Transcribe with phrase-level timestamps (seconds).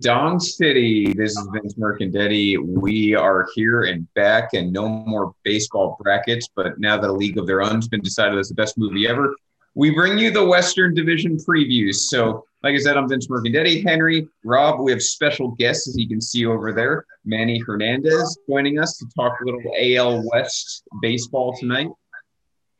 [0.00, 1.12] Dong City.
[1.12, 2.56] This is Vince Mercandetti.
[2.58, 6.48] We are here and back, and no more baseball brackets.
[6.56, 9.06] But now that a league of their own has been decided as the best movie
[9.06, 9.34] ever,
[9.74, 11.96] we bring you the Western Division previews.
[11.96, 13.86] So, like I said, I'm Vince Mercandetti.
[13.86, 17.04] Henry, Rob, we have special guests, as you can see over there.
[17.26, 21.88] Manny Hernandez joining us to talk a little AL West baseball tonight.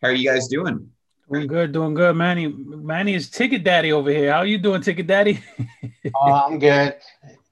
[0.01, 0.91] How are you guys doing?
[1.31, 2.15] Doing good, doing good.
[2.15, 4.33] Manny, Manny is ticket daddy over here.
[4.33, 5.43] How you doing, ticket daddy?
[6.15, 6.97] oh, I'm good.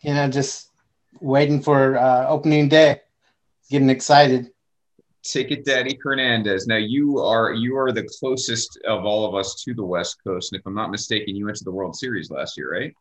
[0.01, 0.71] You know, just
[1.21, 3.01] waiting for uh, opening day.
[3.71, 4.51] Getting excited.
[5.25, 6.67] Ticket Daddy Hernandez.
[6.67, 10.53] Now you are you are the closest of all of us to the West Coast,
[10.53, 12.95] and if I'm not mistaken, you went to the World Series last year, right?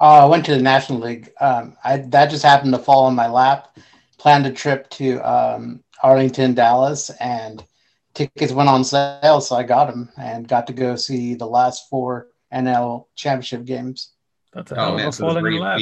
[0.00, 1.30] Oh, I went to the National League.
[1.40, 3.76] Um, I that just happened to fall on my lap.
[4.16, 7.62] Planned a trip to um, Arlington, Dallas, and
[8.18, 11.88] tickets went on sale, so I got them and got to go see the last
[11.88, 14.10] four NL championship games.
[14.52, 15.80] That's a oh, hell man, so falling in lap.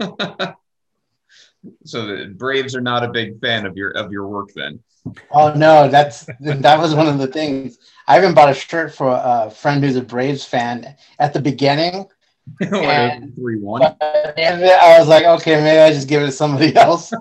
[1.84, 4.80] so the Braves are not a big fan of your of your work then.
[5.30, 7.78] Oh no, that's that was one of the things.
[8.06, 12.06] I even bought a shirt for a friend who's a Braves fan at the beginning.
[12.60, 13.82] and, three one.
[13.82, 17.12] And I was like, okay, maybe I just give it to somebody else.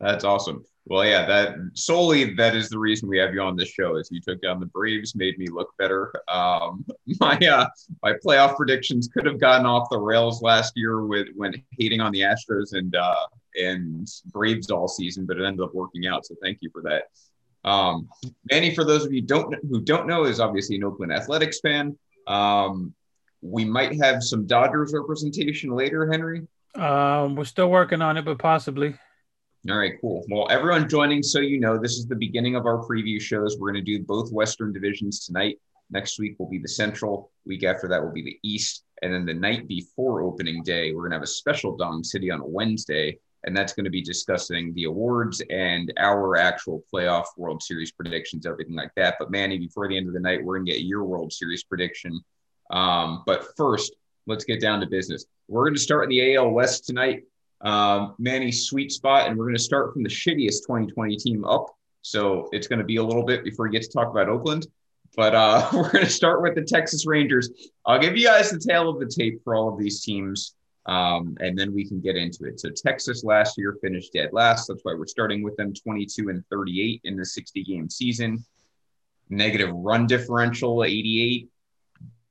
[0.00, 0.64] That's awesome.
[0.86, 3.96] Well, yeah, that solely that is the reason we have you on this show.
[3.96, 6.12] Is you took down the Braves, made me look better.
[6.28, 6.84] Um,
[7.20, 7.66] my uh,
[8.02, 12.10] my playoff predictions could have gotten off the rails last year with when hating on
[12.12, 16.26] the Astros and uh, and Braves all season, but it ended up working out.
[16.26, 17.04] So thank you for that.
[17.64, 18.08] Um,
[18.50, 21.96] Manny, for those of you don't who don't know, is obviously an Oakland Athletics fan.
[22.26, 22.92] Um,
[23.40, 26.46] we might have some Dodgers representation later, Henry.
[26.74, 28.96] Um, we're still working on it, but possibly.
[29.70, 30.24] All right, cool.
[30.28, 33.56] Well, everyone joining, so you know, this is the beginning of our preview shows.
[33.56, 35.60] We're going to do both Western divisions tonight.
[35.88, 37.30] Next week will be the Central.
[37.46, 38.82] Week after that will be the East.
[39.02, 42.28] And then the night before opening day, we're going to have a special Dong City
[42.28, 43.20] on a Wednesday.
[43.44, 48.46] And that's going to be discussing the awards and our actual playoff World Series predictions,
[48.46, 49.14] everything like that.
[49.20, 51.62] But Manny, before the end of the night, we're going to get your World Series
[51.62, 52.20] prediction.
[52.72, 53.94] Um, but first,
[54.26, 55.24] let's get down to business.
[55.46, 57.22] We're going to start in the AL West tonight
[57.62, 61.66] um, Manny's sweet spot, and we're going to start from the shittiest 2020 team up.
[62.02, 64.66] So it's going to be a little bit before we get to talk about Oakland.
[65.16, 67.50] But uh, we're going to start with the Texas Rangers.
[67.86, 70.54] I'll give you guys the tail of the tape for all of these teams,
[70.86, 72.58] um, and then we can get into it.
[72.58, 74.66] So Texas last year finished dead last.
[74.66, 78.44] That's why we're starting with them 22 and 38 in the 60 game season.
[79.30, 81.48] Negative run differential 88,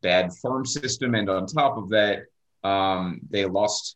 [0.01, 2.23] bad farm system, and on top of that,
[2.63, 3.95] um, they lost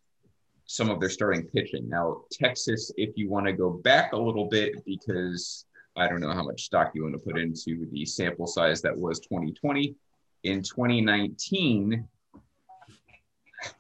[0.66, 1.88] some of their starting pitching.
[1.88, 5.66] Now, Texas, if you want to go back a little bit, because
[5.96, 8.98] I don't know how much stock you want to put into the sample size that
[8.98, 9.96] was 2020.
[10.44, 12.08] In 2019,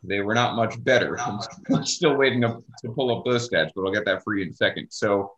[0.03, 1.19] they were not much better.
[1.73, 4.43] I'm still waiting to, to pull up those stats, but I'll get that for you
[4.43, 4.87] in a second.
[4.91, 5.33] So,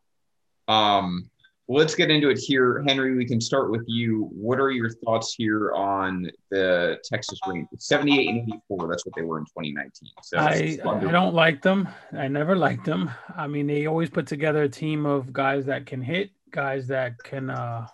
[0.68, 1.30] um,
[1.70, 2.84] let's get into it here.
[2.88, 4.30] Henry, we can start with you.
[4.32, 7.68] What are your thoughts here on the Texas Rangers?
[7.80, 9.92] 78 and 84, that's what they were in 2019.
[10.24, 11.88] So I, I don't like them.
[12.14, 13.12] I never liked them.
[13.36, 17.18] I mean, they always put together a team of guys that can hit, guys that
[17.24, 17.88] can, uh,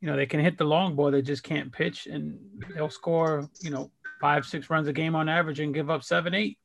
[0.00, 1.10] you know, they can hit the long ball.
[1.10, 2.38] They just can't pitch, and
[2.74, 6.34] they'll score, you know, five, six runs a game on average and give up seven,
[6.34, 6.58] eight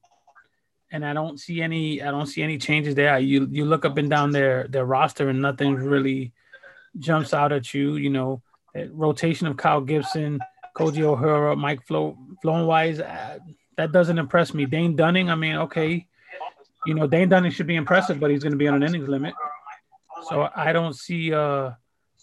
[0.92, 3.18] and I don't see any I don't see any changes there.
[3.20, 6.34] You you look up and down their their roster and nothing really
[6.98, 7.96] jumps out at you.
[7.96, 8.42] You know,
[8.92, 10.40] rotation of Kyle Gibson,
[10.76, 13.40] Kohei Arihara, Mike Flo Flownwise, uh,
[13.78, 14.66] that doesn't impress me.
[14.66, 16.08] Dane Dunning, I mean, okay,
[16.86, 19.08] you know, Dane Dunning should be impressive, but he's going to be on an innings
[19.08, 19.34] limit.
[20.30, 21.72] So I don't see uh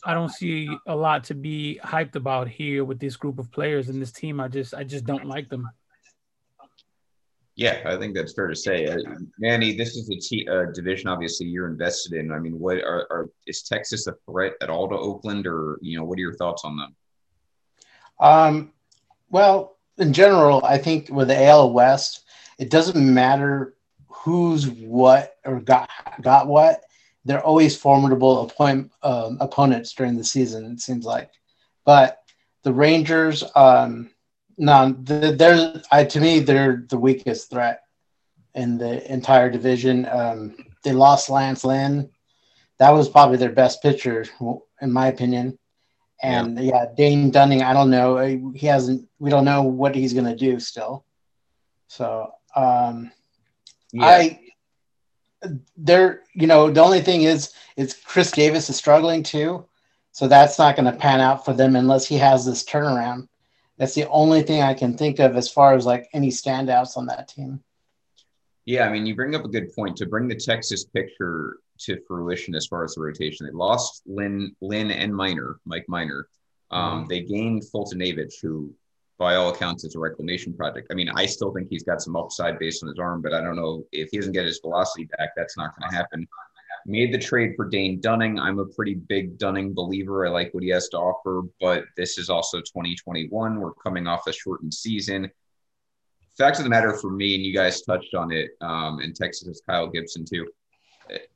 [0.04, 3.88] I don't see a lot to be hyped about here with this group of players
[3.88, 4.38] and this team.
[4.40, 5.68] I just I just don't like them.
[7.56, 8.86] Yeah, I think that's fair to say.
[8.86, 8.98] Uh,
[9.38, 12.30] Manny, this is a t- uh, division obviously you're invested in.
[12.30, 15.98] I mean, what are, are, is Texas a threat at all to Oakland, or you
[15.98, 16.94] know, what are your thoughts on them?
[18.20, 18.72] Um,
[19.30, 22.26] well, in general, I think with the AL West,
[22.58, 23.74] it doesn't matter
[24.06, 25.88] who's what or got
[26.20, 26.82] got what.
[27.24, 30.66] They're always formidable opponent, um, opponents during the season.
[30.72, 31.30] It seems like,
[31.86, 32.18] but
[32.64, 33.44] the Rangers.
[33.54, 34.10] Um,
[34.58, 37.82] no, they're I to me they're the weakest threat
[38.54, 40.06] in the entire division.
[40.10, 42.10] Um, they lost Lance Lynn.
[42.78, 44.24] That was probably their best pitcher,
[44.80, 45.58] in my opinion.
[46.22, 48.16] And yeah, yeah Dane Dunning, I don't know.
[48.54, 49.06] He hasn't.
[49.18, 51.04] We don't know what he's going to do still.
[51.88, 53.10] So um,
[53.92, 54.06] yeah.
[54.06, 54.40] I,
[55.76, 59.66] they're you know the only thing is it's Khris Davis is struggling too,
[60.12, 63.28] so that's not going to pan out for them unless he has this turnaround
[63.78, 67.06] That's the only thing I can think of as far as like any standouts on
[67.06, 67.62] that team.
[68.64, 69.96] Yeah, I mean, you bring up a good point.
[69.98, 74.56] To bring the Texas picture to fruition as far as the rotation, they lost Lynn,
[74.60, 76.28] Lynn and Minor, Mike Minor.
[76.70, 77.08] Um, mm-hmm.
[77.08, 78.74] They gained Foltynewicz, who,
[79.18, 80.88] by all accounts, is a reclamation project.
[80.90, 83.40] I mean, I still think he's got some upside based on his arm, but I
[83.40, 86.26] don't know if he doesn't get his velocity back, that's not going to happen.
[86.88, 88.38] Made the trade for Dane Dunning.
[88.38, 90.24] I'm a pretty big Dunning believer.
[90.24, 93.58] I like what he has to offer, but this is also 2021.
[93.58, 95.28] We're coming off a shortened season.
[96.38, 99.60] Fact of the matter for me, and you guys touched on it, um, in Texas,
[99.68, 100.46] Kyle Gibson too.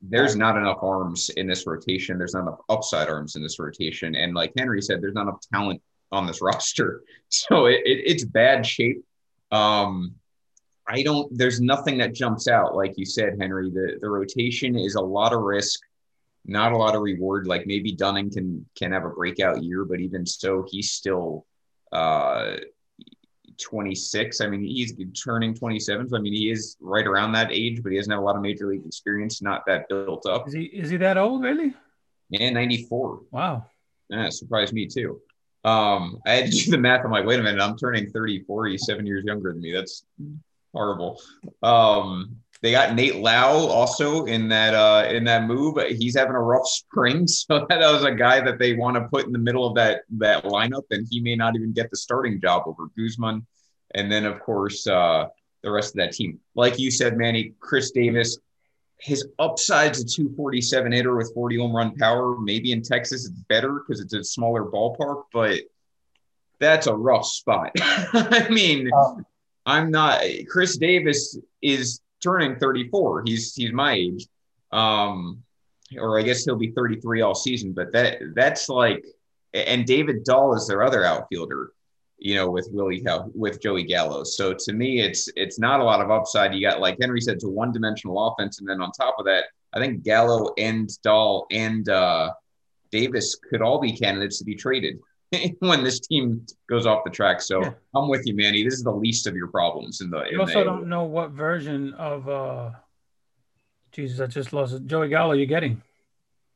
[0.01, 2.17] There's not enough arms in this rotation.
[2.17, 5.41] There's not enough upside arms in this rotation, and like Henry said, there's not enough
[5.53, 5.81] talent
[6.13, 7.03] on this roster.
[7.27, 9.03] So it, it, it's bad shape.
[9.51, 10.15] Um,
[10.91, 12.75] I don't, there's nothing that jumps out.
[12.75, 15.79] Like you said, Henry, the, the rotation is a lot of risk,
[16.45, 17.47] not a lot of reward.
[17.47, 21.45] Like maybe Dunning can, can have a breakout year, but even so, he's still,
[21.91, 22.57] uh,
[23.61, 24.41] 26.
[24.41, 24.93] I mean, he's
[25.23, 26.09] turning 27.
[26.09, 28.35] So, I mean, he is right around that age, but he doesn't have a lot
[28.35, 30.47] of major league experience, not that built up.
[30.47, 31.73] Is he, is he that old, really?
[32.29, 33.21] Yeah, 94.
[33.31, 33.65] Wow.
[34.09, 35.21] Yeah, surprised me too.
[35.63, 37.05] Um, I had to do the math.
[37.05, 38.67] I'm like, wait a minute, I'm turning 34.
[38.67, 39.71] He's seven years younger than me.
[39.71, 40.03] That's
[40.73, 41.21] horrible.
[41.61, 45.77] Um, they got Nate Lowe also in that uh, in that move.
[45.89, 49.25] He's having a rough spring, so that was a guy that they want to put
[49.25, 52.39] in the middle of that that lineup, and he may not even get the starting
[52.39, 53.45] job over Guzman.
[53.93, 55.27] And then of course uh,
[55.63, 58.37] the rest of that team, like you said, Manny, Khris Davis.
[59.03, 62.39] His upside's a 247 hitter with 40 home run power.
[62.39, 65.61] Maybe in Texas it's better because it's a smaller ballpark, but
[66.59, 67.71] that's a rough spot.
[67.79, 69.15] I mean, uh,
[69.65, 70.23] I'm not.
[70.49, 73.23] Khris Davis is turning 34.
[73.25, 74.27] He's he's my age,
[74.71, 75.43] um,
[75.97, 77.73] or I guess he'll be 33 all season.
[77.73, 79.03] But that that's like,
[79.53, 81.71] and David Dahl is their other outfielder.
[82.17, 83.03] You know, with Willie
[83.33, 84.23] with Joey Gallo.
[84.23, 86.53] So to me, it's it's not a lot of upside.
[86.53, 89.45] You got like Henry said, to one dimensional offense, and then on top of that,
[89.73, 92.31] I think Gallo and Dahl and uh,
[92.91, 94.99] Davis could all be candidates to be traded.
[95.59, 97.41] when this team goes off the track.
[97.41, 97.71] So yeah.
[97.95, 98.63] I'm with you, Manny.
[98.63, 100.23] This is the least of your problems in the.
[100.29, 102.71] You also the don't know what version of uh
[103.91, 104.87] Jesus, I just lost it.
[104.87, 105.81] Joey Gallo you're getting.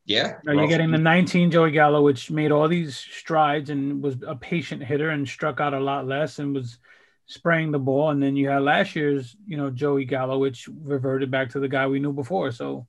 [0.05, 0.37] Yeah.
[0.47, 4.35] Are you getting the 19 Joey Gallo, which made all these strides and was a
[4.35, 6.77] patient hitter and struck out a lot less and was
[7.25, 8.11] spraying the ball.
[8.11, 11.67] And then you had last year's, you know, Joey Gallo, which reverted back to the
[11.67, 12.51] guy we knew before.
[12.51, 12.87] So,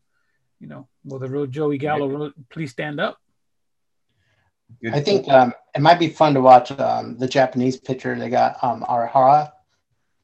[0.60, 3.18] you know, will the real Joey Gallo please stand up?
[4.82, 8.18] Good I think um, it might be fun to watch um, the Japanese pitcher.
[8.18, 9.52] They got um, Arihara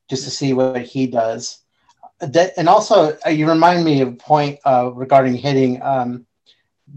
[0.09, 1.61] just to see what he does.
[2.21, 5.83] That, and also, uh, you remind me of a point uh, regarding hitting.
[5.83, 6.27] Um,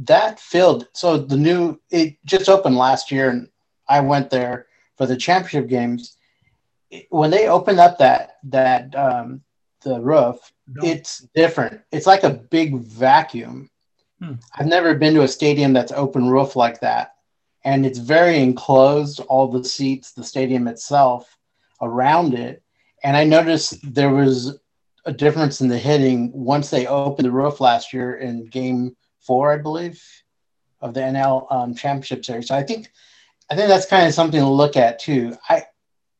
[0.03, 3.47] that field, so the new, it just opened last year, and
[3.87, 6.17] I went there for the championship games.
[7.09, 9.41] When they opened up that that um,
[9.81, 10.37] the roof,
[10.67, 10.85] no.
[10.85, 11.81] it's different.
[11.91, 13.69] It's like a big vacuum.
[14.21, 14.33] Hmm.
[14.53, 17.14] I've never been to a stadium that's open roof like that
[17.65, 21.37] and it's very enclosed all the seats the stadium itself
[21.81, 22.63] around it.
[23.03, 24.59] And i noticed there was
[25.05, 29.51] a difference in the hitting once they opened the roof last year in game four
[29.51, 30.01] i believe
[30.81, 32.47] of the nl um, championship series.
[32.47, 32.89] So i think
[33.51, 35.35] i think that's kind of something to look at too.
[35.49, 35.63] I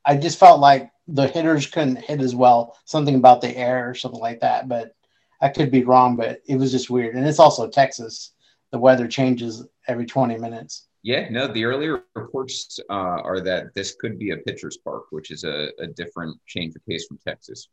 [0.05, 3.93] i just felt like the hitters couldn't hit as well something about the air or
[3.93, 4.95] something like that but
[5.41, 7.15] i could be wrong but it was just weird.
[7.15, 8.31] And it's also texas.
[8.71, 13.93] The weather changes every 20 minutes yeah, no, the earlier reports uh, are that this
[13.93, 17.67] could be a pitcher's park, which is a, a different change of pace from Texas,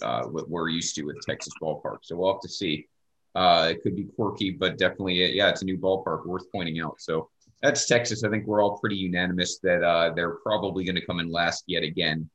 [0.00, 1.98] uh, what we're used to with Texas ballpark.
[2.00, 2.88] So we'll have to see.
[3.34, 6.80] Uh, it could be quirky, but definitely, uh, yeah, it's a new ballpark worth pointing
[6.80, 6.94] out.
[6.98, 7.28] So
[7.60, 8.24] that's Texas.
[8.24, 11.64] I think we're all pretty unanimous that uh, they're probably going to come in last
[11.66, 12.30] yet again.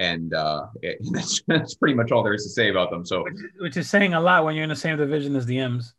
[0.00, 3.06] And uh, it, that's, that's pretty much all there is to say about them.
[3.06, 5.60] So, which, which is saying a lot when you're in the same division as the
[5.60, 5.94] M's.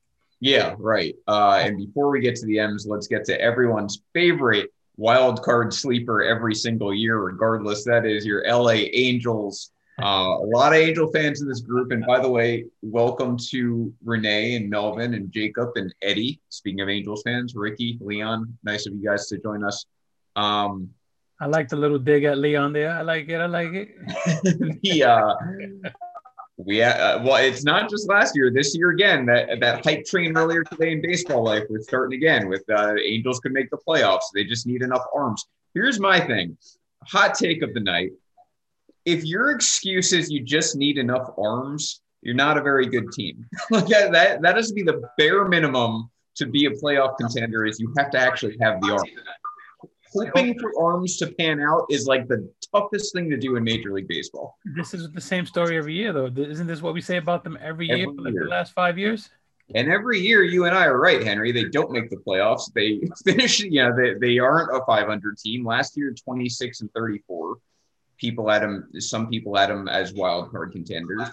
[0.45, 1.15] Yeah, right.
[1.27, 5.73] Uh, and before we get to the M's, let's get to everyone's favorite wild card
[5.73, 7.83] sleeper every single year, regardless.
[7.83, 9.71] That is your LA Angels.
[9.99, 11.91] Uh, a lot of Angel fans in this group.
[11.91, 16.39] And by the way, welcome to Renee and Melvin and Jacob and Eddie.
[16.49, 19.87] Speaking of Angels fans, Ricky, Leon, nice of you guys to join us.
[20.35, 20.91] Um,
[21.41, 22.91] I like the little dig at Leon there.
[22.91, 23.41] I like it.
[23.41, 23.89] I like it.
[24.83, 25.89] the uh,
[26.57, 28.49] we uh, well, it's not just last year.
[28.49, 32.47] This year again, that that hype train earlier today in baseball life, we're starting again
[32.47, 34.21] with uh, Angels could make the playoffs.
[34.33, 35.45] They just need enough arms.
[35.73, 36.57] Here's my thing:
[37.03, 38.11] hot take of the night.
[39.03, 43.45] If your excuse is you just need enough arms, you're not a very good team.
[43.69, 47.65] like that, that has to be the bare minimum to be a playoff contender.
[47.65, 49.11] Is you have to actually have the arms.
[50.13, 53.91] hoping for arms to pan out is like the toughest thing to do in Major
[53.91, 54.57] League Baseball.
[54.75, 56.27] This is the same story every year, though.
[56.27, 58.43] Isn't this what we say about them every, every year for like year.
[58.43, 59.29] the last five years?
[59.73, 61.51] And every year, you and I are right, Henry.
[61.51, 62.71] They don't make the playoffs.
[62.73, 65.65] They finish, you know, they, they aren't a 500 team.
[65.65, 67.57] Last year, 26 and 34.
[68.17, 71.27] People had them, some people had them as wild card contenders.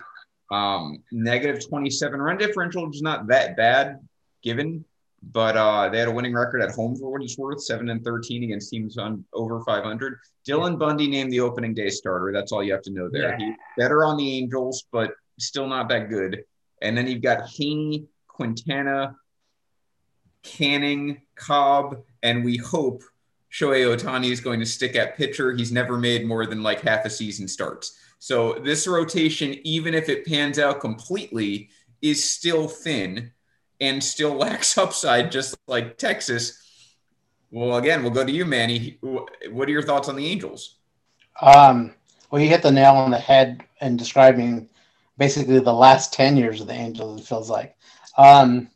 [0.50, 4.00] Um, negative 27 run differential, which is not that bad
[4.42, 4.84] given
[5.22, 8.04] but uh, they had a winning record at home for what it's worth, seven and
[8.04, 10.18] thirteen against teams on over 500.
[10.48, 12.32] Dylan Bundy named the opening day starter.
[12.32, 13.36] That's all you have to know there.
[13.38, 13.54] Yeah.
[13.78, 16.44] Better on the Angels, but still not that good.
[16.80, 19.16] And then you've got Heaney, Quintana,
[20.42, 23.02] Canning, Cobb, and we hope
[23.52, 25.52] Shohei Ohtani is going to stick at pitcher.
[25.52, 27.96] He's never made more than like half a season starts.
[28.18, 33.30] So this rotation, even if it pans out completely, is still thin
[33.82, 36.58] and still lacks upside, just like Texas.
[37.50, 38.98] Well, again, we'll go to you, Manny.
[39.02, 40.76] What are your thoughts on the Angels?
[41.40, 41.92] Um,
[42.30, 44.70] well, you hit the nail on the head in describing
[45.18, 47.76] basically the last 10 years of the Angels, it feels like.
[48.16, 48.70] Um,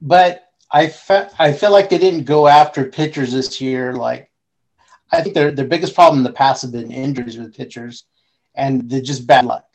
[0.00, 3.92] but I, fe- I feel like they didn't go after pitchers this year.
[3.92, 4.30] Like,
[5.12, 8.04] I think their, their biggest problem in the past have been injuries with pitchers
[8.54, 9.65] and just bad luck.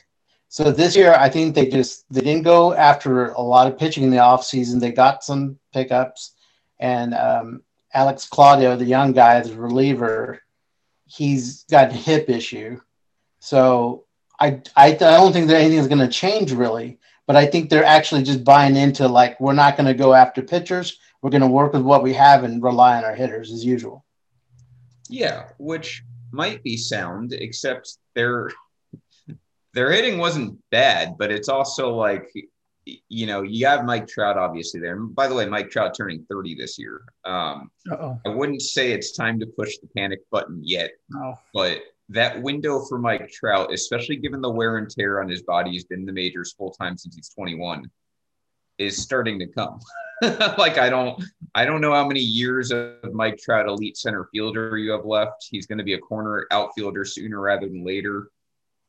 [0.52, 4.04] So this year, I think they just they didn't go after a lot of pitching
[4.04, 4.82] in the offseason.
[4.82, 6.34] They got some pickups,
[6.78, 10.42] and um, Alex Claudio, the young guy, the reliever,
[11.06, 12.82] he's got a hip issue.
[13.40, 14.04] So
[14.42, 17.00] I I, I don't think that anything's going to change really.
[17.28, 20.42] But I think they're actually just buying into like we're not going to go after
[20.42, 21.00] pitchers.
[21.22, 24.04] We're going to work with what we have and rely on our hitters as usual.
[25.08, 28.50] Yeah, which might be sound, except they're
[29.74, 32.32] their hitting wasn't bad, but it's also like
[32.86, 34.96] you know, you have Mike Trout obviously there.
[34.96, 37.04] And by the way, Mike Trout turning 30 this year.
[37.26, 37.70] Um,
[38.26, 41.36] I wouldn't say it's time to push the panic button yet, no.
[41.54, 45.72] but that window for Mike Trout, especially given the wear and tear on his body,
[45.72, 47.90] he's been in the majors full time since he's 21,
[48.80, 49.80] is starting to come.
[50.58, 51.24] like I don't,
[51.56, 55.48] I don't know how many years of Mike Trout elite center fielder you have left.
[55.50, 58.30] He's going to be a corner outfielder sooner rather than later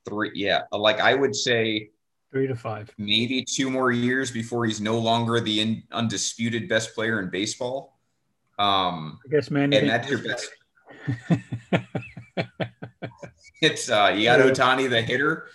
[0.04, 0.30] three.
[0.34, 1.90] Yeah, like I would say
[2.30, 6.94] three to five, maybe two more years before he's no longer the in, undisputed best
[6.94, 7.98] player in baseball.
[8.58, 10.48] Um, I guess, man, and that's your best.
[13.62, 15.48] it's uh, you got Ohtani, the hitter.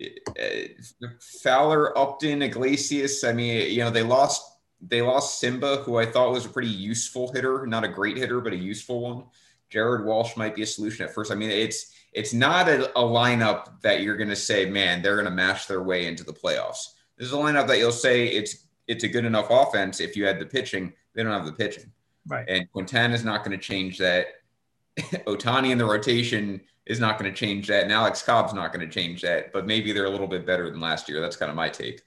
[0.00, 1.08] Uh,
[1.42, 3.22] Fowler, Upton, Iglesias.
[3.22, 4.42] I mean, you know, they lost
[4.80, 8.40] they lost Simba, who I thought was a pretty useful hitter, not a great hitter,
[8.40, 9.24] but a useful one.
[9.70, 11.32] Jared Walsh might be a solution at first.
[11.32, 15.16] I mean, it's it's not a, a lineup that you're going to say, man, they're
[15.16, 16.92] going to mash their way into the playoffs.
[17.18, 20.24] This is a lineup that you'll say it's it's a good enough offense if you
[20.24, 20.92] had the pitching.
[21.14, 21.90] They don't have the pitching,
[22.26, 22.48] right?
[22.48, 24.26] And Quintana is not going to change that.
[24.98, 28.86] Ohtani in the rotation is not going to change that, and Alex Cobb's not going
[28.86, 29.52] to change that.
[29.52, 31.20] But maybe they're a little bit better than last year.
[31.20, 32.02] That's kind of my take.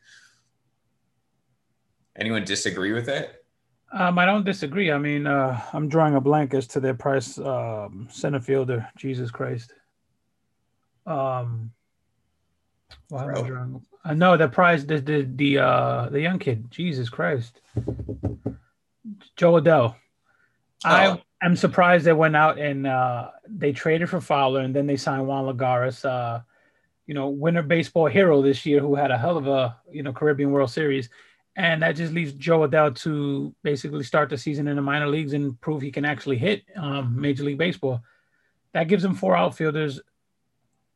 [2.16, 3.42] Anyone disagree with that?
[3.92, 4.92] Um, I don't disagree.
[4.92, 8.88] I mean, uh, I'm drawing a blank as to their price um, center fielder.
[8.98, 9.74] Jesus Christ.
[11.08, 11.72] Um,
[13.12, 13.82] am I drawing?
[14.04, 16.70] Uh, no, the prize, the the the uh the young kid.
[16.70, 17.62] Jesus Christ,
[19.36, 19.96] Jo Adell.
[20.86, 20.90] Oh.
[20.90, 24.98] I am surprised they went out and uh, they traded for Fowler and then they
[24.98, 26.42] signed Juan Lagares, uh,
[27.08, 30.14] you know, winter baseball hero this year who had a hell of a you know
[30.14, 31.10] Caribbean World Series,
[31.56, 35.34] and that just leaves Jo Adell to basically start the season in the minor leagues
[35.34, 38.02] and prove he can actually hit um, Major League Baseball.
[38.74, 40.02] That gives him four outfielders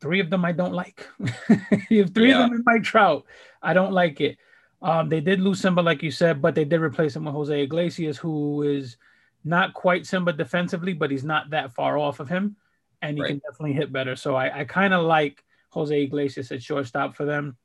[0.01, 1.07] three of them I don't like.
[1.89, 2.43] you have three yeah.
[2.43, 3.25] of them in Mike Trout.
[3.61, 4.37] I don't like it.
[4.81, 7.61] Um, they did lose Simba, like you said, but they did replace him with Jose
[7.61, 8.97] Iglesias, who is
[9.43, 12.55] not quite Simba defensively, but he's not that far off of him,
[13.01, 13.29] and he right.
[13.29, 14.15] can definitely hit better.
[14.15, 17.57] So I, I kind of like Jose Iglesias at shortstop for them.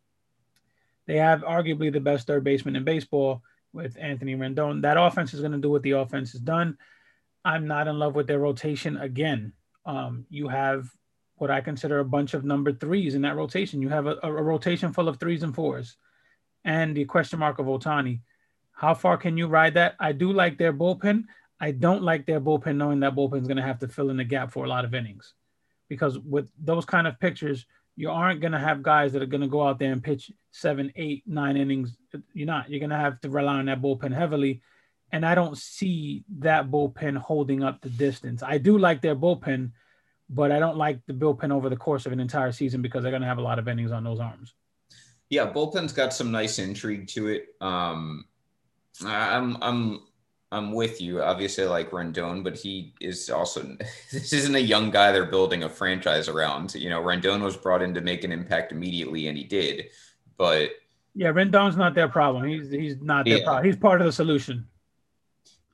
[1.06, 4.82] They have arguably the best third baseman in baseball with Anthony Rendon.
[4.82, 6.76] That offense is going to do what the offense has done.
[7.44, 9.52] I'm not in love with their rotation again.
[9.86, 10.90] Um, you have
[11.36, 13.82] what I consider a bunch of number threes in that rotation.
[13.82, 15.96] You have a, a, rotation full of threes and fours,
[16.64, 18.20] and the question mark of Ohtani.
[18.72, 19.96] How far can you ride that?
[19.98, 21.24] I do like their bullpen.
[21.60, 24.16] I don't like their bullpen, knowing that bullpen is going to have to fill in
[24.16, 25.34] the gap for a lot of innings,
[25.88, 27.66] because with those kind of pictures,
[27.96, 30.30] you aren't going to have guys that are going to go out there and pitch
[30.50, 31.96] seven, eight, nine innings.
[32.34, 32.70] You're not.
[32.70, 34.60] You're going to have to rely on that bullpen heavily.
[35.12, 38.42] And I don't see that bullpen holding up the distance.
[38.42, 39.70] I do like their bullpen
[40.28, 43.12] but I don't like the bullpen over the course of an entire season because they're
[43.12, 44.54] going to have a lot of innings on those arms.
[45.30, 47.46] Yeah, bullpen's got some nice intrigue to it.
[47.60, 48.24] Um,
[49.04, 50.00] I'm I'm
[50.52, 51.22] I'm with you.
[51.22, 53.62] Obviously, I like Rendon, but he is also
[54.12, 56.74] this isn't a young guy they're building a franchise around.
[56.74, 59.86] You know, Rendon was brought in to make an impact immediately, and he did.
[60.36, 60.70] But
[61.14, 62.44] yeah, Rendon's not their problem.
[62.44, 63.44] He's he's not their Yeah.
[63.44, 63.64] problem.
[63.64, 64.66] He's part of the solution.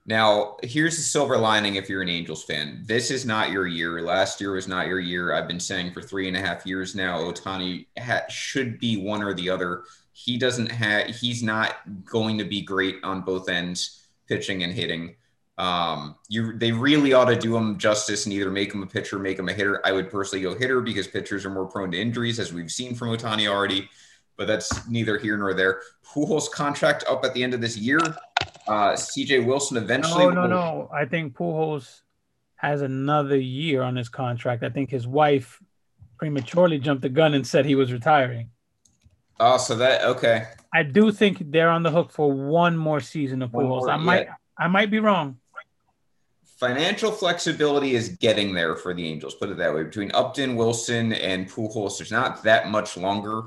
[0.04, 2.82] Now here's the silver lining if you're an Angels fan.
[2.84, 4.02] This is not your year.
[4.02, 5.32] Last year was not your year.
[5.32, 9.22] I've been saying for three and a half years now, Ohtani ha- should be one
[9.22, 9.84] or the other.
[10.12, 11.06] He doesn't have.
[11.06, 15.14] He's not going to be great on both ends, pitching and hitting.
[15.58, 19.18] Um, you they really ought to do him justice and either make him a pitcher,
[19.18, 19.80] make him a hitter.
[19.86, 22.94] I would personally go hitter because pitchers are more prone to injuries, as we've seen
[22.94, 23.88] from Ohtani already.
[24.36, 25.82] But that's neither here nor there.
[26.04, 28.00] Pujols contract up at the end of this year.
[28.66, 30.24] Uh, CJ Wilson eventually.
[30.24, 30.90] No, no, will- no.
[30.92, 32.02] I think Pujols
[32.56, 34.62] has another year on his contract.
[34.62, 35.60] I think his wife
[36.18, 38.50] prematurely jumped the gun and said he was retiring.
[39.40, 40.46] Oh, so that okay.
[40.72, 43.88] I do think they're on the hook for one more season of Pujols.
[43.90, 44.34] I might, yeah.
[44.56, 45.38] I might be wrong.
[46.44, 49.34] Financial flexibility is getting there for the Angels.
[49.34, 49.82] Put it that way.
[49.82, 53.42] Between Upton, Wilson, and Pujols, there's not that much longer.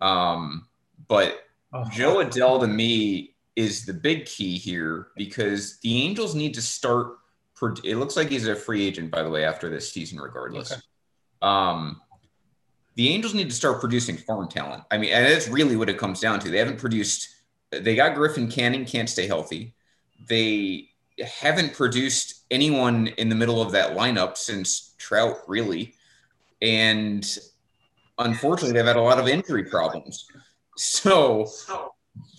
[0.00, 0.66] Um,
[1.06, 1.42] but
[1.72, 6.62] Oh, Jo Adell to me is the big key here because the Angels need to
[6.62, 7.16] start.
[7.54, 10.72] pro- It looks like he's a free agent, by the way, after this season, regardless.
[10.72, 10.80] Okay.
[11.42, 12.00] Um,
[12.94, 14.84] the Angels need to start producing farm talent.
[14.90, 16.50] I mean, and that's really what it comes down to.
[16.50, 17.28] They haven't produced.
[17.70, 19.74] They got Griffin Canning, can't stay healthy.
[20.28, 20.90] They
[21.40, 25.94] haven't produced anyone in the middle of that lineup since Trout, really.
[26.62, 27.26] And
[28.18, 30.26] unfortunately, they've had a lot of injury problems.
[30.76, 31.50] So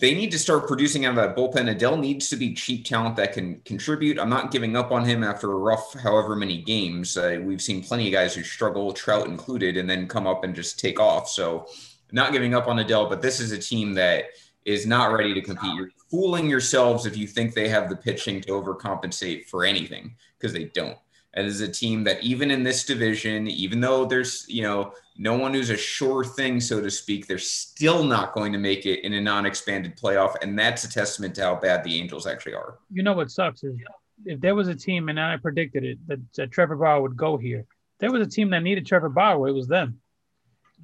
[0.00, 1.74] they need to start producing out of that bullpen.
[1.74, 4.18] Adell needs to be cheap talent that can contribute.
[4.18, 7.16] I'm not giving up on him after a rough, however many games.
[7.16, 10.54] Uh, we've seen plenty of guys who struggle, Trout included, and then come up and
[10.54, 11.28] just take off.
[11.28, 11.66] So,
[12.12, 14.26] not giving up on Adell, but this is a team that
[14.64, 15.74] is not ready to compete.
[15.74, 20.52] You're fooling yourselves if you think they have the pitching to overcompensate for anything because
[20.52, 20.96] they don't.
[21.34, 24.92] And it is a team that even in this division, even though there's you know
[25.18, 28.86] no one who's a sure thing, so to speak, they're still not going to make
[28.86, 32.54] it in a non-expanded playoff, and that's a testament to how bad the Angels actually
[32.54, 32.78] are.
[32.92, 33.76] You know what sucks is
[34.24, 37.36] if there was a team, and I predicted it, that, that Trevor Bauer would go
[37.36, 37.66] here.
[37.98, 39.48] There was a team that needed Trevor Bauer.
[39.48, 40.00] It was them.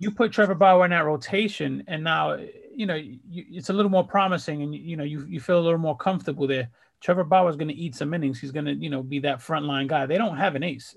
[0.00, 2.36] You put Trevor Bauer in that rotation, and now
[2.74, 5.62] you know you, it's a little more promising, and you know you you feel a
[5.62, 6.70] little more comfortable there.
[7.00, 8.40] Trevor Bauer is going to eat some innings.
[8.40, 10.06] He's going to you know be that frontline guy.
[10.06, 10.96] They don't have an ace.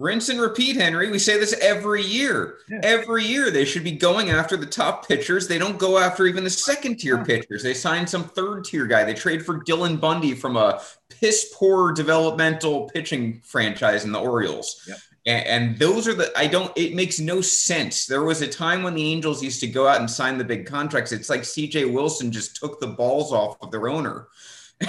[0.00, 1.10] Rinse and repeat, Henry.
[1.10, 2.58] We say this every year.
[2.70, 2.80] Yeah.
[2.82, 5.46] Every year, they should be going after the top pitchers.
[5.46, 7.62] They don't go after even the second tier pitchers.
[7.62, 9.04] They sign some third tier guy.
[9.04, 14.82] They trade for Dylan Bundy from a piss poor developmental pitching franchise in the Orioles.
[14.88, 14.98] Yep.
[15.26, 18.06] And, and those are the, I don't, it makes no sense.
[18.06, 20.64] There was a time when the Angels used to go out and sign the big
[20.64, 21.12] contracts.
[21.12, 24.28] It's like CJ Wilson just took the balls off of their owner.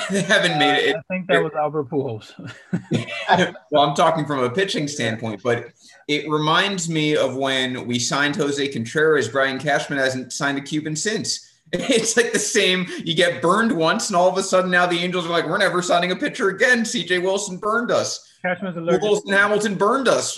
[0.10, 0.95] They haven't made it.
[0.95, 2.32] I think that was Albert Pujols.
[3.71, 5.71] well, I'm talking from a pitching standpoint, but
[6.08, 9.27] it reminds me of when we signed Jose Contreras.
[9.27, 11.47] Brian Cashman hasn't signed a Cuban since.
[11.73, 12.86] It's like the same.
[13.06, 15.58] You get burned once, and all of a sudden now the Angels are like, we're
[15.58, 16.82] never signing a pitcher again.
[16.82, 18.30] CJ Wilson burned us.
[18.41, 19.01] Cashman's allergic.
[19.01, 20.38] Wilson Hamilton burned us,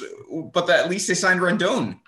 [0.53, 1.99] but at least they signed Rendon.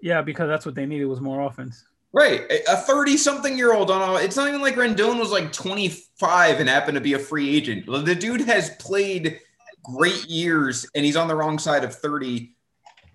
[0.00, 1.84] Yeah, because that's what they needed was more offense.
[2.14, 2.42] Right.
[2.68, 6.60] A 30 something year old on a, it's not even like Rendon was like 25
[6.60, 7.86] and happened to be a free agent.
[7.86, 9.40] The dude has played
[9.82, 12.54] great years and he's on the wrong side of 30.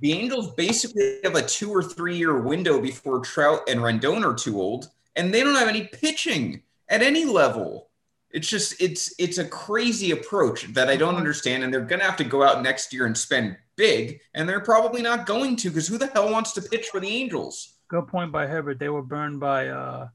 [0.02, 4.36] The Angels basically have a two or three year window before Trout and Rendon are
[4.36, 7.90] too old, and they don't have any pitching at any level.
[8.32, 11.18] It's just it's it's a crazy approach that I don't mm-hmm.
[11.18, 14.60] understand, and they're gonna have to go out next year and spend big, and they're
[14.60, 17.79] probably not going to because who the hell wants to pitch for the Angels?
[17.89, 18.80] Good point by Herbert.
[18.80, 20.10] They were burned by uh,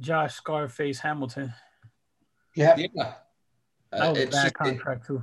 [0.00, 1.52] Josh Scarface Hamilton.
[2.56, 2.76] Yeah.
[2.76, 2.86] Yeah.
[3.90, 5.22] That Uh, was a it's, bad just- it- contract too.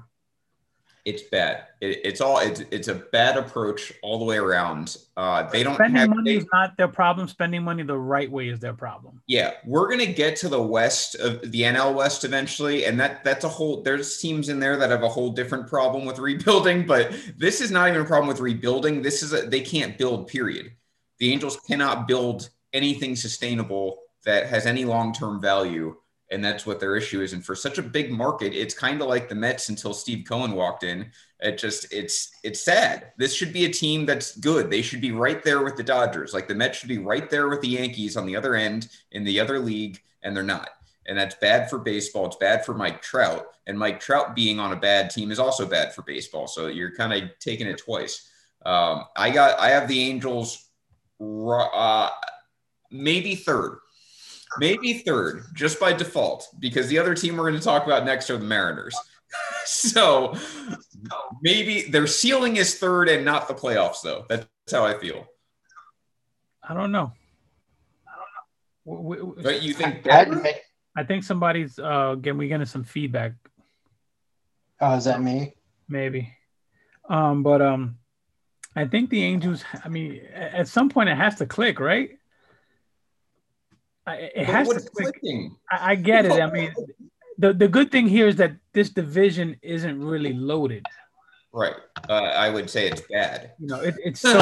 [1.05, 1.63] it's bad.
[1.81, 4.97] It, it's all it's, it's a bad approach all the way around.
[5.17, 6.09] Uh, they don't Spending have.
[6.09, 7.27] money they- is not their problem.
[7.27, 9.23] Spending money the right way is their problem.
[9.25, 13.43] yeah, we're gonna get to the West of the NL West eventually, and that that's
[13.45, 13.81] a whole.
[13.81, 17.71] There's teams in there that have a whole different problem with rebuilding, but this is
[17.71, 19.01] not even a problem with rebuilding.
[19.01, 20.27] This is a they can't build.
[20.27, 20.73] Period.
[21.19, 25.95] The Angels cannot build anything sustainable that has any long term value.
[26.31, 27.33] And that's what their issue is.
[27.33, 30.51] And for such a big market, it's kind of like the Mets until Steve Cohen
[30.51, 31.11] walked in.
[31.39, 33.13] It just it's it's sad.
[33.17, 34.69] This should be a team that's good.
[34.69, 36.33] They should be right there with the Dodgers.
[36.33, 39.23] Like the Mets should be right there with the Yankees on the other end in
[39.23, 40.69] the other league, and they're not.
[41.07, 42.27] And that's bad for baseball.
[42.27, 43.47] It's bad for Mike Trout.
[43.65, 46.45] And Mike Trout being on a bad team is also bad for baseball.
[46.45, 48.29] So you're kind of taking it twice.
[48.65, 50.68] Um, I got I have the Angels
[51.19, 52.09] uh,
[52.91, 53.79] maybe third.
[54.57, 58.29] maybe third, just by default, because the other team we're going to talk about next
[58.29, 58.95] are the Mariners.
[59.65, 60.35] so
[61.41, 64.25] maybe their ceiling is third and not the playoffs, though.
[64.27, 65.27] That's how I feel.
[66.67, 67.11] I don't know.
[68.07, 68.11] I
[68.85, 69.35] don't know.
[69.43, 70.61] But you think I,
[70.95, 73.33] I think somebody's uh again we getting some feedback.
[74.81, 75.55] Oh, is that me?
[75.87, 76.33] Maybe.
[77.09, 77.97] Um, but um
[78.79, 82.11] I think the Angels I mean at some point it has to click, right?
[84.07, 85.19] It has to click.
[85.69, 86.41] I, I get it.
[86.41, 86.73] I mean
[87.37, 90.85] the, the good thing here is that this division isn't really loaded.
[91.51, 91.75] Right.
[92.07, 93.51] Uh, I would say it's bad.
[93.59, 94.37] You know, it, it's so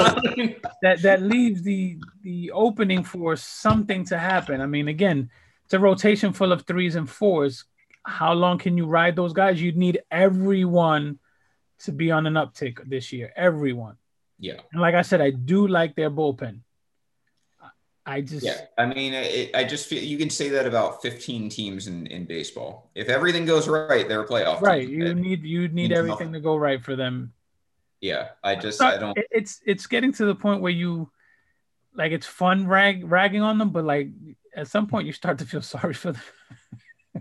[0.81, 4.61] that that leaves the the opening for something to happen.
[4.61, 5.31] I mean, again,
[5.65, 7.65] it's a rotation full of threes and fours.
[8.05, 9.61] How long can you ride those guys?
[9.61, 11.19] You'd need everyone
[11.79, 13.33] to be on an uptick this year.
[13.35, 13.97] Everyone.
[14.39, 14.59] Yeah.
[14.71, 16.61] And like I said, I do like their bullpen.
[18.07, 18.61] I just yeah.
[18.77, 22.23] I mean, it, I just feel you can say that about 15 teams in, in
[22.23, 22.89] baseball.
[22.95, 24.61] If everything goes right, they're a playoff.
[24.61, 24.87] Right.
[24.87, 27.33] You need you need everything to go right for them.
[27.99, 29.17] Yeah, I just I don't.
[29.29, 31.11] It's it's getting to the point where you
[31.95, 34.09] like it's fun rag ragging on them, but like
[34.55, 36.21] at some point you start to feel sorry for them.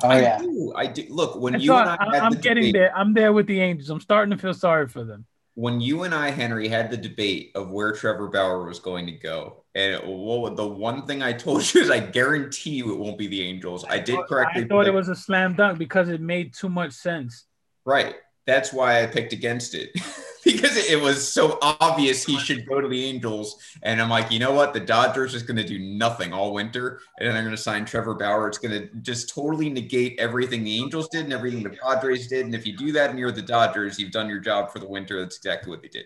[0.04, 0.72] Oh yeah, I do.
[0.76, 1.06] I do.
[1.08, 2.96] Look, when you and I, I'm the getting debate, there.
[2.96, 3.90] I'm there with the Angels.
[3.90, 7.50] I'm starting to feel sorry for them when you and I, Henry, had the debate
[7.54, 11.74] of where Trevor Bauer was going to go, and well, the one thing I told
[11.74, 13.84] you is I guarantee you it won't be the Angels.
[13.88, 14.64] I did correctly.
[14.64, 17.46] I thought it was a slam dunk because it made too much sense.
[17.86, 18.16] Right.
[18.46, 19.90] That's why I picked against it.
[20.46, 23.60] because it was so obvious he should go to the Angels.
[23.82, 24.72] And I'm like, you know what?
[24.72, 27.00] The Dodgers is going to do nothing all winter.
[27.18, 28.46] And then they're going to sign Trevor Bauer.
[28.46, 32.46] It's going to just totally negate everything the Angels did and everything the Padres did.
[32.46, 34.86] And if you do that and you're the Dodgers, you've done your job for the
[34.86, 35.20] winter.
[35.20, 36.04] That's exactly what they did.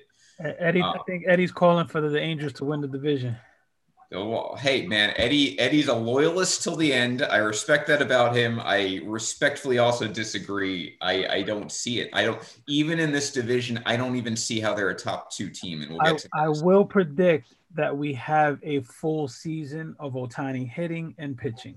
[0.59, 3.37] Eddie, um, I think Eddie's calling for the Angels to win the division.
[4.13, 7.23] Oh, well, hey man, Eddie Eddie's a loyalist till the end.
[7.23, 8.59] I respect that about him.
[8.61, 10.97] I respectfully also disagree.
[11.01, 12.11] I I don't see it.
[12.13, 13.81] I don't even in this division.
[13.87, 15.83] I don't even see how they're a top two team.
[15.83, 16.29] And we'll get I, to.
[16.35, 21.77] I will predict that we have a full season of Ohtani hitting and pitching.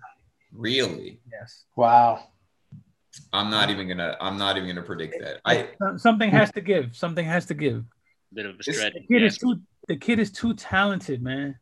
[0.52, 1.19] Really?
[1.32, 1.65] Yes.
[1.76, 2.30] Wow.
[3.32, 4.17] I'm not even gonna.
[4.19, 5.39] I'm not even gonna predict that.
[5.46, 6.96] I something has to give.
[6.96, 7.86] Something has to give.
[8.34, 8.93] Bit of a stretch.
[8.93, 9.28] The kid yeah.
[9.28, 9.62] is too.
[9.88, 11.56] The kid is too talented, man.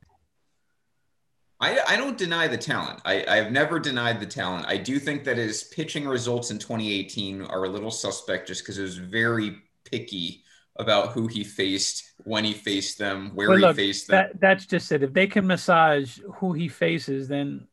[1.61, 3.01] I, I don't deny the talent.
[3.05, 4.65] I, I've never denied the talent.
[4.67, 8.79] I do think that his pitching results in 2018 are a little suspect just because
[8.79, 10.43] it was very picky
[10.77, 14.15] about who he faced, when he faced them, where look, he faced them.
[14.15, 15.03] That, that's just it.
[15.03, 17.67] If they can massage who he faces, then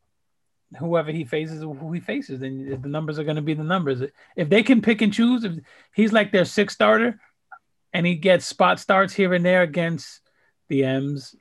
[0.79, 4.03] whoever he faces, who he faces, then the numbers are going to be the numbers.
[4.37, 5.55] If they can pick and choose, if
[5.95, 7.19] he's like their sixth starter
[7.95, 10.21] and he gets spot starts here and there against
[10.69, 11.35] the M's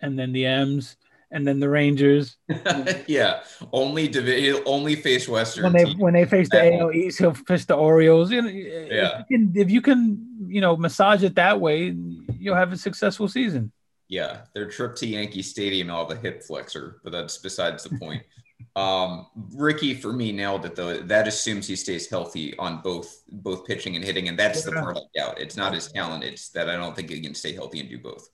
[0.00, 0.96] and then the M's
[1.32, 2.36] and then the Rangers.
[3.06, 5.64] yeah, only divi- only face Western.
[5.64, 8.30] When they when they face the AL East, he'll face the Orioles.
[8.30, 9.20] You know, yeah.
[9.20, 11.96] If you, can, if you can, you know, massage it that way,
[12.38, 13.72] you'll have a successful season.
[14.08, 18.24] Yeah, their trip to Yankee Stadium, all the hip flexor, but that's besides the point.
[18.76, 20.98] um, Ricky, for me, nailed it though.
[20.98, 24.74] That assumes he stays healthy on both both pitching and hitting, and that's yeah.
[24.74, 25.40] the part I doubt.
[25.40, 27.98] It's not his talent; it's that I don't think he can stay healthy and do
[27.98, 28.28] both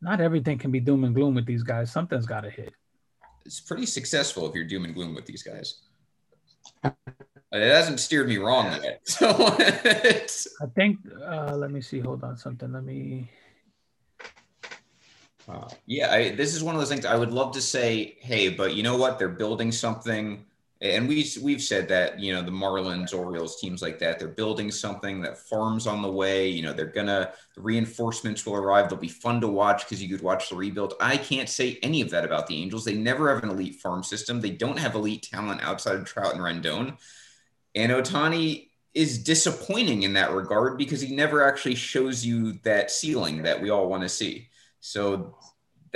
[0.00, 1.90] not everything can be doom and gloom with these guys.
[1.90, 2.72] Something's got to hit.
[3.44, 5.80] It's pretty successful if you're doom and gloom with these guys.
[7.52, 9.00] It hasn't steered me wrong yet.
[9.06, 10.98] So I think.
[11.24, 12.00] Uh, let me see.
[12.00, 12.72] Hold on, something.
[12.72, 13.30] Let me.
[15.48, 18.48] Uh, yeah, I, this is one of those things I would love to say, hey,
[18.48, 19.18] but you know what?
[19.18, 20.44] They're building something
[20.82, 24.70] and we we've said that you know the Marlins, Orioles, teams like that, they're building
[24.70, 26.48] something that farms on the way.
[26.48, 28.88] You know they're gonna the reinforcements will arrive.
[28.90, 30.94] They'll be fun to watch because you could watch the rebuild.
[31.00, 32.84] I can't say any of that about the Angels.
[32.84, 34.40] They never have an elite farm system.
[34.40, 36.98] They don't have elite talent outside of Trout and Rendon.
[37.74, 43.42] And Ohtani is disappointing in that regard because he never actually shows you that ceiling
[43.42, 44.48] that we all want to see.
[44.80, 45.36] So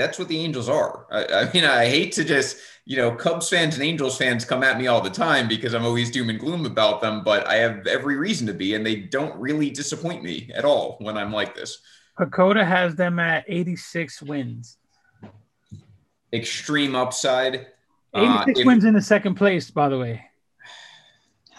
[0.01, 1.07] that's what the Angels are.
[1.11, 4.63] I, I, mean, I hate to just, you know, Cubs fans and Angels fans come
[4.63, 7.57] at me all the time because I'm always doom and gloom about them, but I
[7.57, 11.33] have every reason to be, and they don't really disappoint me at all when I'm
[11.33, 11.79] like this.
[12.19, 14.79] PECOTA has them at 86 wins.
[16.33, 17.67] Extreme upside.
[18.15, 20.25] 86 uh, if, wins in the second place, by the way.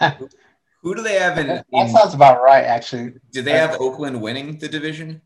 [0.82, 1.46] who do they have in?
[1.46, 3.14] That, that sounds about right, actually.
[3.30, 5.22] Do they have Oakland winning the division?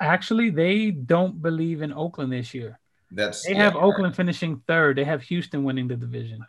[0.00, 2.78] Actually, they don't believe in Oakland this year.
[3.10, 4.16] That's they have Oakland right.
[4.16, 4.96] finishing third.
[4.96, 6.44] They have Houston winning the division.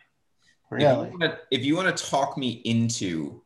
[0.70, 1.10] Really?
[1.50, 3.42] If you want to talk me into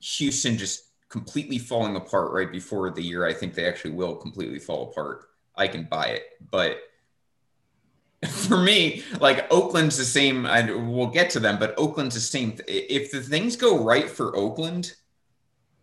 [0.00, 4.58] Houston just completely falling apart right before the year, I think they actually will completely
[4.58, 5.26] fall apart.
[5.56, 6.78] I can buy it, but
[8.28, 10.44] for me, like Oakland's the same.
[10.44, 12.58] I we'll get to them, but Oakland's the same.
[12.66, 14.94] If the things go right for Oakland,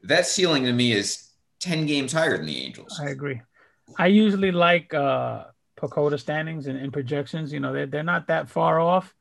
[0.03, 1.30] that ceiling to me is
[1.61, 2.99] ten games higher than the Angels.
[3.01, 3.41] I agree.
[3.97, 5.45] I usually like uh
[5.77, 7.53] PECOTA standings and, and projections.
[7.53, 9.15] You know, they're they're not that far off.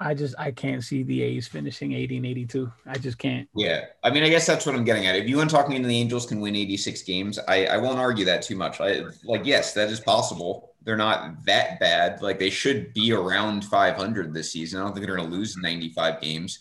[0.00, 2.72] I just I can't see the A's finishing 80 and 82.
[2.84, 3.48] I just can't.
[3.54, 5.14] Yeah, I mean, I guess that's what I'm getting at.
[5.14, 8.42] If you talking to the Angels can win 86 games, I, I won't argue that
[8.42, 8.80] too much.
[8.80, 10.74] I like yes, that is possible.
[10.82, 12.20] They're not that bad.
[12.22, 14.80] Like they should be around 500 this season.
[14.80, 16.58] I don't think they're going to lose 95 games,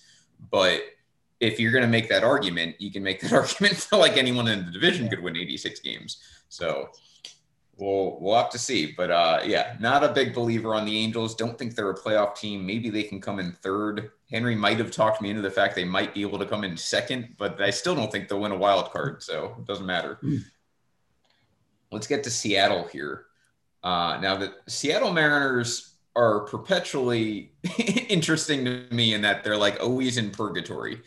[0.52, 0.82] but
[1.44, 4.48] if you're going to make that argument, you can make that argument feel like anyone
[4.48, 6.18] in the division could win 86 games.
[6.50, 6.90] So
[7.78, 8.94] we'll we'll have to see.
[8.96, 11.36] But uh, yeah, not a big believer on the Angels.
[11.36, 12.66] Don't think they're a playoff team.
[12.66, 14.12] Maybe they can come in third.
[14.32, 16.78] Henry might have talked me into the fact they might be able to come in
[16.78, 19.22] second, but I still don't think they'll win a wild card.
[19.22, 20.18] So it doesn't matter.
[20.24, 20.44] Mm.
[21.92, 23.26] Let's get to Seattle here.
[23.84, 27.52] Uh, now the Seattle Mariners are perpetually
[28.10, 31.02] interesting to me in that they're like always in purgatory.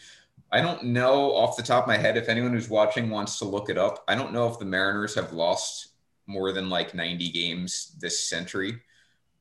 [0.53, 3.45] I don't know off the top of my head if anyone who's watching wants to
[3.45, 4.05] look it up.
[4.07, 5.89] I don't know if the Mariners have lost
[6.27, 8.81] more than like 90 games this century.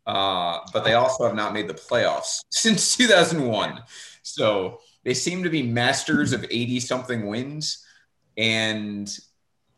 [0.06, 3.82] Uh, but they also have not made the playoffs since 2001.
[4.22, 7.86] So they seem to be masters of 80 something wins.
[8.38, 9.10] And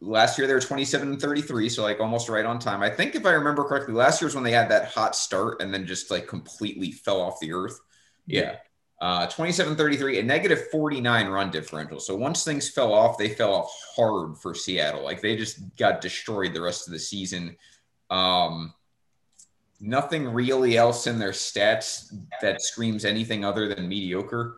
[0.02, 1.70] last year they were 27 and 33.
[1.70, 2.82] So like almost right on time.
[2.82, 5.62] I think if I remember correctly, last year was when they had that hot start
[5.62, 7.80] and then just like completely fell off the earth.
[8.26, 8.58] Yeah.
[8.99, 11.99] Uh, 27 33, a negative 49 run differential.
[11.99, 15.03] So once things fell off, they fell off hard for Seattle.
[15.03, 17.55] Like they just got destroyed the rest of the season.
[18.10, 18.73] Um,
[19.79, 24.57] nothing really else in their stats that screams anything other than mediocre.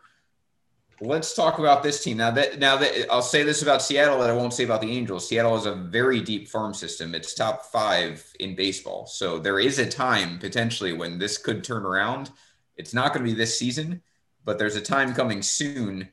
[1.02, 2.32] Let's talk about this team now.
[2.32, 5.28] That now that I'll say this about Seattle that I won't say about the Angels.
[5.28, 7.14] Seattle has a very deep farm system.
[7.14, 9.06] It's top five in baseball.
[9.06, 12.32] So there is a time potentially when this could turn around.
[12.78, 14.02] It's not going to be this season
[14.50, 16.10] but there's a time coming soon.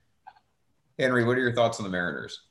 [0.98, 2.42] Henry, what are your thoughts on the Mariners?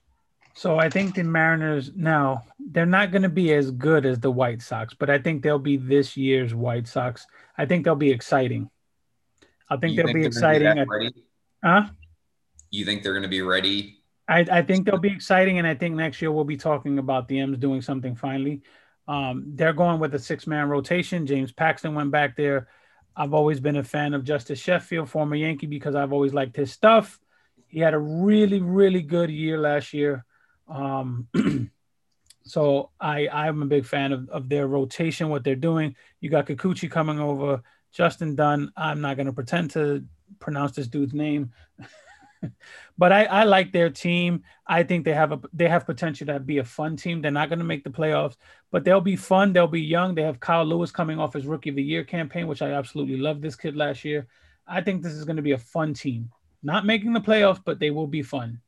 [0.56, 4.32] So I think the Mariners now they're not going to be as good as the
[4.32, 7.28] White Sox, but I think they'll be this year's White Sox.
[7.56, 8.72] I think they'll be exciting.
[9.70, 10.74] I think they'll think be exciting.
[10.74, 11.24] Be
[11.64, 11.84] huh?
[12.72, 14.00] You think they're going to be ready?
[14.28, 17.28] I, I think they'll be exciting, and I think next year we'll be talking about
[17.28, 18.64] the M's doing something finally.
[19.08, 21.28] Um, they're going with a six-man rotation.
[21.28, 22.70] James Paxton went back there.
[23.16, 26.72] I've always been a fan of Justus Sheffield, former Yankee, because I've always liked his
[26.72, 27.20] stuff.
[27.68, 30.26] He had a really, really good year last year.
[30.68, 31.28] Um,
[32.44, 35.96] so I, I'm a big fan of, of their rotation, what they're doing.
[36.20, 38.72] You got Kikuchi coming over, Justin Dunn.
[38.76, 40.04] I'm not going to pretend to
[40.40, 41.54] pronounce this dude's name.
[42.98, 44.44] but I, I like their team.
[44.68, 47.22] I think they have a they have potential to be a fun team.
[47.22, 48.36] They're not going to make the playoffs,
[48.72, 49.54] but they'll be fun.
[49.54, 50.16] They'll be young.
[50.16, 53.18] They have Kyle Lewis coming off his rookie of the year campaign, which I absolutely
[53.18, 54.28] love this kid last year.
[54.68, 56.32] I think this is going to be a fun team.
[56.64, 58.62] Not making the playoffs, but they will be fun.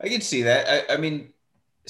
[0.00, 0.90] I can see that.
[0.90, 1.32] I, I mean,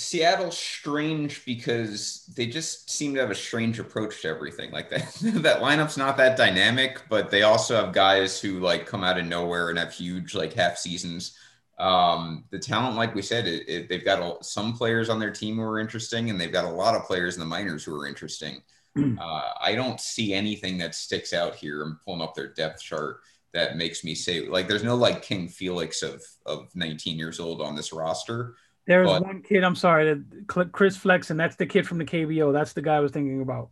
[0.00, 4.70] Seattle's strange because they just seem to have a strange approach to everything.
[4.70, 9.04] Like that, that lineup's not that dynamic, but they also have guys who like come
[9.04, 11.36] out of nowhere and have huge like half seasons.
[11.78, 15.30] Um, the talent, like we said, it, it, they've got a, some players on their
[15.30, 17.94] team who are interesting, and they've got a lot of players in the minors who
[17.94, 18.62] are interesting.
[18.96, 19.18] Hmm.
[19.18, 21.82] Uh, I don't see anything that sticks out here.
[21.82, 23.20] I'm pulling up their depth chart
[23.52, 27.60] that makes me say like there's no like King Felix of of 19 years old
[27.60, 28.54] on this roster.
[28.86, 29.62] There's but, one kid.
[29.62, 31.36] I'm sorry, Chris Flexen.
[31.36, 32.52] That's the kid from the KBO.
[32.52, 33.70] That's the guy I was thinking about.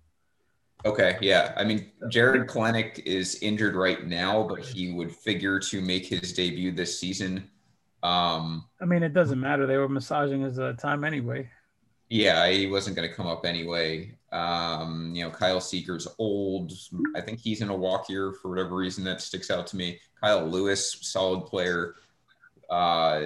[0.84, 1.54] Okay, yeah.
[1.56, 6.32] I mean, Jarred Kelenic is injured right now, but he would figure to make his
[6.32, 7.50] debut this season.
[8.02, 9.66] Um, I mean, it doesn't matter.
[9.66, 11.50] They were massaging his uh, time anyway.
[12.10, 14.16] Yeah, he wasn't going to come up anyway.
[14.30, 16.72] Um, you know, Kyle Seager's old.
[17.16, 19.98] I think he's in a walk year for whatever reason that sticks out to me.
[20.22, 21.96] Kyle Lewis, solid player.
[22.70, 23.24] Uh,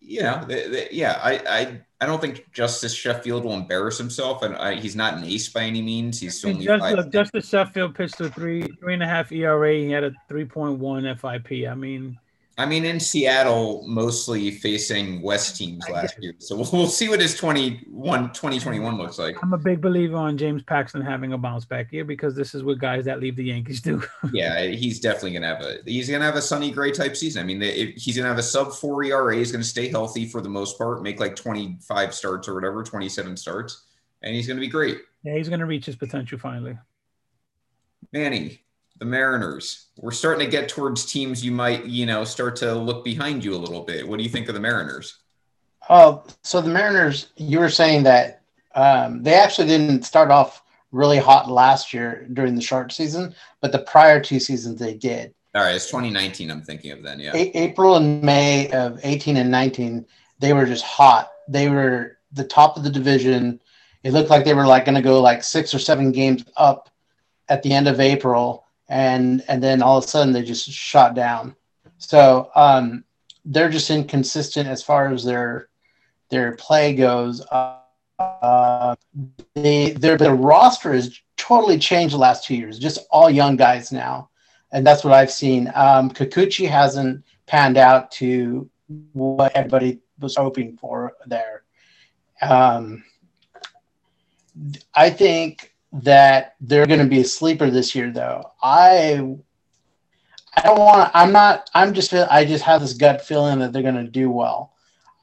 [0.00, 4.42] you know, they, they, yeah, I, I, I don't think Justus Sheffield will embarrass himself,
[4.42, 6.20] and I, he's not an ace by any means.
[6.20, 7.10] He's only just, five.
[7.10, 9.74] Justus Sheffield pitched a three, three and a half ERA.
[9.74, 11.68] He had a three point one FIP.
[11.68, 12.18] I mean,
[12.60, 16.34] I mean, in Seattle, mostly facing West teams last year.
[16.36, 19.42] So we'll, we'll see what his 21, 2021 looks like.
[19.42, 22.62] I'm a big believer on James Paxton having a bounce back year because this is
[22.62, 24.02] what guys that leave the Yankees do.
[24.34, 27.16] yeah, he's definitely going to have a he's going to have a Sonny Gray type
[27.16, 27.40] season.
[27.40, 29.34] I mean, they, he's going to have a sub four ERA.
[29.34, 32.82] He's going to stay healthy for the most part, make like 25 starts or whatever,
[32.84, 33.86] 27 starts,
[34.20, 34.98] and he's going to be great.
[35.22, 36.76] Yeah, he's going to reach his potential finally.
[38.12, 38.60] Manny,
[39.00, 39.86] the Mariners.
[39.96, 43.54] We're starting to get towards teams you might, you know, start to look behind you
[43.54, 44.06] a little bit.
[44.06, 45.18] What do you think of the Mariners?
[45.88, 48.42] Oh, so the Mariners, you were saying that
[48.74, 53.72] um, they actually didn't start off really hot last year during the short season, but
[53.72, 55.34] the prior two seasons they did.
[55.54, 56.50] All right, it's 2019.
[56.50, 57.18] I'm thinking of then.
[57.18, 60.06] Yeah, A- April and May of 18 and 19,
[60.38, 61.30] they were just hot.
[61.48, 63.60] They were the top of the division.
[64.04, 66.90] It looked like they were like going to go like six or seven games up
[67.48, 71.14] at the end of April, and and then all of a sudden they just shot
[71.14, 71.54] down.
[71.98, 73.04] So um,
[73.44, 75.68] they're just inconsistent as far as their
[76.28, 77.40] their play goes.
[77.50, 77.76] Uh,
[78.18, 78.96] uh,
[79.54, 82.78] they their their roster has totally changed the last two years.
[82.78, 84.28] Just all young guys now,
[84.72, 85.70] and that's what I've seen.
[85.74, 88.68] Um, Kikuchi hasn't panned out to
[89.12, 91.62] what everybody was hoping for there.
[92.42, 93.04] Um,
[94.94, 98.52] I think that they're going to be a sleeper this year, though.
[98.62, 99.36] I
[100.56, 101.10] I don't want.
[101.14, 101.70] I'm not.
[101.74, 102.12] I'm just.
[102.12, 104.74] I just have this gut feeling that they're going to do well.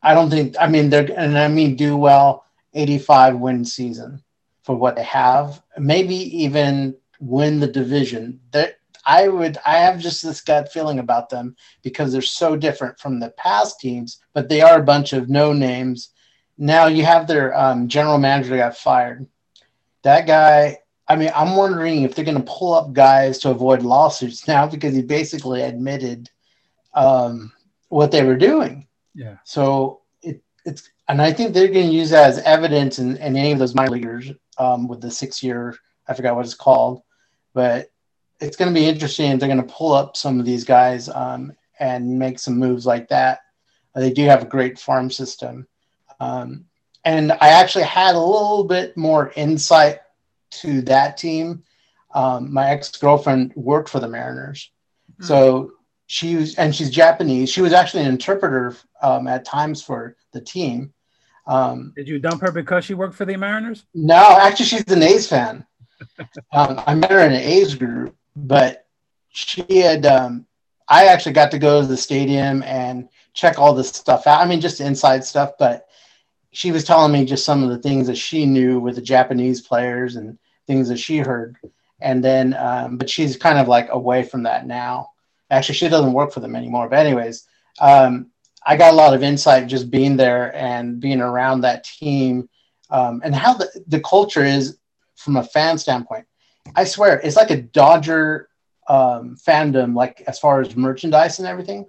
[0.02, 0.56] I don't think.
[0.60, 2.46] I mean, they're and I mean do well.
[2.74, 4.24] 85 win season
[4.64, 5.64] for what they have.
[5.78, 8.40] Maybe even win the division.
[8.52, 9.58] That I would.
[9.66, 13.80] I have just this gut feeling about them because they're so different from the past
[13.80, 14.20] teams.
[14.34, 16.10] But they are a bunch of no names.
[16.58, 19.28] Now you have their um, general manager got fired.
[20.08, 23.82] That guy I mean, I'm wondering if they're going to pull up guys to avoid
[23.82, 26.30] lawsuits now because he basically admitted
[26.94, 27.52] um,
[27.90, 28.88] what they were doing.
[29.14, 29.38] Yeah.
[29.44, 33.36] So it, it's, and I think they're going to use that as evidence in, in
[33.36, 35.76] any of those minor leaguers um, with the six year,
[36.08, 37.02] I forgot what it's called,
[37.54, 37.90] but
[38.40, 41.10] it's going to be interesting if they're going to pull up some of these guys
[41.10, 43.40] um, and make some moves like that.
[43.96, 45.68] They do have a great farm system.
[46.20, 46.66] Um,
[47.08, 50.00] and I actually had a little bit more insight
[50.52, 51.64] to that team.
[52.14, 54.72] Um, my ex girlfriend worked for the Mariners,
[55.14, 55.24] mm-hmm.
[55.24, 55.72] so
[56.08, 57.50] she was, and she's Japanese.
[57.50, 60.94] She was actually an interpreter um, at times for the team.
[61.46, 63.86] Um, Did you dump her because she worked for the Mariners?
[63.94, 65.66] No, actually, she's an A's fan.
[66.54, 68.86] Um, I met her in an A's group, but
[69.30, 70.06] she had.
[70.06, 70.46] Um,
[70.88, 74.42] I actually got to go to the stadium and check all this stuff out.
[74.42, 75.87] I mean, just inside stuff, but
[76.52, 79.62] she was telling me just some of the things that she knew with the Japanese
[79.62, 81.58] players and things that she heard.
[82.00, 85.12] And then, um, but she's kind of like away from that now.
[85.50, 86.90] Actually, she doesn't work for them anymore.
[86.90, 87.48] But, anyways,
[87.80, 88.32] um,
[88.66, 92.50] I got a lot of insight just being there and being around that team
[92.90, 94.78] um, and how the, the culture is
[95.16, 96.26] from a fan standpoint.
[96.76, 98.50] I swear, it's like a Dodger
[98.90, 101.86] um, fandom, like as far as merchandise and everything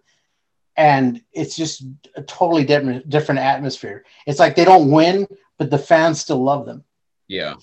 [0.79, 1.83] and it's just
[2.14, 4.05] a totally different different atmosphere.
[4.27, 5.27] It's like they don't win,
[5.59, 6.85] but the fans still love them.
[7.27, 7.57] Yeah.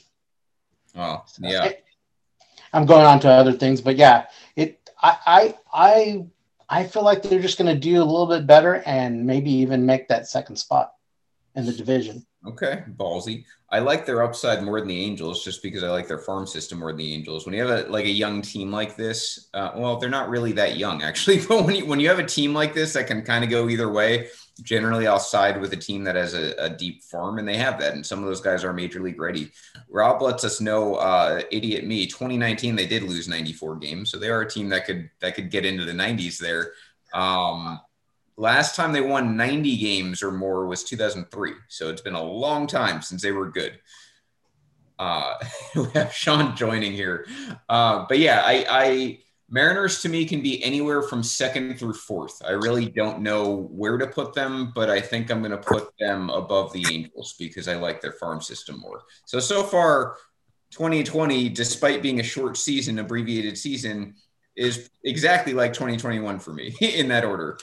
[0.95, 1.71] Oh, yeah.
[2.73, 4.25] I'm going on to other things, but yeah,
[4.55, 4.81] it.
[5.01, 6.25] I I I
[6.81, 9.85] I feel like they're just going to do a little bit better and maybe even
[9.85, 10.94] make that second spot
[11.55, 12.25] in the division.
[12.47, 13.43] Okay, ballsy.
[13.71, 16.79] I like their upside more than the Angels, just because I like their farm system
[16.79, 17.45] more than the Angels.
[17.45, 20.51] When you have a like a young team like this, uh, well, they're not really
[20.53, 21.43] that young actually.
[21.47, 23.67] But when you when you have a team like this that can kind of go
[23.67, 24.27] either way,
[24.61, 27.79] generally I'll side with a team that has a, a, deep farm, and they have
[27.79, 27.93] that.
[27.93, 29.51] And some of those guys are major league ready.
[29.89, 32.05] Rob lets us know, uh, idiot me.
[32.05, 35.49] 2019 they did lose 94 games, so they are a team that could that could
[35.49, 36.73] get into the 90s there.
[37.13, 37.79] Um,
[38.37, 41.53] Last time they won 90 games or more was 2003.
[41.69, 43.79] So it's been a long time since they were good.
[44.99, 45.35] Uh,
[45.75, 47.27] we have Sean joining here.
[47.69, 49.19] Uh, but yeah, I, I
[49.49, 52.41] Mariners to me can be anywhere from second through fourth.
[52.45, 55.93] I really don't know where to put them, but I think I'm going to put
[55.99, 59.03] them above the Angels because I like their farm system more.
[59.25, 60.17] So, so far,
[60.71, 64.15] 2020, despite being a short season, abbreviated season,
[64.55, 67.57] is exactly like 2021 for me in that order.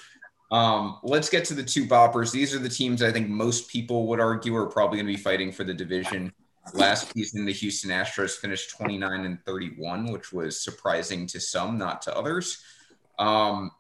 [0.52, 2.30] Um, let's get to the two boppers.
[2.30, 5.22] These are the teams I think most people would argue are probably going to be
[5.22, 6.30] fighting for the division.
[6.74, 12.02] Last season, the Houston Astros finished 29 and 31, which was surprising to some, not
[12.02, 12.62] to others.
[13.18, 13.70] Um,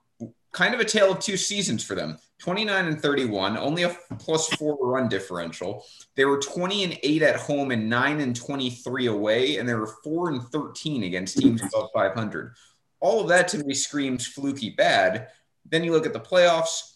[0.52, 4.48] kind of a tale of two seasons for them 29 and 31, only a plus
[4.54, 5.84] four run differential.
[6.16, 9.94] They were 20 and 8 at home and 9 and 23 away, and they were
[10.02, 12.54] 4 and 13 against teams above 500.
[12.98, 15.28] All of that to me screams fluky bad.
[15.68, 16.92] Then you look at the playoffs.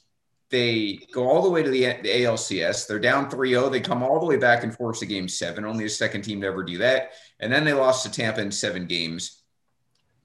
[0.48, 2.86] They go all the way to the, the ALCS.
[2.86, 3.68] They're down 3 0.
[3.68, 6.41] They come all the way back and force a game seven, only a second team
[6.41, 7.12] to ever do that.
[7.41, 9.43] And then they lost to Tampa in seven games.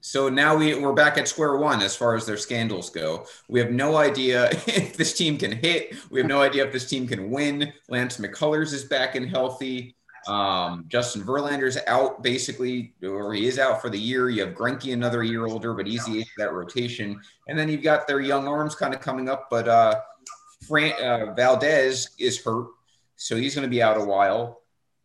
[0.04, 3.24] So now we, we're back at square one as far as their scandals go.
[3.48, 5.94] We have no idea if this team can hit.
[6.10, 7.72] We have no idea if this team can win.
[7.88, 9.96] Lance McCullers is back and healthy.
[10.26, 14.30] Um, Justin Verlander's out basically, or he is out for the year.
[14.30, 17.20] You have Greinke another year older, but he's the that rotation.
[17.48, 20.00] And then you've got their young arms kind of coming up, but uh,
[20.68, 22.68] Fran- uh, Valdez is hurt,
[23.16, 24.62] so he's going to be out a while.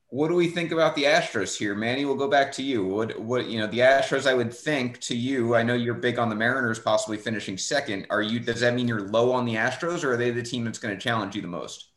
[0.10, 2.06] what do we think about the Astros here, Manny?
[2.06, 2.86] We'll go back to you.
[2.86, 4.26] What what you know the Astros?
[4.30, 5.56] I would think to you.
[5.56, 8.08] I know you're big on the Mariners possibly finishing second.
[8.10, 8.40] Are you?
[8.40, 10.96] Does that mean you're low on the Astros, or are they the team that's going
[10.96, 11.90] to challenge you the most?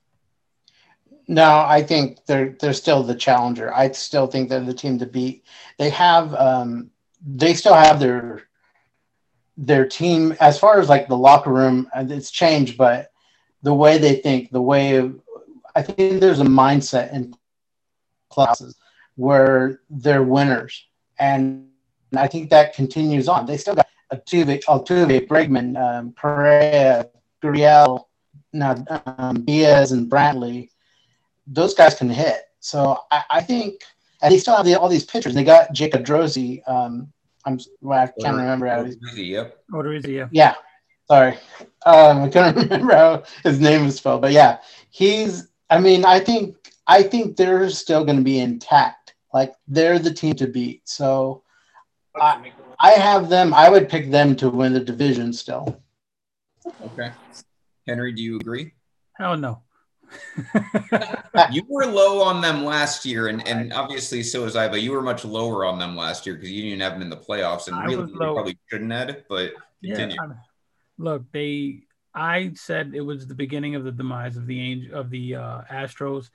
[1.31, 3.73] No, I think they're they're still the challenger.
[3.73, 5.45] I still think they're the team to beat.
[5.79, 6.91] They have um,
[7.25, 8.49] they still have their
[9.57, 11.89] their team as far as like the locker room.
[11.95, 13.13] It's changed, but
[13.63, 15.21] the way they think, the way of,
[15.77, 17.33] I think there's a mindset in
[18.31, 18.75] classes
[19.15, 20.85] where they're winners.
[21.21, 21.69] And
[22.17, 23.47] I think that continues on.
[23.47, 27.09] They still got Altuve, Altuve Bregman, um, Correa,
[27.41, 28.07] Gurriel,
[28.53, 28.85] now
[29.19, 30.71] um, Diaz and Brantley.
[31.51, 32.43] Those guys can hit.
[32.61, 33.83] So I, I think,
[34.23, 35.35] and they still have the, all these pitchers.
[35.35, 36.67] They got Jacob Droese.
[36.69, 37.13] Um,
[37.45, 38.85] I'm well, I can't remember how.
[38.85, 39.59] Odorizzi, yep.
[39.73, 40.29] Odorizzi, yeah.
[40.31, 40.55] Yeah.
[41.11, 41.37] Sorry,
[41.87, 44.59] um, I couldn't remember how his name was spelled, but yeah,
[44.91, 45.49] he's.
[45.69, 49.15] I mean, I think I think they're still going to be intact.
[49.33, 50.89] Like they're the team to beat.
[50.89, 51.43] So
[52.21, 53.55] I, I have them.
[53.55, 55.81] I would pick them to win the division still.
[56.85, 57.11] Okay.
[57.87, 58.73] Henry, do you agree?
[59.15, 59.63] Hell no.
[61.53, 64.93] you were low on them last year, and, and obviously so was I, but you
[64.93, 67.69] were much lower on them last year because you didn't have them in the playoffs,
[67.69, 69.25] and really you probably shouldn't have.
[69.29, 69.53] But
[69.83, 70.17] continue.
[70.17, 70.35] Yeah,
[70.99, 71.83] look, they.
[72.13, 75.61] I said it was the beginning of the demise of the angel of the uh,
[75.71, 76.31] Astros.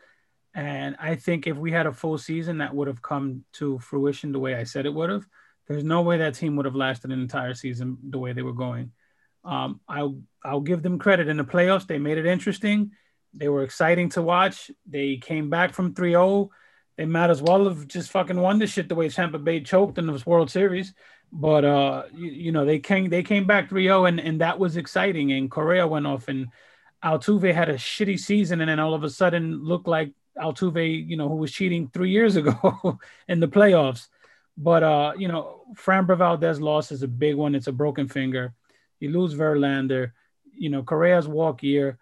[0.54, 4.32] And I think if we had a full season, that would have come to fruition
[4.32, 5.28] the way I said it would have.
[5.68, 8.54] There's no way that team would have lasted an entire season the way they were
[8.54, 8.92] going.
[9.44, 11.88] Um, I'll I'll give them credit in the playoffs.
[11.88, 12.92] They made it interesting.
[13.36, 14.72] They were exciting to watch.
[14.86, 16.50] They came back from 3-0.
[16.98, 19.98] They might as well have just fucking won this shit the way Tampa Bay choked
[19.98, 20.94] in the World Series.
[21.32, 24.78] But uh, you, you know, they came they came back 3-0 and, and that was
[24.78, 25.34] exciting.
[25.34, 26.48] And Correa went off and
[27.04, 31.18] Altuve had a shitty season and then all of a sudden looked like Altuve, you
[31.18, 34.08] know, who was cheating three years ago in the playoffs.
[34.58, 37.56] But uh, you know, Framber Valdez loss is a big one.
[37.56, 38.54] It's a broken finger.
[39.00, 40.12] You lose Verlander.
[40.54, 41.98] You know, Correa's walk year.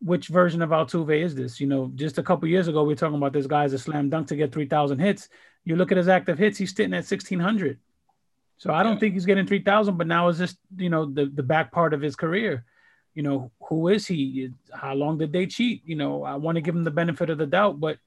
[0.00, 1.60] Which version of Altuve is this?
[1.60, 4.10] You know, just a couple years ago, we are talking about this guy's a slam
[4.10, 5.28] dunk to get 3,000 hits.
[5.64, 7.78] You look at his active hits, he's sitting at 1,600.
[8.58, 8.98] So I don't yeah.
[8.98, 12.02] think he's getting 3,000, but now is just, you know, the, the back part of
[12.02, 12.64] his career
[13.14, 14.50] you know, who is he?
[14.72, 15.82] How long did they cheat?
[15.84, 17.98] You know, I want to give him the benefit of the doubt, but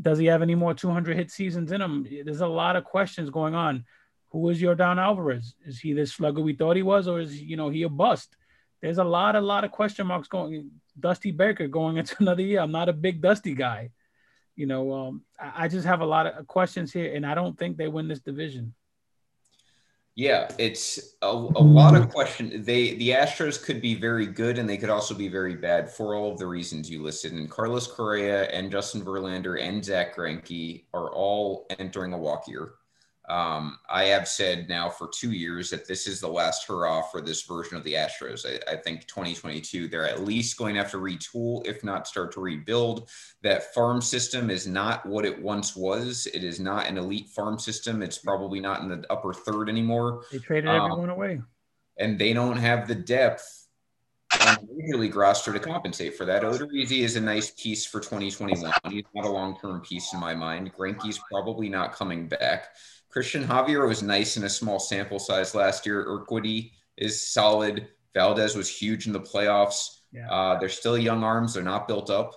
[0.00, 2.06] does he have any more 200 hit seasons in him?
[2.24, 3.84] There's a lot of questions going on.
[4.30, 5.54] Who is Yordan Alvarez?
[5.66, 8.36] Is he the slugger we thought he was, or is you know he a bust?
[8.82, 10.70] There's a lot, a lot of question marks going.
[10.98, 12.60] Dusty Baker going into another year.
[12.60, 13.90] I'm not a big Dusty guy.
[14.56, 17.58] You know, um, I, I just have a lot of questions here, and I don't
[17.58, 18.74] think they win this division.
[20.16, 22.62] Yeah, it's a, a lot of question.
[22.64, 26.14] They the Astros could be very good and they could also be very bad for
[26.14, 27.32] all of the reasons you listed.
[27.32, 32.74] And Carlos Correa and Justin Verlander and Zach Greinke are all entering a walk year.
[33.30, 37.20] Um, I have said now for two years that this is the last hurrah for
[37.20, 38.44] this version of the Astros.
[38.44, 42.32] I, I, think 2022, they're at least going to have to retool, if not start
[42.32, 43.08] to rebuild.
[43.42, 46.26] That farm system is not what it once was.
[46.34, 48.02] It is not an elite farm system.
[48.02, 50.24] It's probably not in the upper third anymore.
[50.32, 51.40] They traded um, everyone away.
[51.98, 53.68] And they don't have the depth
[54.44, 56.42] on the major league roster to compensate for that.
[56.42, 58.72] Odorizzi is a nice piece for 2021.
[58.90, 60.72] He's not a long-term piece in my mind.
[60.74, 62.70] Greinke's probably not coming back.
[63.14, 66.04] Cristian Javier was nice in a small sample size last year.
[66.06, 67.88] Urquidy is solid.
[68.14, 70.00] Valdez was huge in the playoffs.
[70.12, 70.30] Yeah.
[70.30, 71.54] Uh, they're still young arms.
[71.54, 72.34] They're not built up.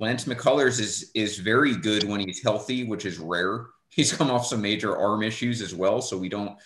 [0.00, 3.66] Lance McCullers is is very good when he's healthy, which is rare.
[3.94, 6.58] He's come off some major arm issues as well, so we don't.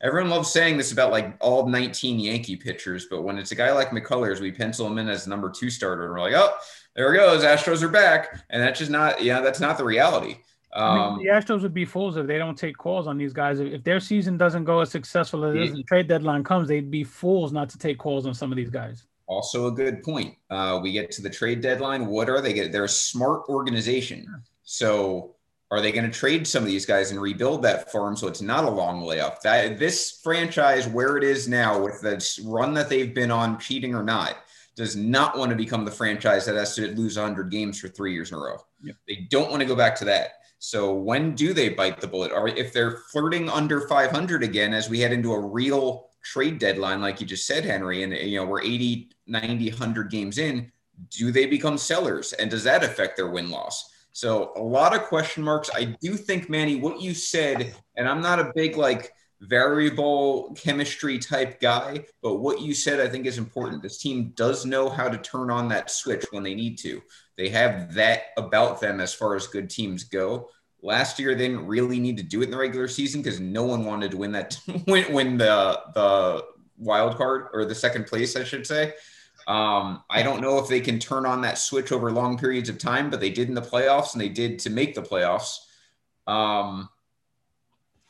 [0.00, 3.72] Everyone loves saying this about like all 19 Yankee pitchers, but when it's a guy
[3.72, 6.54] like McCullers, we pencil him in as number two starter, and we're like, oh,
[6.94, 9.20] there he goes, Astros are back, and that's just not.
[9.24, 10.36] Yeah, that's not the reality.
[10.72, 13.16] Um, I mean, um, the Astros would be fools if they don't take calls on
[13.16, 13.60] these guys.
[13.60, 16.90] If their season doesn't go as successful as it is, and trade deadline comes, they'd
[16.90, 19.06] be fools not to take calls on some of these guys.
[19.26, 20.34] Also, a good point.
[20.50, 22.06] Uh, we get to the trade deadline.
[22.06, 22.68] What are they?
[22.68, 24.26] They're a smart organization.
[24.62, 25.34] So,
[25.70, 28.40] are they going to trade some of these guys and rebuild that farm so it's
[28.40, 29.42] not a long layoff?
[29.42, 33.94] That this franchise, where it is now, with the run that they've been on, cheating
[33.94, 34.36] or not,
[34.76, 38.14] does not want to become the franchise that has to lose 100 games for three
[38.14, 38.56] years in a row.
[38.82, 38.96] Yep.
[39.08, 40.34] They don't want to go back to that.
[40.58, 42.32] So when do they bite the bullet?
[42.32, 47.00] Or if they're flirting under 500 again as we head into a real trade deadline,
[47.00, 50.70] like you just said, Henry, and you know we're 80, 90, 100 games in,
[51.10, 52.32] do they become sellers?
[52.32, 53.90] And does that affect their win loss?
[54.12, 55.70] So a lot of question marks.
[55.72, 61.18] I do think, Manny, what you said, and I'm not a big like variable chemistry
[61.18, 62.04] type guy.
[62.22, 63.82] But what you said, I think, is important.
[63.82, 67.00] This team does know how to turn on that switch when they need to.
[67.38, 70.50] They have that about them as far as good teams go.
[70.82, 73.62] Last year, they didn't really need to do it in the regular season because no
[73.62, 76.44] one wanted to win that win, win the the
[76.76, 78.92] wild card or the second place, I should say.
[79.46, 82.76] Um, I don't know if they can turn on that switch over long periods of
[82.76, 85.58] time, but they did in the playoffs and they did to make the playoffs.
[86.26, 86.88] Um,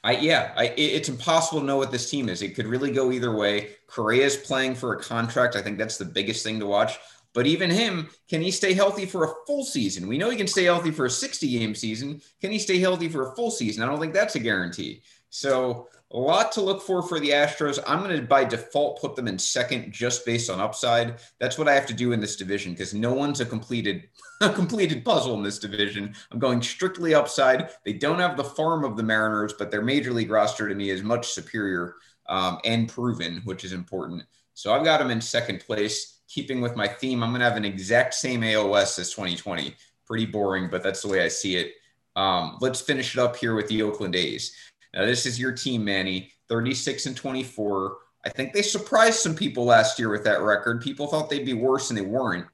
[0.02, 2.40] I yeah, I, it's impossible to know what this team is.
[2.40, 3.70] It could really go either way.
[3.88, 5.54] Correa's playing for a contract.
[5.54, 6.98] I think that's the biggest thing to watch.
[7.34, 10.08] But even him, can he stay healthy for a full season?
[10.08, 12.20] We know he can stay healthy for a 60 game season.
[12.40, 13.82] Can he stay healthy for a full season?
[13.82, 15.02] I don't think that's a guarantee.
[15.30, 17.78] So a lot to look for for the Astros.
[17.86, 21.16] I'm going to by default put them in second just based on upside.
[21.38, 24.08] That's what I have to do in this division because no one's a completed
[24.40, 26.14] a completed puzzle in this division.
[26.30, 27.70] I'm going strictly upside.
[27.84, 30.90] They don't have the farm of the Mariners, but their major league roster to me
[30.90, 31.96] is much superior
[32.28, 34.22] um, and proven, which is important.
[34.54, 37.56] So I've got them in second place keeping with my theme, I'm going to have
[37.56, 39.74] an exact same AL West as 2020.
[40.06, 41.72] Pretty boring, but that's the way I see it.
[42.14, 44.54] Um, let's finish it up here with the Oakland A's.
[44.94, 47.96] Now, this is your team, Manny, 36 and 24.
[48.24, 50.82] I think they surprised some people last year with that record.
[50.82, 52.46] People thought they'd be worse, and they weren't.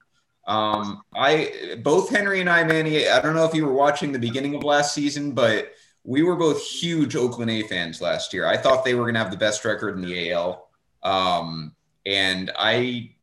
[0.47, 3.09] Um, I both Henry and I, Manny.
[3.09, 5.73] I don't know if you were watching the beginning of last season, but
[6.05, 8.47] we were both huge Oakland A fans last year.
[8.47, 10.69] I thought they were going to have the best record in the AL,
[11.03, 13.14] um, and I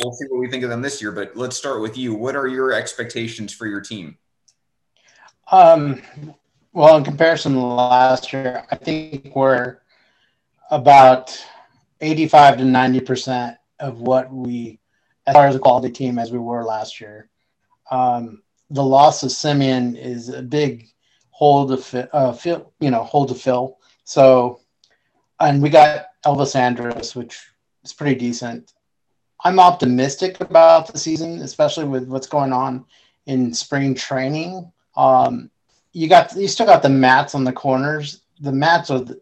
[0.00, 1.12] we'll see what we think of them this year.
[1.12, 2.14] But let's start with you.
[2.14, 4.16] What are your expectations for your team?
[5.50, 6.02] Um,
[6.72, 9.78] well, in comparison to last year, I think we're
[10.70, 11.38] about
[12.00, 14.80] 85 to 90 percent of what we,
[15.26, 17.28] as far as a quality team, as we were last year.
[17.90, 20.88] Um, the loss of Semien is a big
[21.30, 23.78] hole to fill, uh, fill, you know, hole to fill.
[24.04, 24.60] So,
[25.40, 27.38] and we got Elvis Andrus, which
[27.84, 28.72] is pretty decent.
[29.44, 32.84] I'm optimistic about the season, especially with what's going on
[33.26, 34.70] in spring training.
[34.96, 35.50] Um,
[35.92, 38.22] you got you still got the mats on the corners.
[38.40, 39.20] The mats are the,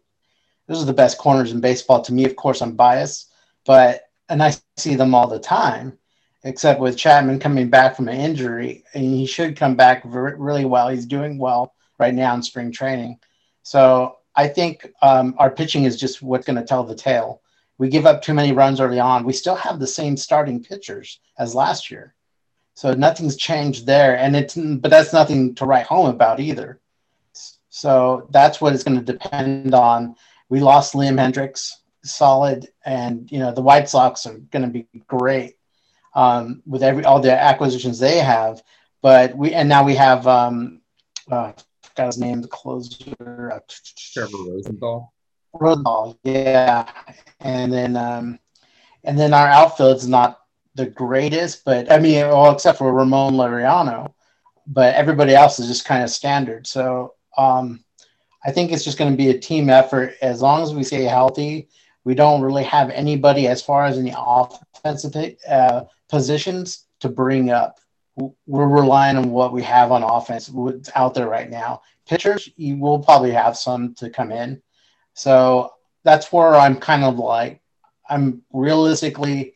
[0.67, 2.25] those are the best corners in baseball to me.
[2.25, 3.33] Of course, I'm biased,
[3.65, 5.97] but and I see them all the time.
[6.43, 10.89] Except with Chapman coming back from an injury, and he should come back really well.
[10.89, 13.19] He's doing well right now in spring training.
[13.63, 17.43] So I think um, our pitching is just what's going to tell the tale
[17.81, 19.25] we give up too many runs early on.
[19.25, 22.15] We still have the same starting pitchers as last year.
[22.75, 24.19] So nothing's changed there.
[24.19, 26.79] And it's, but that's nothing to write home about either.
[27.71, 30.15] So that's what it's going to depend on.
[30.51, 31.73] We lost Liam Hendriks,
[32.05, 35.57] solid, and you know the White Sox are going to be great
[36.15, 38.63] um, with every all the acquisitions they have.
[39.01, 40.81] But we and now we have um,
[41.31, 41.53] uh,
[41.95, 43.61] got his name, the closer, uh,
[44.13, 45.13] Trevor Rosenthal.
[45.53, 46.87] Rosenthal, yeah,
[47.41, 48.39] and then um,
[49.05, 50.41] and then our outfield's not
[50.75, 54.13] the greatest, but I mean, well, except for Ramon Laureano,
[54.67, 56.67] but everybody else is just kind of standard.
[56.67, 57.85] So um,
[58.45, 60.15] I think it's just going to be a team effort.
[60.23, 61.69] As long as we stay healthy,
[62.05, 67.81] we don't really have anybody as far as any offensive uh, positions to bring up.
[68.47, 70.51] We're relying on what we have on offense,
[70.95, 71.83] out there right now.
[72.07, 74.61] Pitchers, you will probably have some to come in,
[75.21, 77.61] so that's where I'm kind of like,
[78.09, 79.53] I'm realistically,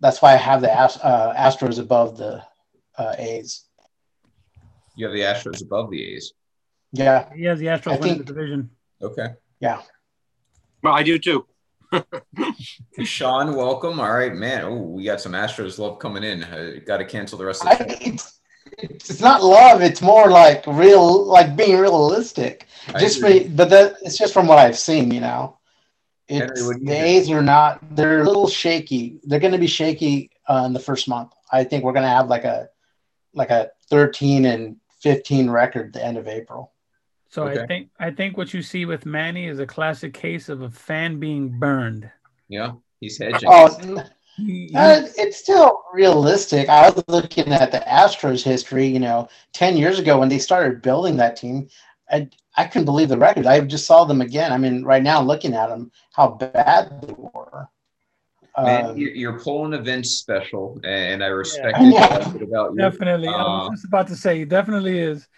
[0.00, 2.42] that's why I have the uh, Astros above the
[2.96, 3.66] uh, A's.
[4.96, 6.32] You have the Astros above the A's.
[6.90, 7.32] Yeah.
[7.32, 8.70] He has the Astros winning the division.
[9.00, 9.34] Okay.
[9.60, 9.82] Yeah.
[10.82, 11.46] Well, I do too.
[13.04, 14.00] Sean, welcome.
[14.00, 14.64] All right, man.
[14.64, 16.42] Oh, we got some Astros love coming in.
[16.42, 17.84] I got to cancel the rest of the.
[17.84, 18.16] I,
[18.78, 19.82] it's not love.
[19.82, 22.66] It's more like real, like being realistic.
[22.94, 25.10] I just for, but that it's just from what I've seen.
[25.10, 25.58] You know,
[26.28, 27.80] it's Henry, the A's are not.
[27.94, 29.20] They're a little shaky.
[29.24, 31.32] They're going to be shaky uh, in the first month.
[31.52, 32.68] I think we're going to have like a
[33.34, 36.72] like a 13 and 15 record at the end of April.
[37.30, 37.60] So okay.
[37.60, 40.70] I think I think what you see with Manny is a classic case of a
[40.70, 42.10] fan being burned.
[42.48, 43.48] Yeah, he's hedging.
[43.50, 44.04] Oh,
[44.74, 46.68] uh, it's still realistic.
[46.68, 50.82] I was looking at the Astros history, you know, 10 years ago when they started
[50.82, 51.68] building that team.
[52.10, 53.46] I, I couldn't believe the record.
[53.46, 54.52] I just saw them again.
[54.52, 57.68] I mean, right now, looking at them, how bad they were.
[58.56, 62.34] Man, um, you're pulling events special, and I respect yeah.
[62.34, 62.78] it about you.
[62.78, 63.28] Definitely.
[63.28, 65.28] Uh, I was uh, just about to say, definitely is.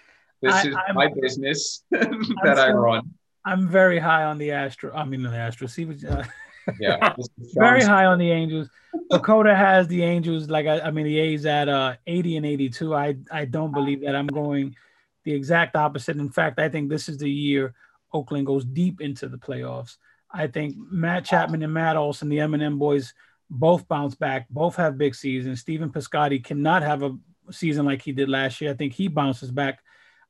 [0.40, 3.10] This I, is I'm, my business that I run.
[3.44, 4.92] I'm very high on the Astro.
[4.94, 5.66] I mean, the Astro.
[5.66, 6.02] See what.
[6.02, 6.22] Uh,
[6.78, 7.14] yeah,
[7.54, 8.68] very high on the Angels.
[9.10, 12.94] Dakota has the Angels like I, I mean the A's at uh 80 and 82.
[12.94, 14.14] I I don't believe that.
[14.14, 14.76] I'm going
[15.24, 16.16] the exact opposite.
[16.16, 17.74] In fact, I think this is the year
[18.12, 19.96] Oakland goes deep into the playoffs.
[20.32, 23.14] I think Matt Chapman and Matt Olson, the M&M boys,
[23.50, 24.48] both bounce back.
[24.48, 25.60] Both have big seasons.
[25.60, 27.16] Stephen Piscotty cannot have a
[27.50, 28.70] season like he did last year.
[28.70, 29.80] I think he bounces back.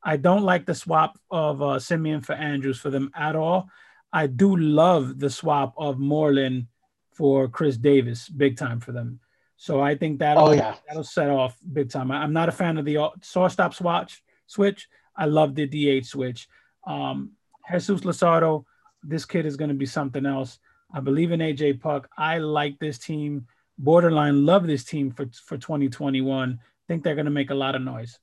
[0.02, 3.68] I don't like the swap of uh, Semien for Andrus for them at all.
[4.12, 6.66] I do love the swap of Moreland
[7.12, 9.20] for Khris Davis, big time for them.
[9.56, 10.76] So I think that'll Oh, yeah.
[10.88, 12.10] that'll set off big time.
[12.10, 14.88] I, am not a fan of the shortstop swatch switch.
[15.16, 16.48] I love the DH switch.
[16.86, 17.32] Um,
[17.70, 18.64] Jesus Luzardo,
[19.02, 20.58] this kid is going to be something else.
[20.92, 22.08] I believe in AJ Puk.
[22.16, 23.46] I like this team.
[23.78, 26.58] Borderline love this team for for 2021.
[26.88, 28.18] Think they're going to make a lot of noise.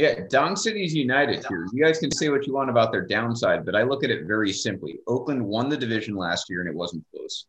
[0.00, 1.66] Yeah, Dong City's united here.
[1.74, 4.24] You guys can say what you want about their downside, but I look at it
[4.24, 4.98] very simply.
[5.06, 7.44] Oakland won the division last year and it wasn't close.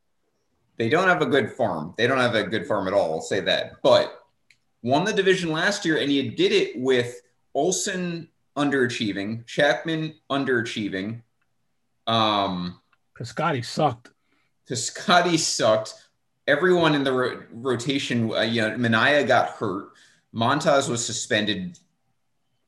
[0.77, 1.93] They don't have a good farm.
[1.97, 3.13] They don't have a good farm at all.
[3.13, 3.81] I'll say that.
[3.81, 4.19] But
[4.83, 7.21] won the division last year, and you did it with
[7.53, 8.27] Olson
[8.57, 11.21] underachieving, Chapman underachieving.
[12.05, 12.81] Um,
[13.17, 14.09] Piscotty sucked.
[14.69, 15.93] Piscotty sucked.
[16.47, 19.91] Everyone in the ro- rotation, uh, you know, Manaea got hurt.
[20.35, 21.79] Montas was suspended,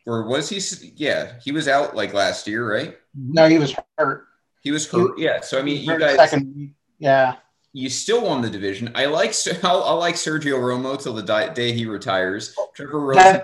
[0.06, 0.60] or was he?
[0.95, 2.97] Yeah, he was out like last year, right?
[3.16, 4.26] No, he was hurt.
[4.62, 5.18] He was hurt.
[5.18, 5.41] Yeah.
[5.41, 6.74] So I mean, you guys, second.
[6.99, 7.36] Yeah.
[7.74, 8.91] you still won the division.
[8.95, 9.34] I like
[9.64, 12.56] I'll, I'll like Sergio Romo till the di- day he retires.
[12.76, 13.24] Trevor Rosen.
[13.24, 13.43] That-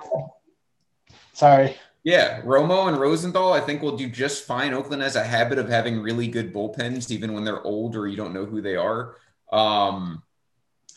[1.34, 1.76] sorry.
[2.04, 4.74] Yeah, Romo and Rosenthal, I think will do just fine.
[4.74, 8.16] Oakland has a habit of having really good bullpens, even when they're old or you
[8.16, 9.16] don't know who they are.
[9.52, 10.24] Um,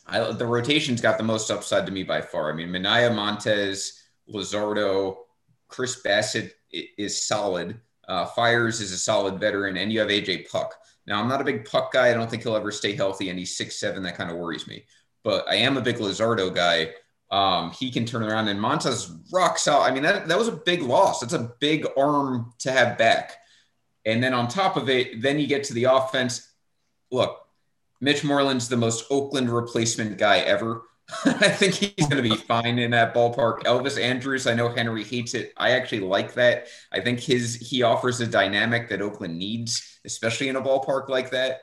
[0.06, 2.52] I, the rotation's got the most upside to me by far.
[2.52, 3.98] I mean, Manaea Montas,
[4.32, 5.16] Luzardo,
[5.72, 7.80] Chris Bassitt is solid.
[8.06, 10.74] Uh, Fiers is a solid veteran, and you have AJ Puk.
[11.06, 12.10] Now, I'm not a big Puk guy.
[12.10, 14.02] I don't think he'll ever stay healthy, and he's six seven.
[14.02, 14.84] That kind of worries me.
[15.24, 16.90] But I am a big Luzardo guy.
[17.30, 19.82] Um, he can turn around, and Montas rocks out.
[19.82, 21.20] I mean, that, that was a big loss.
[21.20, 23.38] That's a big arm to have back.
[24.04, 26.52] And then on top of it, then you get to the offense.
[27.10, 27.38] Look,
[28.00, 30.82] Mitch Moreland's the most Oakland replacement guy ever.
[31.24, 33.64] I think he's going to be fine in that ballpark.
[33.64, 35.52] Elvis Andrus, I know Henry hates it.
[35.56, 36.68] I actually like that.
[36.92, 41.30] I think his he offers a dynamic that Oakland needs, especially in a ballpark like
[41.30, 41.62] that.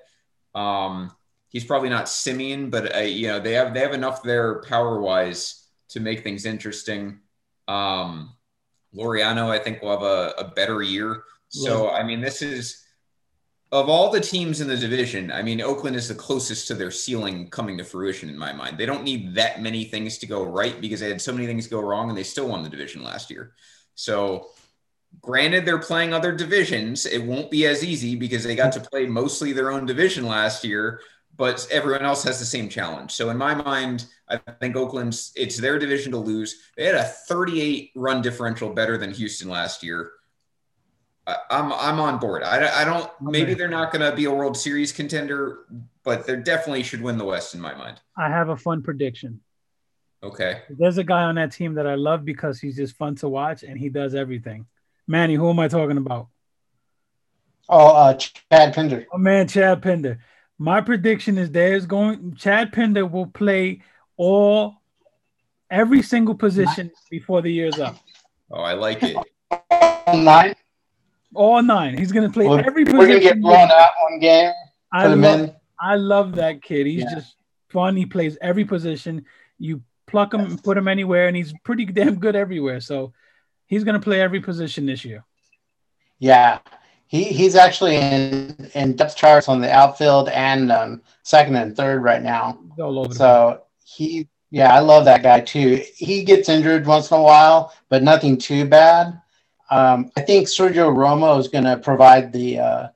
[0.54, 1.12] Um,
[1.50, 5.00] he's probably not Semien, but uh, you know they have they have enough there power
[5.02, 7.20] wise to make things interesting.
[7.68, 8.36] Um,
[8.96, 11.24] Laureano, I think, will have a, a better year.
[11.50, 12.84] So I mean, this is
[13.72, 15.32] of all the teams in the division.
[15.32, 18.78] I mean, Oakland is the closest to their ceiling coming to fruition in my mind.
[18.78, 21.68] They don't need that many things to go right because they had so many things
[21.68, 23.54] go wrong, and they still won the division last year.
[23.94, 24.50] So
[25.22, 29.06] granted they're playing other divisions it won't be as easy because they got to play
[29.06, 31.02] mostly their own division last year
[31.36, 35.58] but everyone else has the same challenge so in my mind i think oakland's it's
[35.58, 40.12] their division to lose they had a 38 run differential better than houston last year
[41.50, 42.44] I'm I'm on board.
[42.44, 43.10] I, I don't.
[43.22, 45.60] Maybe they're not going to be a World Series contender,
[46.04, 48.00] but they definitely should win the West in my mind.
[48.18, 49.42] I have a fun prediction.
[50.22, 50.62] Okay.
[50.70, 53.64] There's a guy on that team that I love because he's just fun to watch
[53.64, 54.66] and he does everything.
[55.08, 56.28] Manny, who am I talking about?
[57.70, 59.06] Oh, uh, Chad Pinder.
[59.14, 60.20] Oh man, Chad Pinder.
[60.58, 63.82] My prediction is there's going Chad Pinder will play
[64.18, 64.82] all
[65.72, 67.98] every single position before the year's up.
[68.52, 69.16] Oh, I like it.
[70.08, 70.56] Nine.
[71.36, 71.98] All nine.
[71.98, 73.42] He's gonna play We're, every we're gonna get position.
[73.42, 74.52] blown out one game.
[74.92, 75.56] I love.
[75.80, 76.88] I love that kid.
[76.88, 77.16] He's Yeah.
[77.16, 77.36] just
[77.70, 77.96] fun.
[77.96, 79.26] He plays every position.
[79.60, 82.80] You pluck him and put him anywhere, and he's pretty damn good everywhere.
[82.82, 83.14] So
[83.68, 85.24] he's gonna play every position this year.
[86.18, 86.60] Yeah,
[87.08, 92.04] he he's actually in in depth charts on the outfield and um, second and third
[92.04, 92.60] right now.
[92.72, 93.18] He's all over the place.
[93.20, 95.82] So he, yeah, I love that guy too.
[95.96, 99.22] He gets injured once in a while, but nothing too bad.
[99.70, 102.60] Um, I think Sergio Romo is going to provide the.
[102.60, 102.88] Uh,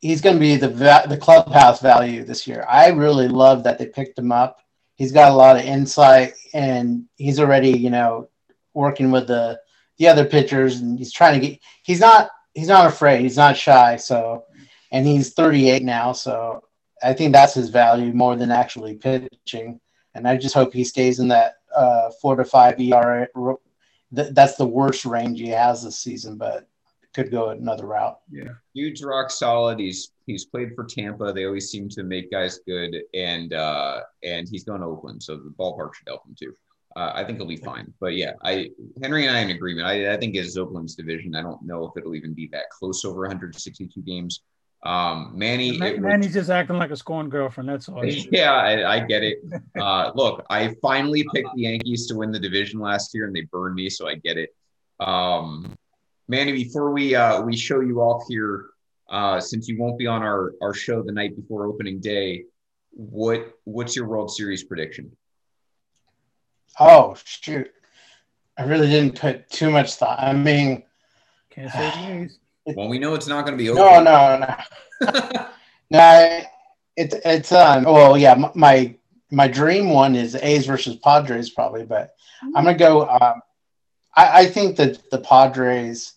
[0.00, 2.64] he's going to be the va- the clubhouse value this year.
[2.68, 4.58] I really love that they picked him up.
[4.96, 8.28] He's got a lot of insight, and he's already, you know,
[8.72, 9.60] working with the
[9.98, 11.60] the other pitchers, and he's trying to get.
[11.82, 12.30] He's not.
[12.54, 13.22] He's not afraid.
[13.22, 13.96] He's not shy.
[13.96, 14.44] So,
[14.92, 16.12] and he's 38 now.
[16.12, 16.62] So,
[17.02, 19.80] I think that's his value more than actually pitching.
[20.14, 23.26] And I just hope he stays in that uh, four to five ERA.
[24.14, 26.68] Th- That's the worst range he has this season, but
[27.14, 28.18] could go another route.
[28.30, 29.78] Yeah, huge rock solid.
[29.78, 31.32] He's he's played for Tampa.
[31.32, 35.36] They always seem to make guys good, and uh, and he's going to Oakland, so
[35.36, 36.54] the ballpark should help him too.
[36.96, 37.92] Uh, I think he'll be fine.
[38.00, 38.70] But yeah, I
[39.02, 39.86] Henry and I in agreement.
[39.86, 41.34] I, I think it's Oakland's division.
[41.34, 44.42] I don't know if it'll even be that close over 162 games.
[44.84, 47.68] Um, Manny, Man, it was- Manny's just acting like a scorned girlfriend.
[47.70, 48.04] That's all.
[48.30, 49.38] yeah, I, I get it.
[49.80, 53.42] Uh, look, I finally picked the Yankees to win the division last year, and they
[53.42, 54.54] burned me, so I get it.
[55.00, 55.74] Um,
[56.28, 58.66] Manny, before we uh, we show you off here,
[59.08, 62.44] uh, since you won't be on our our show the night before opening day,
[62.90, 65.10] what what's your World Series prediction?
[66.78, 67.70] Oh shoot!
[68.58, 70.18] I really didn't put too much thought.
[70.20, 70.82] I mean,
[71.50, 72.38] Can't say the A's.
[72.66, 74.38] Well, we know it's not going to be no, no,
[75.02, 75.46] no,
[75.90, 76.40] no.
[76.96, 77.84] It's it's um.
[77.84, 78.94] Well, yeah, my
[79.30, 83.08] my dream one is A's versus Padres probably, but I'm gonna go.
[83.08, 83.42] Um,
[84.16, 86.12] I, I think that the Padres.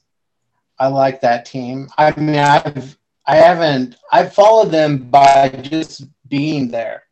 [0.80, 1.90] I like that team.
[1.98, 7.04] I mean, I've I haven't I've followed them by just being there.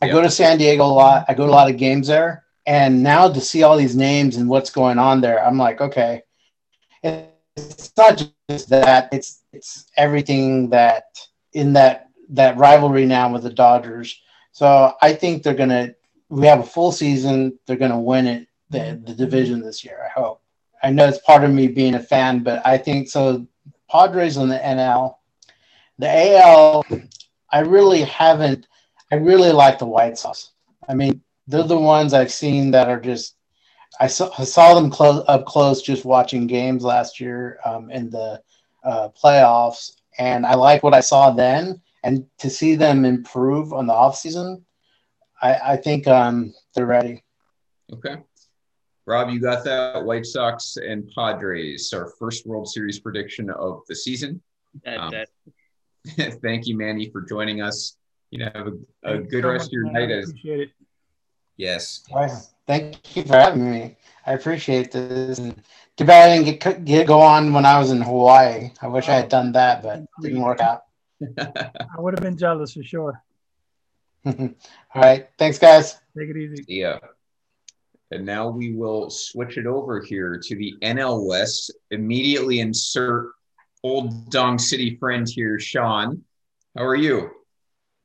[0.00, 0.12] I Yeah.
[0.12, 1.24] go to San Diego a lot.
[1.28, 4.36] I go to a lot of games there, and now to see all these names
[4.36, 6.22] and what's going on there, I'm like, okay,
[7.56, 9.08] it's not just that.
[9.12, 11.04] It's it's everything that
[11.52, 14.20] in that that rivalry now with the Dodgers.
[14.52, 15.94] So I think they're gonna.
[16.28, 17.58] We have a full season.
[17.66, 20.00] They're gonna win it the the division this year.
[20.04, 20.42] I hope.
[20.82, 23.46] I know it's part of me being a fan, but I think so.
[23.90, 25.16] Padres in the NL,
[25.98, 26.84] the AL.
[27.50, 28.66] I really haven't.
[29.12, 30.50] I really like the White Sox.
[30.88, 33.36] I mean, they're the ones I've seen that are just.
[34.00, 38.10] I saw, I saw them close up close just watching games last year um, in
[38.10, 38.42] the
[38.84, 41.80] uh, playoffs, and I like what I saw then.
[42.02, 44.62] And to see them improve on the offseason,
[45.40, 47.22] I, I think um, they're ready.
[47.92, 48.16] Okay.
[49.06, 50.04] Rob, you got that.
[50.04, 54.42] White Sox and Padres, our first World Series prediction of the season.
[54.84, 55.28] That, Um, that,
[56.42, 57.96] Thank you, Manny, for joining us.
[58.30, 58.66] You know, have
[59.04, 59.92] a, a good so rest much, of your man.
[59.92, 60.10] night.
[60.10, 60.70] I As appreciate it.
[61.56, 63.96] Yes, Well, Thank you for having me.
[64.26, 65.38] I appreciate this.
[65.38, 65.62] And
[65.96, 68.70] too bad I didn't get, get go on when I was in Hawaii.
[68.80, 70.84] I wish I had done that, but it didn't work out.
[71.38, 73.22] I would have been jealous for sure.
[74.24, 74.54] All
[74.94, 75.28] right.
[75.38, 75.94] Thanks, guys.
[76.18, 76.64] Take it easy.
[76.68, 76.98] yeah.
[78.10, 81.72] And now we will switch it over here to the NL West.
[81.90, 83.32] Immediately insert
[83.82, 86.22] old Dong City friend here, Sean.
[86.76, 87.30] How are you?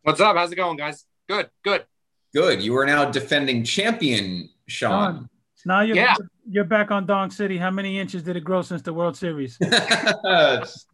[0.04, 0.36] what's up?
[0.36, 1.06] How's it going, guys?
[1.28, 1.86] Good, good.
[2.34, 2.61] Good.
[2.61, 5.15] You are now defending champion, Sean.
[5.15, 5.30] Sean.
[5.65, 6.15] Now you're Yeah.
[6.49, 7.57] you're back on Dong City.
[7.57, 9.57] How many inches did it grow since the World Series?
[9.61, 10.86] it's,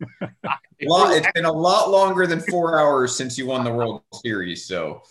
[0.81, 4.65] lot, it's been a lot longer than four hours since you won the World Series.
[4.65, 5.03] So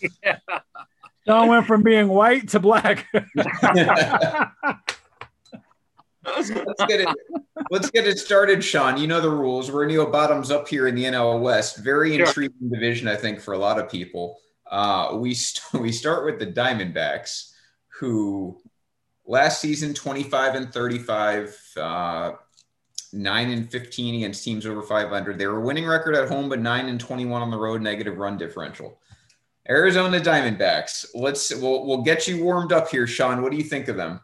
[1.25, 3.07] Don went from being white to black.
[6.25, 6.49] let's
[6.87, 7.07] get it.
[7.71, 8.97] Let's get it started, Sean.
[8.97, 9.71] You know the rules.
[9.71, 11.77] We're going to go bottoms up here in the NL West.
[11.77, 12.25] Very Sure.
[12.25, 14.37] intriguing division, I think, for a lot of people.
[14.69, 17.51] Uh, we st- we start with the Diamondbacks,
[17.99, 18.61] who
[19.25, 22.31] last season 25 and 35, uh,
[23.13, 25.37] nine and 15 against teams over 500.
[25.37, 28.37] They were winning record at home, but nine and 21 on the road, negative run
[28.37, 28.99] differential.
[29.67, 31.07] Arizona Diamondbacks.
[31.15, 33.41] Let's we'll we'll get you warmed up here, Sean.
[33.41, 34.19] What do you think of them?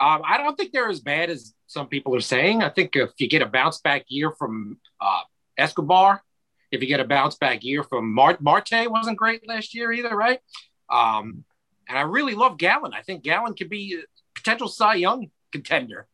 [0.00, 2.62] Um, I don't think they're as bad as some people are saying.
[2.62, 5.20] I think if you get a bounce back year from uh,
[5.58, 6.22] Escobar,
[6.70, 10.16] if you get a bounce back year from Mar- Marte, wasn't great last year either,
[10.16, 10.40] right?
[10.88, 11.44] Um,
[11.88, 12.92] and I really love Gallen.
[12.94, 14.04] I think Gallen could be a
[14.34, 16.06] potential Cy Young contender.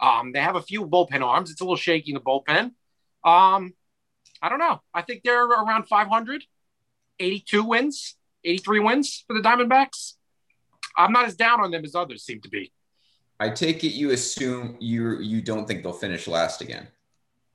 [0.00, 1.50] Um, they have a few bullpen arms.
[1.50, 2.72] It's a little shaky in the bullpen.
[3.24, 3.74] Um,
[4.42, 4.80] I don't know.
[4.92, 6.44] I think they're around 500,
[7.18, 10.14] 82 wins, 83 wins for the Diamondbacks.
[10.96, 12.72] I'm not as down on them as others seem to be.
[13.40, 16.86] I take it you assume you you don't think they'll finish last again.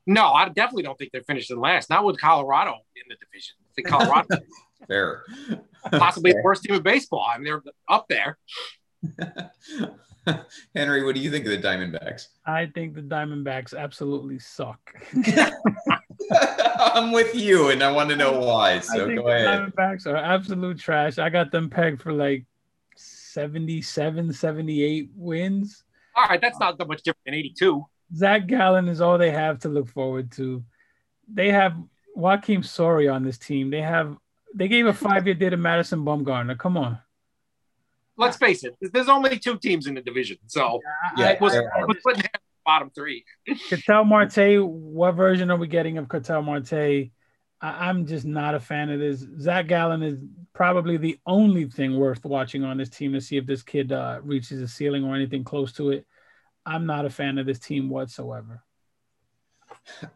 [0.10, 1.90] No, I definitely don't think they're finishing last.
[1.90, 3.56] Not with Colorado in the division.
[3.70, 4.28] I think Colorado
[4.88, 5.24] Fair.
[5.92, 7.24] possibly the worst team in baseball.
[7.32, 8.40] I mean, they're up there.
[10.76, 12.28] Henry, what do you think of the Diamondbacks?
[12.46, 14.80] I think the Diamondbacks absolutely suck.
[16.80, 18.74] I'm with you, and I want to know why.
[18.74, 19.72] I So think go the ahead.
[19.74, 21.18] Diamondbacks are absolute trash.
[21.20, 22.46] I got them pegged for like
[22.96, 25.84] 77, 78 wins.
[26.16, 27.86] All right, that's not that much different than 82.
[28.16, 30.64] Zach Gallen is all they have to look forward to.
[31.32, 31.76] They have
[32.18, 33.70] Joakim Soria on this team.
[33.70, 34.18] They have
[34.54, 36.58] they gave a five year deal to Madison Bumgarner.
[36.58, 37.00] Come on.
[38.18, 40.38] Let's face it, there's only two teams in the division.
[40.48, 40.82] So
[41.16, 41.88] Yeah, I, we're, there are.
[41.88, 43.24] we're splitting the bottom three.
[43.70, 46.74] Ketel Marte, what version are we getting of Ketel Marte?
[46.74, 47.12] I,
[47.62, 49.26] I'm just not a fan of this.
[49.40, 50.18] Zach Gallen is
[50.52, 54.20] probably the only thing worth watching on this team to see if this kid uh,
[54.22, 56.06] reaches a ceiling or anything close to it.
[56.66, 58.64] I'm not a fan of this team whatsoever.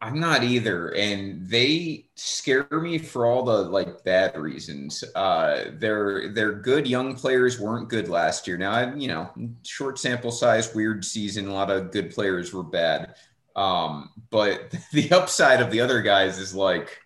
[0.02, 5.04] I'm not either, and they scare me for all the like bad reasons.
[5.16, 8.58] Uh, their their good young players weren't good last year.
[8.58, 9.30] Now, I, you know,
[9.64, 11.48] short sample size, weird season.
[11.48, 13.16] A lot of good players were bad,
[13.56, 17.00] um, but the upside of the other guys is like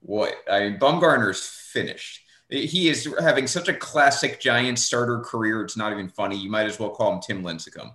[0.00, 0.78] what I mean.
[0.78, 2.20] Bumgarner's finished.
[2.50, 5.62] He is having such a classic Giant starter career.
[5.62, 6.36] It's not even funny.
[6.36, 7.92] You might as well call him Tim Lincecum.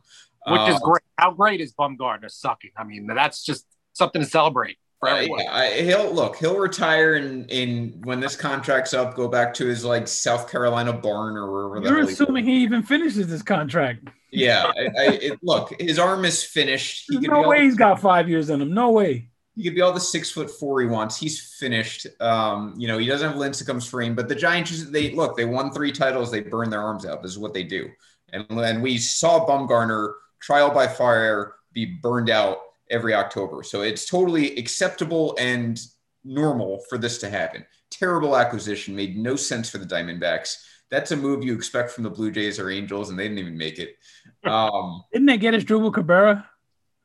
[0.48, 1.04] Which is Uh, great.
[1.18, 2.72] How great is Bumgarner sucking?
[2.78, 4.78] I mean, that's just something to celebrate.
[5.02, 6.36] Uh, yeah, I, he'll look.
[6.36, 9.16] He'll retire in in when this contract's up.
[9.16, 11.88] Go back to his like South Carolina barn or wherever.
[11.88, 14.10] You're assuming he, he even finishes this contract.
[14.32, 17.06] Yeah, I, I, it, look, his arm is finished.
[17.10, 18.74] He no way he's got five years in him.
[18.74, 19.30] No way.
[19.56, 21.18] He could be all the six foot four he wants.
[21.18, 22.06] He's finished.
[22.20, 25.72] Um, you know, he doesn't have lincecum sprain, but the Giants, they look, they won
[25.72, 26.30] three titles.
[26.30, 27.22] They burn their arms out.
[27.24, 27.90] This is what they do.
[28.34, 32.58] And and we saw Bumgarner trial by fire be burned out
[32.90, 33.64] every October.
[33.64, 35.80] So it's totally acceptable and
[36.24, 37.66] normal for this to happen.
[37.90, 40.64] Terrible acquisition, made no sense for the Diamondbacks.
[40.90, 43.58] That's a move you expect from the Blue Jays or Angels, and they didn't even
[43.58, 43.96] make it.
[44.46, 46.50] Um, didn't they get Asdrubal Cabrera?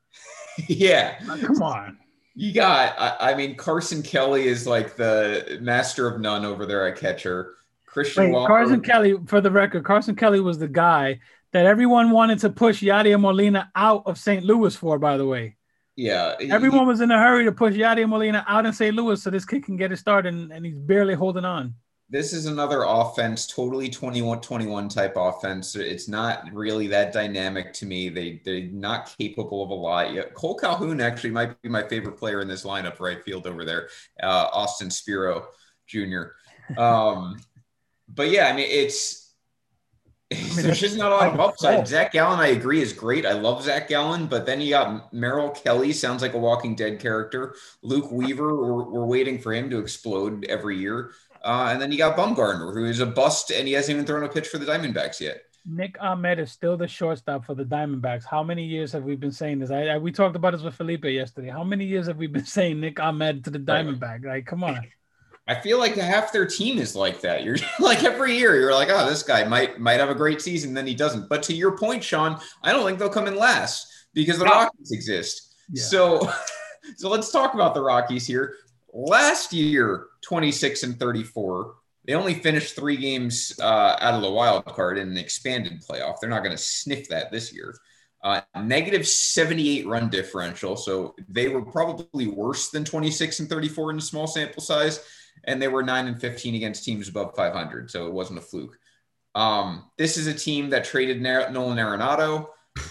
[0.68, 1.18] yeah.
[1.28, 1.98] Oh, come on.
[2.36, 6.86] You got, I, I, mean, Carson Kelly is like the master of none over there
[6.86, 7.54] at catcher.
[7.86, 11.18] Christian Wait, Carson Kelly, for the record, Carson Kelly was the guy
[11.54, 14.44] that everyone wanted to push Yadier Molina out of St.
[14.44, 15.56] Louis for, by the way.
[15.94, 16.34] Yeah.
[16.50, 18.94] Everyone he, was in a hurry to push Yadier Molina out in St.
[18.94, 21.72] Louis so this kid can get it start, and, and he's barely holding on.
[22.10, 25.76] This is another offense, totally 21 21 type offense.
[25.76, 28.08] It's not really that dynamic to me.
[28.08, 30.34] They, they're not capable of a lot yet.
[30.34, 33.90] Cole Calhoun actually might be my favorite player in this lineup, right field over there,
[34.20, 35.46] uh, Austin Spiro
[35.86, 36.32] Jr.
[36.76, 37.38] Um,
[38.08, 39.23] but yeah, I mean, it's,
[40.36, 41.86] I mean, There's just not a lot of upside.
[41.86, 43.26] Zach Gallen, I agree, is great.
[43.26, 47.00] I love Zach Gallen, but then you got Merrill Kelly, sounds like a Walking Dead
[47.00, 47.54] character.
[47.82, 51.12] Luke Weaver, we're, we're waiting for him to explode every year.
[51.42, 54.24] Uh, and then you got Bumgarner, who is a bust, and he hasn't even thrown
[54.24, 55.42] a pitch for the Diamondbacks yet.
[55.66, 58.24] Nick Ahmed is still the shortstop for the Diamondbacks.
[58.24, 59.70] How many years have we been saying this?
[59.70, 61.48] I, I we talked about this with Felipe yesterday.
[61.48, 64.24] How many years have we been saying Nick Ahmed to the Diamondback?
[64.24, 64.86] Like, come on.
[65.46, 67.44] I feel like half their team is like that.
[67.44, 70.74] You're like every year, you're like, oh, this guy might might have a great season,
[70.74, 71.28] then he doesn't.
[71.28, 74.46] But to your point, Sean, I don't think they'll come in last because the.
[74.46, 75.54] Rockies exist.
[75.70, 75.82] Yeah.
[75.82, 76.30] So,
[76.96, 78.54] so let's talk about the Rockies here.
[78.92, 81.74] Last year, 26 and 34.
[82.06, 86.16] They only finished three games uh, out of the wild card in an expanded playoff.
[86.20, 87.74] They're not going to sniff that this year.
[88.22, 90.76] Uh, negative 78 run differential.
[90.76, 95.04] So they were probably worse than 26 and 34 in a small sample size
[95.46, 98.78] and they were 9 and 15 against teams above 500 so it wasn't a fluke
[99.34, 102.48] um, this is a team that traded nolan arenado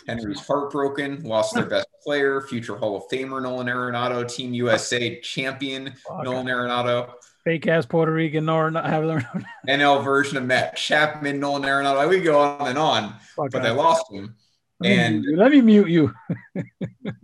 [0.07, 5.87] henry's heartbroken lost their best player future hall of famer nolan arenado team usa champion
[5.87, 6.23] okay.
[6.23, 8.73] nolan arenado fake ass Puerto Rican Nolan
[9.67, 12.07] NL version of Matt Chapman, Nolan Arenado.
[12.07, 14.35] We go on and on, but they lost him.
[14.83, 16.13] Let and let me mute you.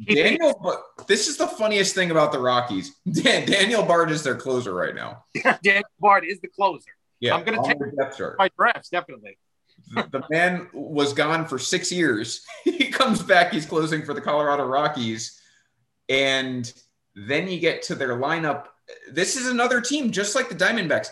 [0.08, 2.96] Daniel, but this is the funniest thing about the Rockies.
[3.12, 5.26] Dan, Daniel Bard is their closer right now.
[5.64, 6.90] Daniel Bard is the closer.
[7.20, 7.80] Yeah, I'm going to take
[8.38, 9.38] my drafts definitely.
[9.94, 12.46] the, the man was gone for six years.
[12.64, 13.52] he comes back.
[13.52, 15.40] He's closing for the Colorado Rockies,
[16.08, 16.72] and
[17.16, 18.68] then you get to their lineup.
[19.12, 21.10] This is another team just like the Diamondbacks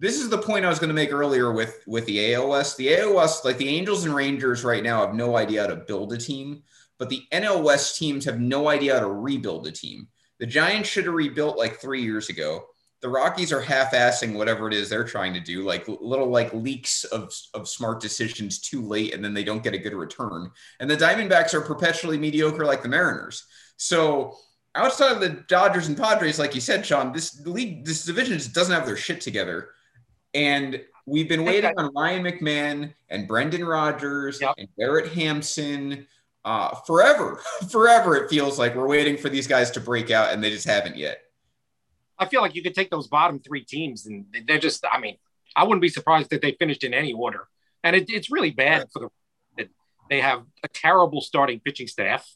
[0.00, 2.76] this is the point I was going to make earlier with with the AL West.
[2.76, 5.76] The AL West, like the Angels and Rangers right now, have no idea how to
[5.76, 6.62] build a team,
[6.98, 10.08] but the NL West teams have no idea how to rebuild a team.
[10.38, 12.66] The Giants should have rebuilt like three years ago.
[13.00, 17.04] The Rockies are half-assing whatever it is they're trying to do, like little like leaks
[17.04, 20.50] of, of smart decisions too late, and then they don't get a good return.
[20.80, 23.46] And the Diamondbacks are perpetually mediocre, like the Mariners.
[23.76, 24.36] So
[24.74, 28.52] outside of the Dodgers and Padres, like you said, Sean, this league, this division just
[28.52, 29.70] doesn't have their shit together.
[30.34, 34.54] And we've been waiting on Ryan McMahon and Brendan Rodgers yep.
[34.58, 36.06] and Garrett Hampson
[36.44, 37.40] uh, forever.
[37.70, 40.66] forever, it feels like we're waiting for these guys to break out, and they just
[40.66, 41.22] haven't yet.
[42.18, 45.16] I feel like you could take those bottom three teams, and they're just, I mean,
[45.56, 47.48] I wouldn't be surprised if they finished in any order.
[47.84, 48.88] And it, it's really bad right.
[48.92, 49.08] for the
[50.08, 52.28] they have a terrible starting pitching staff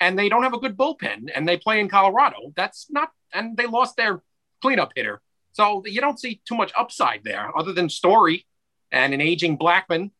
[0.00, 2.52] and they don't have a good bullpen and they play in Colorado.
[2.56, 4.22] That's not, and they lost their
[4.60, 5.20] cleanup hitter.
[5.52, 8.46] So you don't see too much upside there, other than Story
[8.90, 10.10] and an aging Blackmon.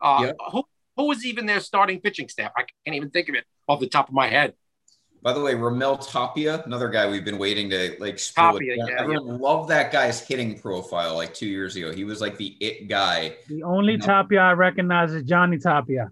[0.00, 0.36] Uh, yep.
[0.50, 0.64] Who
[0.96, 2.52] who was even their starting pitching staff?
[2.56, 4.54] I can't even think of it off the top of my head.
[5.22, 8.16] By the way, Raimel Tapia, another guy we've been waiting to like.
[8.16, 9.36] Tapia, yeah, Everyone yeah.
[9.40, 11.92] loved that guy's hitting profile like two years ago.
[11.92, 13.36] He was like the it guy.
[13.48, 16.10] The only Tapia I recognize is Johnny Tapia.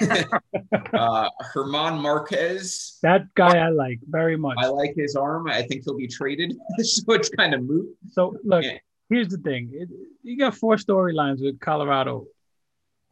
[0.94, 2.98] uh, German Marquez.
[3.02, 4.56] That guy I like very much.
[4.60, 5.48] I like his arm.
[5.48, 7.88] I think he'll be traded, so it's kind of moot.
[8.12, 8.78] So look, yeah.
[9.08, 9.88] here's the thing: it,
[10.22, 12.26] you got four storylines with Colorado.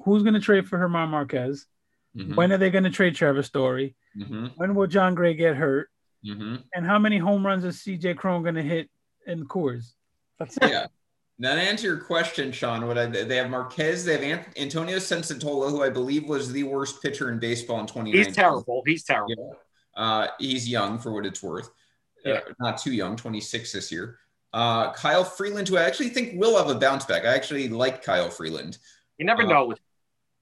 [0.04, 1.66] Who's going to trade for Herman Marquez?
[2.16, 2.34] Mm-hmm.
[2.34, 3.94] When are they going to trade Trevor Story?
[4.16, 4.46] Mm-hmm.
[4.56, 5.88] When will Jon Gray get hurt?
[6.24, 6.56] Mm-hmm.
[6.74, 8.90] And how many home runs is CJ Cron going to hit
[9.26, 9.92] in Coors?
[10.38, 10.70] That's it.
[10.70, 10.86] Yeah.
[11.38, 15.70] Now to answer your question, Sean, what I, they have Marquez, they have Antonio Senzatela,
[15.70, 18.24] who I believe was the worst pitcher in baseball in 2019.
[18.24, 18.82] He's terrible.
[18.86, 19.58] He's terrible.
[19.96, 20.02] Yeah.
[20.02, 21.70] Uh, he's young for what it's worth.
[22.24, 24.18] uh, not too young, 26 this year.
[24.52, 27.24] Uh, Kyle Freeland, who I actually think will have a bounce back.
[27.24, 28.78] I actually like Kyle Freeland.
[29.18, 29.74] You never Uh, know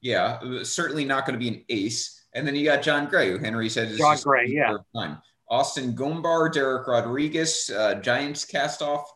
[0.01, 2.25] Yeah, certainly not going to be an ace.
[2.35, 4.77] And then you got Jon Gray, who Henry said is Jon Gray, yeah.
[4.95, 5.19] Time.
[5.51, 9.13] Austin Gomber, Dereck Rodriguez, uh, Giants cast off.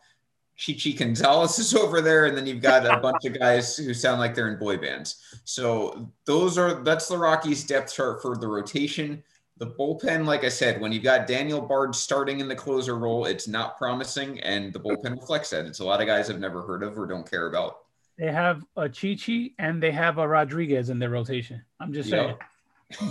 [0.58, 4.18] Chichi Gonzalez is over there, and then you've got a bunch of guys who sound
[4.18, 5.38] like they're in boy bands.
[5.44, 9.22] So those are that's the Rockies depth chart for the rotation.
[9.58, 13.24] The bullpen, like I said, when you've got Daniel Bard starting in the closer role,
[13.26, 15.64] it's not promising, and the bullpen reflects that.
[15.64, 17.78] It's a lot of guys I've never heard of or don't care about.
[18.18, 21.62] They have a Chichi and they have a Rodriguez in their rotation.
[21.78, 22.34] I'm just saying.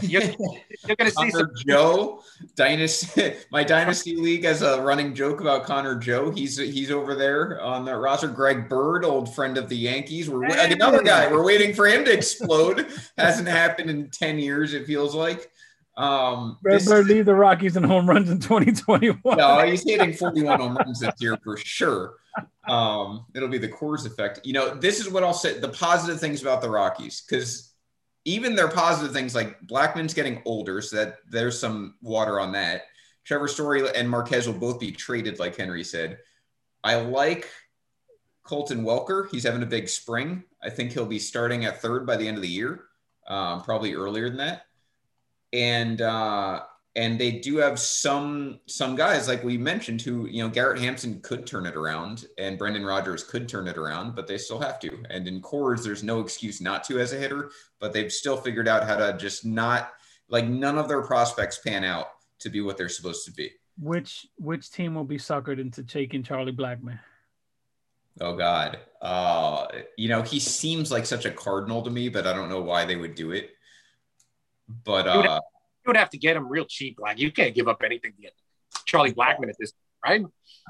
[0.01, 0.35] Yep.
[0.39, 0.49] you're,
[0.87, 2.23] you're going to see some Joe,
[2.55, 3.33] dynasty.
[3.51, 6.31] My dynasty league has a running joke about Connor Joe.
[6.31, 8.27] He's he's over there on the roster.
[8.27, 10.29] Greg Bird, old friend of the Yankees.
[10.29, 10.71] We're Hey.
[10.73, 11.31] another guy.
[11.31, 12.87] We're waiting for him to explode.
[13.17, 14.73] Hasn't happened in ten years.
[14.73, 15.51] It feels like.
[15.95, 19.19] Um, Red this- Bird lead the Rockies in home runs in 2021.
[19.37, 22.13] no, he's hitting 41 home runs this year for sure.
[22.67, 24.41] Um, it'll be the Coors effect.
[24.43, 27.73] You know, this is what I'll say the positive things about the Rockies, because
[28.27, 32.83] even their positive things like Blackmon's getting older, so that there's some water on that.
[33.23, 36.17] Trevor Story and Marquez will both be traded, like Henry said.
[36.83, 37.49] I like
[38.43, 39.29] Colton Welker.
[39.31, 40.43] He's having a big spring.
[40.61, 42.83] I think he'll be starting at third by the end of the year,
[43.29, 44.63] um, probably earlier than that.
[45.53, 46.63] And uh,
[46.97, 51.21] and they do have some some guys like we mentioned who you know Garrett Hampson
[51.21, 54.79] could turn it around and Brendan Rodgers could turn it around, but they still have
[54.79, 55.03] to.
[55.11, 58.67] And in Coors, there's no excuse not to as a hitter, but they've still figured
[58.67, 59.93] out how to just not
[60.27, 62.07] like none of their prospects pan out
[62.39, 63.51] to be what they're supposed to be.
[63.79, 66.99] Which which team will be suckered into taking Charlie Blackmon?
[68.19, 69.67] Oh God, uh,
[69.97, 72.85] you know he seems like such a cardinal to me, but I don't know why
[72.85, 73.51] they would do it.
[74.83, 75.23] But uh, you
[75.87, 76.99] would have to get him real cheap.
[76.99, 78.33] Like you can't give up anything to get
[78.85, 79.71] Charlie Blackmon at this,
[80.05, 80.23] right?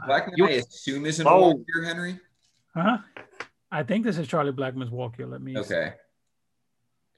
[0.08, 1.24] Blackmon, You- I assume is Oh.
[1.24, 2.20] involved here, Henry.
[2.74, 3.00] Huh?
[3.72, 5.26] I think this is Charlie Blackmon's walk here.
[5.26, 5.58] Let me.
[5.58, 5.94] Okay.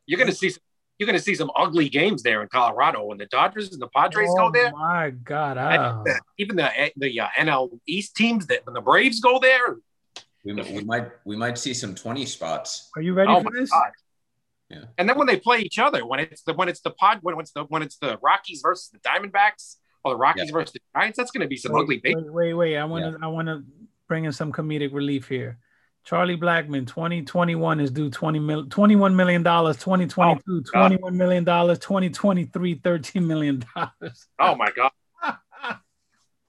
[0.07, 0.61] You're going to see some,
[0.97, 3.89] you're going to see some ugly games there in Colorado when the Dodgers and the
[3.89, 4.71] Padres oh go there.
[4.71, 5.57] my God!
[5.57, 6.03] I ah.
[6.39, 9.77] even the the uh, NL East teams that when the Braves go there,
[10.43, 12.89] We, we might we might see some 20 spots.
[12.95, 13.69] Are you ready oh for my this?
[13.69, 13.91] god!
[14.69, 14.83] Yeah.
[14.97, 17.39] And then when they play each other, when it's the when it's the pod when
[17.39, 20.51] it's the when it's the Rockies versus the Diamondbacks or the Rockies Yeah.
[20.53, 21.97] versus the Giants, that's going to be some wait, ugly.
[21.97, 22.15] Base.
[22.17, 22.77] wait, wait, wait.
[22.77, 23.63] I want to I want to
[24.07, 25.57] bring in some comedic relief here.
[26.05, 31.77] Charlie Blackmon, 2021 is due 20 mil, 21 million dollars, 2022, Oh, 21 million dollars,
[31.79, 34.27] 2023, 13 million dollars.
[34.39, 34.91] Oh my god!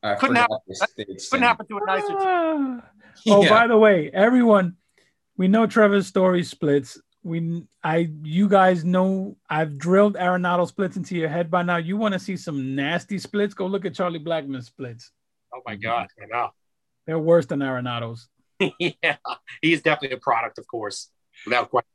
[0.03, 2.17] I Couldn't forgot happen- this- Couldn't extended- happen to a nicer team.
[2.21, 2.81] Ah.
[3.27, 3.51] Oh, Yeah.
[3.51, 4.77] by the way, everyone,
[5.37, 6.99] we know Trevor's story splits.
[7.23, 11.77] We, I, you guys know I've drilled Arenado splits into your head by now.
[11.77, 13.53] You want to see some nasty splits?
[13.53, 15.11] Go look at Charlie Blackmon's splits.
[15.55, 16.07] Oh my god!
[16.23, 16.51] I know.
[17.07, 18.29] They're worse than Arenado's.
[18.79, 19.17] yeah,
[19.61, 21.09] he's definitely a product, of Coors,
[21.45, 21.89] without question.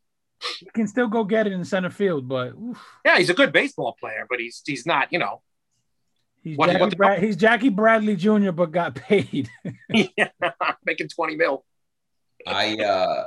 [0.60, 3.52] He can still go get it in center field, but oof, Yeah, he's a good
[3.54, 5.12] baseball player, but he's he's not.
[5.12, 5.42] You know,
[6.44, 9.50] he's What- Jackie, what the- Brad, he's Jackie Bradley Jr., but got paid.
[10.86, 11.66] making twenty mil.
[12.46, 13.26] I uh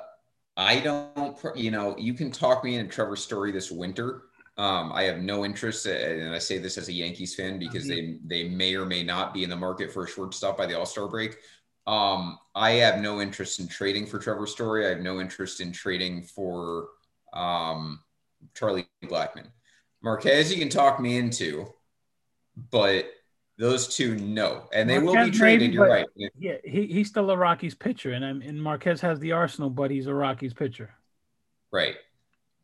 [0.58, 4.24] I don't you know you can talk me into Trevor Story this winter.
[4.58, 8.18] Um, I have no interest, and I say this as a Yankees fan because they
[8.26, 10.84] they may or may not be in the market for a shortstop by the All
[10.84, 11.36] Star break.
[11.86, 14.84] Um, I have no interest in trading for Trevor Story.
[14.84, 16.88] I have no interest in trading for
[17.32, 18.00] um,
[18.54, 19.46] Charlie Blackmon.
[20.02, 21.72] Marquez, you can talk me into,
[22.70, 23.06] but
[23.58, 25.70] those two, no, and they will be traded.
[25.70, 26.06] maybe, You're right.
[26.38, 29.90] yeah, he, he's still a Rockies pitcher, and I'm, and Marquez has the arsenal, but
[29.90, 30.90] he's a Rockies pitcher.
[31.72, 31.96] Right.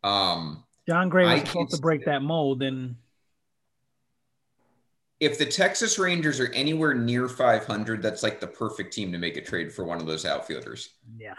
[0.04, 2.94] Um, Jon Gray I was supposed to break that mold, and
[5.18, 9.36] if the Texas Rangers are anywhere near 500, that's like the perfect team to make
[9.36, 10.90] a trade for one of those outfielders.
[11.18, 11.34] yeah,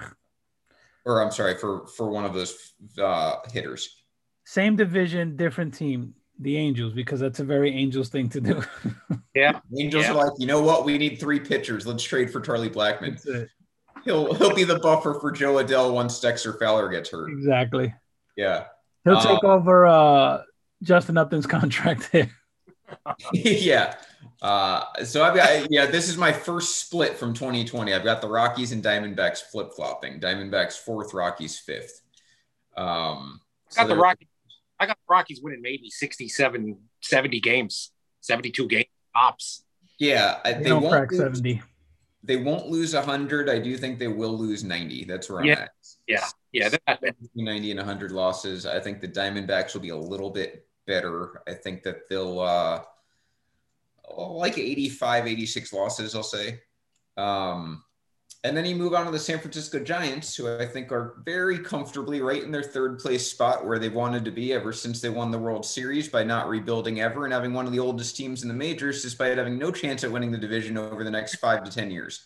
[1.05, 4.03] Or I'm sorry, for for one of those uh, hitters.
[4.43, 6.13] same division, different team.
[6.39, 8.61] The Angels, because that's a very Angels thing to do.
[9.33, 10.11] Yeah, Angels Yeah.
[10.11, 10.83] are like, you know what?
[10.85, 11.87] We need three pitchers.
[11.87, 13.47] Let's trade for Charlie Blackmon.
[14.03, 17.29] He'll he'll be the buffer for Jo Adell once Dexter Fowler gets hurt.
[17.31, 17.93] Exactly.
[18.35, 18.65] Yeah,
[19.05, 20.41] He'll Uh, take over uh,
[20.83, 22.29] Justin Upton's contract there.
[23.33, 23.95] yeah.
[24.41, 25.85] Uh, so I've got yeah.
[25.85, 27.93] This is my first split from 2020.
[27.93, 30.19] I've got the Rockies and Diamondbacks flip flopping.
[30.19, 32.01] Diamondbacks fourth, Rockies fifth.
[32.77, 33.39] Um,
[33.77, 34.27] I got so the Rockies.
[34.79, 39.63] I got the Rockies winning maybe 67, 70 games, 72 games tops.
[39.99, 41.61] Yeah, I- They, they don't won't crack lose, 70.
[42.23, 43.49] They won't lose 100.
[43.49, 45.05] I do think they will lose 90.
[45.05, 45.59] That's where I'm Yeah.
[45.61, 45.71] at.
[46.07, 47.15] Yeah, yeah, they're not bad.
[47.35, 48.65] 90 and 100 losses.
[48.65, 51.41] I think the Diamondbacks will be a little bit better.
[51.47, 52.83] I think that they'll uh
[54.17, 56.59] like 85, 86 losses, I'll say.
[57.17, 57.83] Um,
[58.45, 61.57] and then you move on to the San Francisco Giants, who I think are very
[61.57, 65.09] comfortably right in their third place spot where they wanted to be ever since they
[65.09, 68.43] won the World Series by not rebuilding ever and having one of the oldest teams
[68.43, 71.63] in the majors, despite having no chance at winning the division over the next five
[71.63, 72.23] to 10 years.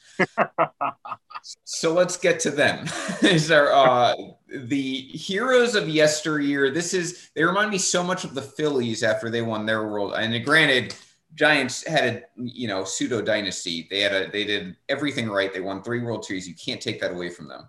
[1.63, 2.85] so let's get to them.
[3.21, 4.13] These are uh,
[4.49, 6.69] the heroes of yesteryear.
[6.69, 10.15] This is, they remind me so much of the Phillies after they won their World.
[10.15, 10.95] And granted,
[11.35, 13.87] Giants had a you know pseudo dynasty.
[13.89, 15.53] They had a they did everything right.
[15.53, 16.47] They won three World Series.
[16.47, 17.67] You can't take that away from them.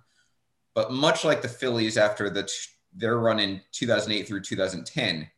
[0.74, 2.50] But much like the Phillies after the
[2.94, 5.30] their run in 2008 through 2010,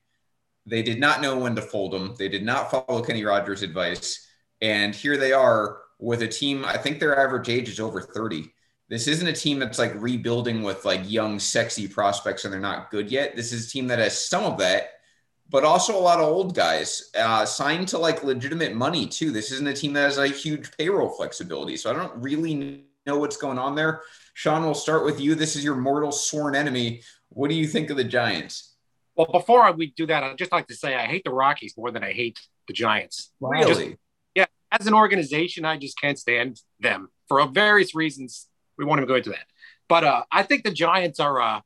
[0.66, 2.14] they did not know when to fold them.
[2.18, 4.26] They did not follow Kenny Rogers' advice,
[4.60, 6.64] and here they are with a team.
[6.64, 8.52] I think their average age is over 30.
[8.88, 12.90] This isn't a team that's like rebuilding with like young, sexy prospects and they're not
[12.90, 13.34] good yet.
[13.34, 14.90] This is a team that has some of that
[15.52, 19.30] but also a lot of old guys uh, signed to like legitimate money too.
[19.30, 21.76] This isn't a team that has a huge payroll flexibility.
[21.76, 24.00] So I don't really know what's going on there.
[24.32, 25.34] Sean, we'll start with you.
[25.34, 27.02] This is your mortal sworn enemy.
[27.28, 28.74] What do you think of the Giants?
[29.14, 31.90] Well, before we do that, I'd just like to say I hate the Rockies more
[31.90, 33.30] than I hate the Giants.
[33.38, 33.88] Really?
[33.88, 33.98] Just,
[34.34, 34.46] yeah.
[34.70, 38.48] As an organization, I just can't stand them for various reasons.
[38.78, 39.44] We won't even go into that.
[39.86, 41.60] But uh, I think the Giants are uh,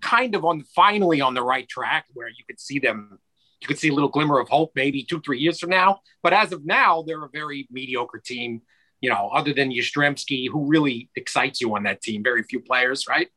[0.00, 3.18] kind of on finally on the right track where you could see them
[3.60, 6.00] you could see a little glimmer of hope maybe two three years from now.
[6.22, 8.62] But as of now they're a very mediocre team.
[9.00, 13.06] You know other than Yastrzemski who really excites you on that team very few players
[13.08, 13.28] right?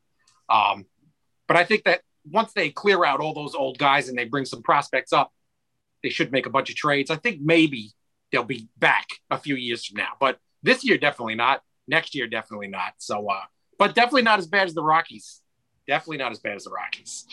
[0.50, 0.86] Um,
[1.48, 4.46] but I think that once they clear out all those old guys and they bring
[4.46, 5.32] some prospects up
[6.04, 7.12] they should make a bunch of trades.
[7.12, 7.92] I think maybe
[8.32, 11.62] they'll be back a few years from now but this year definitely not.
[11.88, 12.94] Next year definitely not.
[12.98, 13.44] So uh
[13.78, 15.42] but definitely not as bad as the Rockies
[15.88, 17.28] definitely not as bad as the Rockies.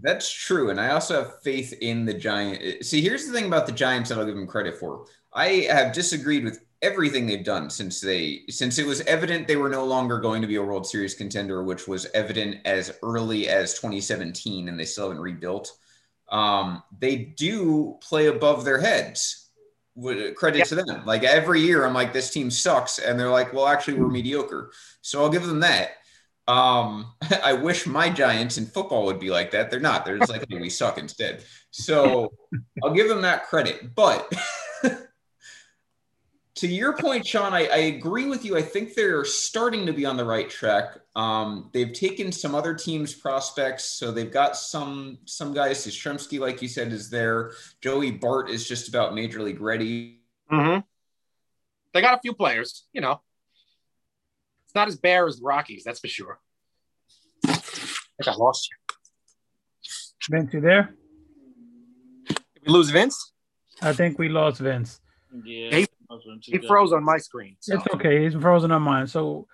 [0.00, 0.70] That's true.
[0.70, 2.88] And I also have faith in the Giants.
[2.88, 5.06] See, here's the thing about the Giants that I'll give them credit for.
[5.32, 9.68] I have disagreed with everything they've done since they since it was evident they were
[9.68, 13.74] no longer going to be a World Series contender, which was evident as early as
[13.74, 15.72] 2017, and they still haven't rebuilt.
[16.28, 19.50] Um, they do play above their heads.
[20.34, 20.64] Credit yeah.
[20.64, 21.04] to them.
[21.04, 24.72] Like every year, I'm like, this team sucks, and they're like, well, actually, we're mediocre.
[25.02, 25.98] So I'll give them that.
[26.48, 27.12] Um,
[27.44, 29.70] I wish my Giants in football would be like that.
[29.70, 30.04] They're not.
[30.04, 31.44] They're just like we suck instead.
[31.70, 32.32] So
[32.84, 33.94] I'll give them that credit.
[33.94, 34.32] But
[36.56, 38.56] to your point, Sean, I, I, agree with you.
[38.56, 40.98] I think they're starting to be on the right track.
[41.16, 45.86] Um, they've taken some other teams' prospects, so they've got some some guys.
[45.86, 47.52] Yastrzemski, like you said, is there.
[47.80, 50.20] Joey Bart is just about major league ready.
[50.50, 50.80] Mm-hmm.
[51.94, 53.20] They got a few players, you know.
[54.72, 56.40] It's not as bare as the Rockies, that's for sure.
[57.46, 58.76] I think I lost you.
[60.30, 60.94] Vince, you there?
[62.26, 63.32] Did we lose Vince?
[63.82, 64.98] I think we lost Vince.
[65.44, 65.76] Yeah.
[65.76, 65.86] He,
[66.40, 67.56] he froze on my screen.
[67.60, 67.74] So.
[67.74, 68.24] It's okay.
[68.24, 69.08] He's frozen on mine.
[69.08, 69.46] So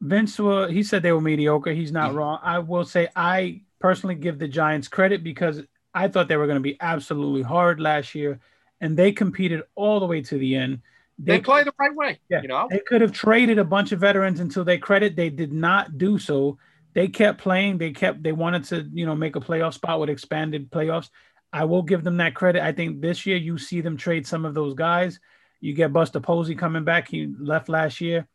[0.00, 1.72] Vince, well, he said they were mediocre.
[1.72, 2.18] He's not mm-hmm.
[2.18, 2.38] wrong.
[2.42, 5.60] I will say I personally give the Giants credit because
[5.92, 8.40] I thought they were going to be absolutely hard last year,
[8.80, 10.80] and they competed all the way to the end.
[11.22, 12.18] They, they play the right way.
[12.30, 15.16] Yeah, you know, they could have traded a bunch of veterans until they credit.
[15.16, 16.58] They did not do so.
[16.94, 17.78] They kept playing.
[17.78, 18.22] They kept.
[18.22, 21.10] They wanted to, you know, make a playoff spot with expanded playoffs.
[21.52, 22.62] I will give them that credit.
[22.62, 25.20] I think this year you see them trade some of those guys.
[25.60, 27.08] You get Buster Posey coming back.
[27.08, 28.26] He left last year.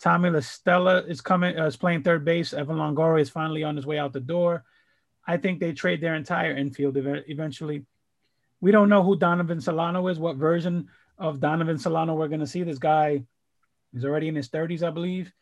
[0.00, 1.58] Tommy La Stella is coming.
[1.58, 2.54] Uh, is playing third base.
[2.54, 4.64] Evan Longoria is finally on his way out the door.
[5.26, 7.84] I think they trade their entire infield eventually.
[8.62, 10.88] We don't know who Donovan Solano is, what version
[11.20, 12.62] of Donovan Solano we're going to see.
[12.62, 13.22] This guy
[13.94, 15.32] is already in his 30s, I believe,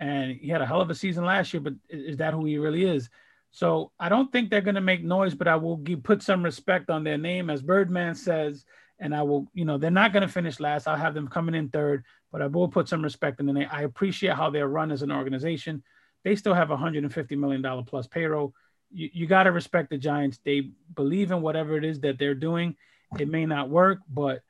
[0.00, 1.60] and he had a hell of a season last year.
[1.60, 3.10] But is that who he really is?
[3.50, 6.42] So I don't think they're going to make noise, but I will give, put some
[6.42, 8.64] respect on their name, as Birdman says.
[9.00, 10.86] And I will, you know, they're not going to finish last.
[10.86, 13.68] I'll have them coming in third, but I will put some respect in the name.
[13.70, 15.82] I appreciate how they're run as an organization.
[16.22, 18.54] They still have 150 million dollar plus payroll.
[18.92, 20.38] You, you got to respect the Giants.
[20.44, 22.76] They believe in whatever it is that they're doing.
[23.18, 24.42] It may not work, but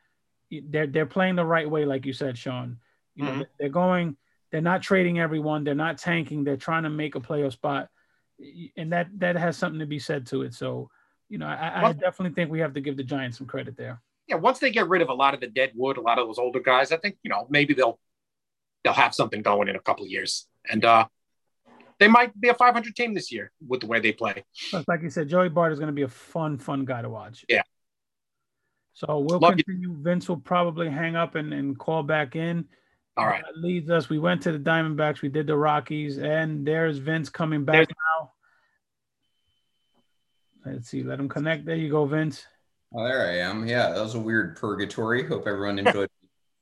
[0.60, 2.78] they're they're playing the right way, like you said, Sean.
[3.14, 3.40] You mm-hmm.
[3.40, 4.16] know, they're going,
[4.50, 7.88] they're not trading everyone, they're not tanking, they're trying to make a playoff spot,
[8.76, 10.54] and that that has something to be said to it.
[10.54, 10.90] So,
[11.28, 13.76] you know, I, well, I definitely think we have to give the Giants some credit
[13.76, 14.00] there.
[14.26, 16.26] Yeah, once they get rid of a lot of the dead wood, a lot of
[16.26, 17.98] those older guys, I think you know maybe they'll
[18.82, 21.06] they'll have something going in a couple of years, and uh
[21.98, 24.44] they might be a 500 team this year with the way they play.
[24.72, 27.08] But like you said, Joey Bart is going to be a fun, fun guy to
[27.08, 27.44] watch.
[27.48, 27.62] Yeah,
[28.94, 29.90] so we'll Love continue.
[29.90, 29.96] You.
[30.00, 32.64] Vince will probably hang up and, and call back in.
[33.16, 33.42] All right.
[33.44, 34.08] That leads us.
[34.08, 35.20] We went to the Diamondbacks.
[35.20, 37.88] We did the Rockies, and there's Vince coming back there's-
[38.18, 38.30] now.
[40.66, 41.02] Let's see.
[41.02, 41.66] Let him connect.
[41.66, 42.46] There you go, Vince.
[42.94, 43.66] Oh, there I am.
[43.66, 45.26] Yeah, that was a weird purgatory.
[45.26, 46.08] Hope everyone enjoyed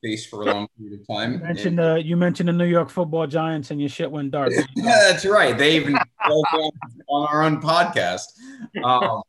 [0.02, 1.34] face for a long period of time.
[1.34, 4.50] You mentioned uh, you mentioned the New York Football Giants, and your shit went dark.
[4.76, 5.56] yeah, that's right.
[5.56, 5.96] They even
[6.28, 8.24] on our own podcast.
[8.82, 9.22] Um,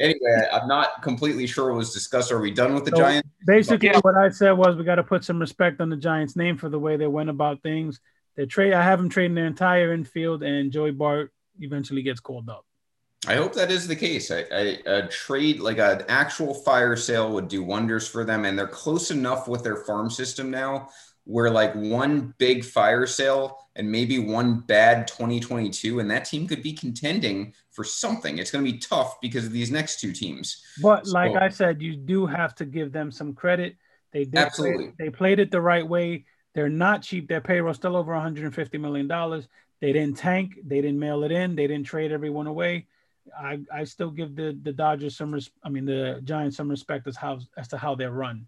[0.00, 2.30] anyway, I'm not completely sure what was discussed.
[2.32, 3.28] Are we done with the So, Giants?
[3.46, 4.00] Basically, Yeah.
[4.00, 6.68] what I said was we got to put some respect on the Giants' name for
[6.68, 8.00] the way they went about things.
[8.36, 8.72] They trade.
[8.72, 12.64] I have them trading their entire infield, and Joey Bart eventually gets called up.
[13.26, 14.30] I hope that is the case.
[14.30, 18.56] I, I a trade like an actual fire sale would do wonders for them, and
[18.56, 20.88] they're close enough with their farm system now,
[21.24, 26.62] where like one big fire sale and maybe one bad 2022, and that team could
[26.62, 28.38] be contending for something.
[28.38, 30.62] It's going to be tough because of these next two teams.
[30.82, 33.76] But like I said, you do have to give them some credit.
[34.12, 34.92] They did play- Absolutely.
[34.98, 36.24] they played it the right way.
[36.54, 37.28] They're not cheap.
[37.28, 39.46] Their payroll still over 150 million dollars.
[39.80, 40.54] They didn't tank.
[40.66, 41.54] They didn't mail it in.
[41.54, 42.88] They didn't trade everyone away.
[43.38, 47.06] I, I still give the the Dodgers some res- I mean the Giants some respect
[47.06, 48.46] as how as to how they're run.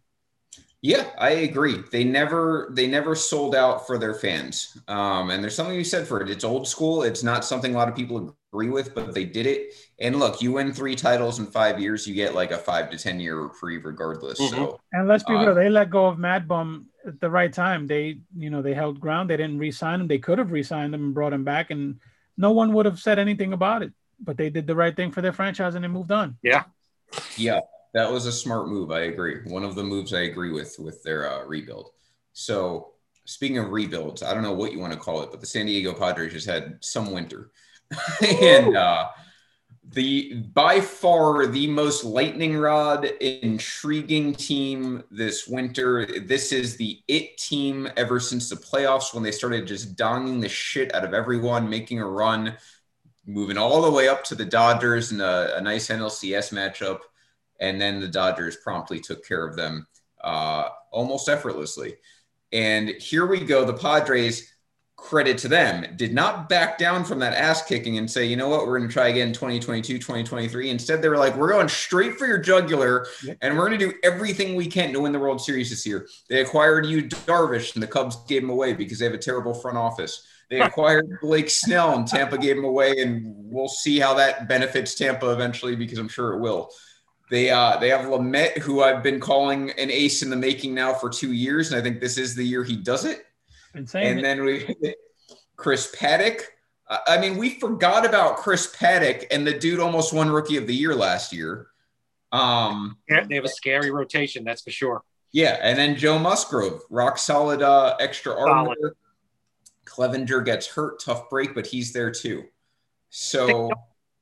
[0.82, 1.82] Yeah, I agree.
[1.92, 4.78] They never they never sold out for their fans.
[4.88, 6.30] Um, and there's something you said for it.
[6.30, 7.02] It's old school.
[7.02, 9.74] It's not something a lot of people agree with, but they did it.
[10.00, 12.98] And look, you win three titles in five years, you get like a five to
[12.98, 14.40] ten year reprieve regardless.
[14.40, 14.48] Mhm.
[14.50, 17.52] So And let's be Uh, real, they let go of Mad Bum at the right
[17.52, 17.86] time.
[17.86, 19.28] They, you know, they held ground.
[19.28, 20.08] They didn't re-sign him.
[20.08, 22.00] They could have re-signed him and brought him back, and
[22.38, 23.92] no one would have said anything about it.
[24.18, 26.38] But they did the right thing for their franchise and they moved on.
[26.42, 26.64] Yeah.
[27.36, 27.60] Yeah,
[27.92, 28.90] that was a smart move.
[28.90, 29.38] I agree.
[29.44, 31.90] One of the moves I agree with with their uh, rebuild.
[32.32, 32.92] So
[33.24, 35.66] speaking of rebuilds, I don't know what you want to call it, but the San
[35.66, 37.50] Diego Padres just had some winter,
[38.42, 39.08] and uh,
[39.92, 46.06] the by far the most lightning rod intriguing team this winter.
[46.20, 50.48] This is the it team ever since the playoffs when they started just donging the
[50.48, 52.56] shit out of everyone, making a run,
[53.26, 57.00] moving all the way up to the Dodgers in a, a nice NLCS matchup,
[57.60, 59.86] and then the Dodgers promptly took care of them
[60.22, 61.94] uh, almost effortlessly.
[62.52, 63.64] And here we go.
[63.64, 64.52] The Padres,
[64.96, 68.48] credit to them, did not back down from that ass kicking and say, Yu know
[68.48, 70.70] what, we're going to try again 2022, 2023.
[70.70, 73.06] Instead, they were like, we're going straight for your jugular
[73.40, 76.08] and we're going to do everything we can to win the World Series this year.
[76.28, 79.54] They acquired you, Darvish, and the Cubs gave him away because they have a terrible
[79.54, 80.26] front office.
[80.50, 84.96] They acquired Blake Snell and Tampa gave him away, and we'll see how that benefits
[84.96, 86.70] Tampa eventually because I'm sure it will.
[87.30, 90.92] They uh, they have Lamet, who I've been calling an ace in the making now
[90.92, 93.24] for two years, and I think this is the year he does it.
[93.72, 94.74] Been saying And then we
[95.56, 96.40] Chris Paddack.
[96.88, 100.66] I- I mean, we forgot about Chris Paddack, and the dude almost won Rookie of
[100.66, 101.68] the Year last year.
[102.32, 105.02] Um, Yeah, they have a scary rotation, that's for sure.
[105.30, 108.48] yeah, and then Joe Musgrove, rock solid, uh, extra Solid.
[108.50, 108.96] armor.
[109.86, 112.44] Clevinger gets hurt, tough break, but he's there too.
[113.10, 113.74] So I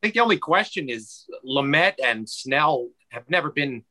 [0.03, 3.85] think the only question is Lamet and Snell have never been,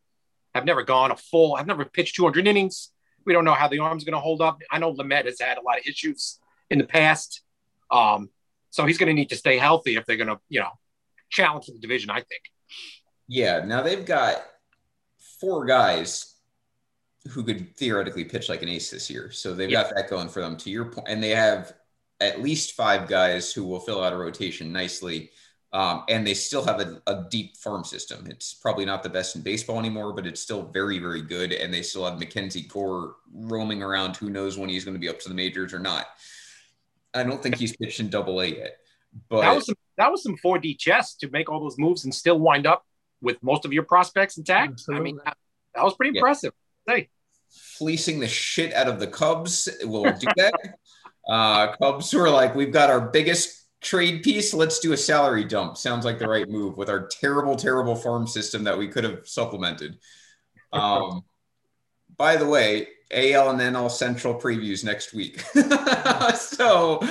[0.54, 2.92] have never gone a full, I've never pitched 200 innings.
[3.26, 4.62] We don't know how the arm's going to hold up.
[4.72, 6.40] I know Lamet has had a lot of issues
[6.70, 7.42] in the past.
[7.92, 8.30] Um,
[8.70, 10.72] so he's going to need to stay healthy if they're going to, you know,
[11.30, 12.42] challenge the division, I think.
[13.28, 14.38] Yeah, now they've got
[15.40, 16.36] four guys
[17.32, 19.32] who could theoretically pitch like an ace this year.
[19.32, 19.84] So they've Yeah.
[19.84, 21.08] got that going for them to your point.
[21.10, 21.74] And they have
[22.22, 25.32] at least five guys who will fill out a rotation nicely.
[25.78, 28.26] Um, and they still have a, a deep farm system.
[28.28, 31.52] It's probably not the best in baseball anymore, but it's still very, very good.
[31.52, 34.18] And they still have Mackenzie Gore roaming around.
[34.18, 36.08] Who knows when he's going to be up to the majors or not.
[37.14, 38.78] I don't think he's pitched in double A yet.
[39.30, 42.16] But that was some, that was some 4D chess to make all those moves and
[42.16, 42.84] still wind up
[43.22, 44.82] with most of your prospects intact.
[44.92, 45.38] I mean, that,
[45.76, 46.22] that was pretty Yeah.
[46.22, 46.54] impressive.
[46.88, 47.10] Hey,
[47.78, 50.54] fleecing the shit out of the Cubs will do that.
[51.30, 54.54] uh, Cubs who are like, we've got our biggest trade piece.
[54.54, 55.78] Let's do a salary dump.
[55.78, 59.28] Sounds like the right move with our terrible, terrible farm system that we could have
[59.28, 59.98] supplemented.
[60.74, 61.24] Um,
[62.18, 65.40] by the way, AL and NL Central previews next week.
[66.36, 67.02] so,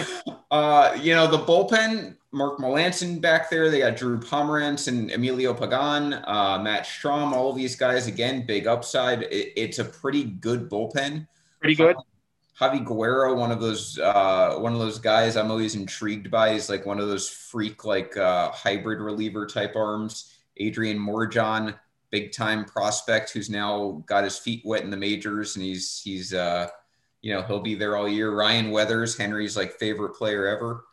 [0.51, 3.71] uh, you know, the bullpen, Mark Melancon back there.
[3.71, 8.07] They got Drew Pomeranz and Emilio Pagan, uh, Matt Strahm, all of these guys.
[8.09, 9.23] Again, big upside.
[9.23, 11.27] It, it's a pretty good bullpen.
[11.61, 11.97] pretty good.
[12.61, 16.55] Javi Guerrero, one of those uh, one of those guys I'm always intrigued by.
[16.55, 20.33] He's like one of those freak like uh, hybrid reliever type arms.
[20.57, 21.79] Adrian Morejon,
[22.11, 26.33] big time prospect who's now got his feet wet in the majors and he's he's
[26.33, 26.69] uh,
[27.21, 28.35] you know he'll be there all year.
[28.35, 30.85] Ryan Weathers, Henry's like favorite player ever.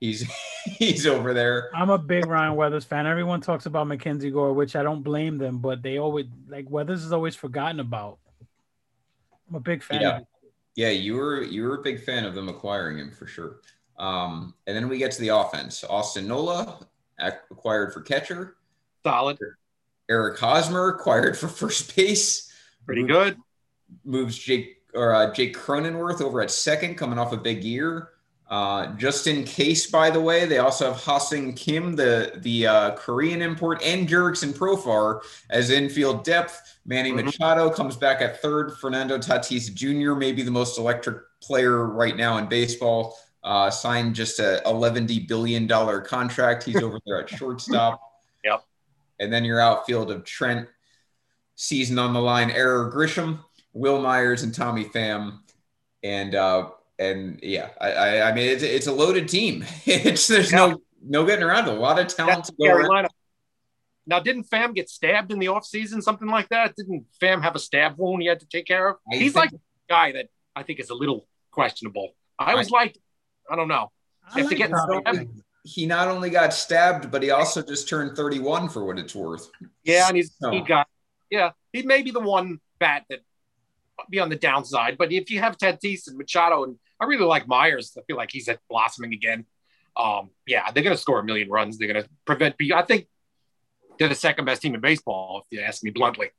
[0.00, 0.30] He's
[0.64, 1.70] he's over there.
[1.74, 3.06] I'm a big Ryan Weathers fan.
[3.06, 7.02] Everyone talks about Mackenzie Gore, which I don't blame them, but they always like Weathers
[7.02, 8.18] is always forgotten about.
[9.48, 10.02] I'm a big fan.
[10.02, 10.20] Yeah.
[10.78, 13.56] Yeah, you were you were a big fan of them acquiring him for sure.
[13.98, 15.82] Um, and then we get to the offense.
[15.82, 16.86] Austin Nola
[17.18, 18.54] acquired for catcher.
[19.04, 19.38] Solid.
[20.08, 22.52] Eric Hosmer acquired for first base.
[22.86, 23.36] Pretty good.
[24.04, 28.10] Moves Jake or uh, Jake Cronenworth over at second, coming off a big year.
[28.48, 32.90] Uh, just in case, by the way, they also have Ha-Seong Kim, the the uh,
[32.92, 36.78] Korean import, and Jurickson Profar as infield depth.
[36.86, 37.26] Manny mm-hmm.
[37.26, 38.78] Machado comes back at third.
[38.78, 44.38] Fernando Tatis Jr., maybe the most electric player right now in baseball, uh, signed just
[44.38, 45.68] a $11 billion
[46.04, 46.62] contract.
[46.64, 48.00] He's over there at shortstop.
[48.44, 48.64] Yep.
[49.20, 50.68] And then your outfield of Trent,
[51.54, 53.40] season on the line, Error Grisham,
[53.74, 55.40] Wil Myers, and Tommy Pham.
[56.02, 59.64] And uh, and yeah, I, I, I mean it's, it's a loaded team.
[59.86, 60.58] It's there's yeah.
[60.58, 61.68] no no getting around.
[61.68, 62.92] A lot of talent That's to go Carolina.
[62.94, 63.08] Around.
[64.06, 66.74] Now, didn't Pham get stabbed in the offseason, something like that?
[66.74, 68.96] Didn't Pham have a stab wound he had to take care of?
[69.12, 72.14] I He's think, like a guy that I think is a little questionable.
[72.38, 72.96] I always like,
[73.50, 73.92] I don't know.
[74.32, 74.70] I like get
[75.64, 79.50] he not only got stabbed, but he also just turned 31 for what it's worth.
[79.84, 80.50] Yeah, and he's so.
[80.50, 80.86] he got
[81.30, 83.20] yeah, he may be the one bat that
[84.10, 84.96] be on the downside.
[84.98, 87.96] But if you have Tatis and Machado and I really like Myers.
[87.96, 89.46] I feel like he's at blossoming again.
[89.96, 91.78] Um, yeah, they're going to score a million runs.
[91.78, 92.56] They're going to prevent.
[92.74, 93.06] I think
[93.98, 96.30] they're the second best team in baseball, if you ask me bluntly.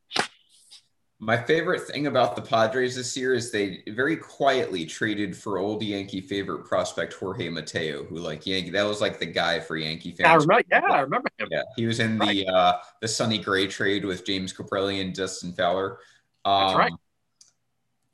[1.22, 5.84] My favorite thing about the Padres this year is they very quietly traded for old
[5.84, 10.12] Yankee favorite prospect Jorge Mateo, who like Yankee that was like the guy for Yankee
[10.12, 10.30] fans.
[10.30, 11.50] I remember, yeah, I remember him.
[11.52, 12.30] Yeah, he was in right.
[12.30, 16.00] the uh, the Sonny Gray trade with James Kaprielian and Dustin Fowler.
[16.46, 16.94] Um, That's right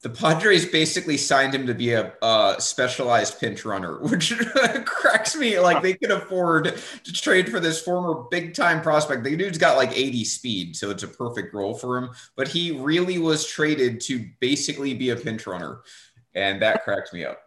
[0.06, 4.38] the Padres basically signed him to be a, a specialized pinch runner, which
[4.86, 5.60] cracks me.
[5.60, 9.24] Like they could afford to trade for this former big time prospect.
[9.24, 12.12] The dude's got like 80 speed, so it's a perfect role for him.
[12.36, 15.82] But he really was traded to basically be a pinch runner,
[16.36, 17.40] and that cracks me up.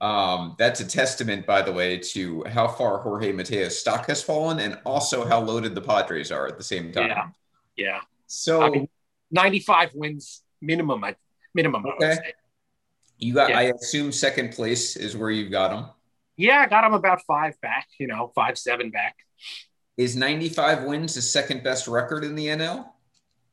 [0.00, 4.60] Um, that's a testament, by the way, to how far Jorge Mateo's stock has fallen,
[4.60, 7.08] and also how loaded the Padres are at the same time.
[7.08, 7.26] Yeah,
[7.76, 8.00] yeah.
[8.26, 8.88] So, I mean,
[9.32, 11.04] 95 wins minimum.
[11.04, 11.16] I
[11.54, 11.84] minimum.
[11.86, 12.16] Okay.
[13.18, 13.58] You got, yeah.
[13.58, 15.90] I assume, second place is where you've got them.
[16.36, 17.86] Yeah, I got them about five back.
[17.98, 19.16] You know, five seven back.
[19.96, 22.86] Is 95 wins the second best record in the NL?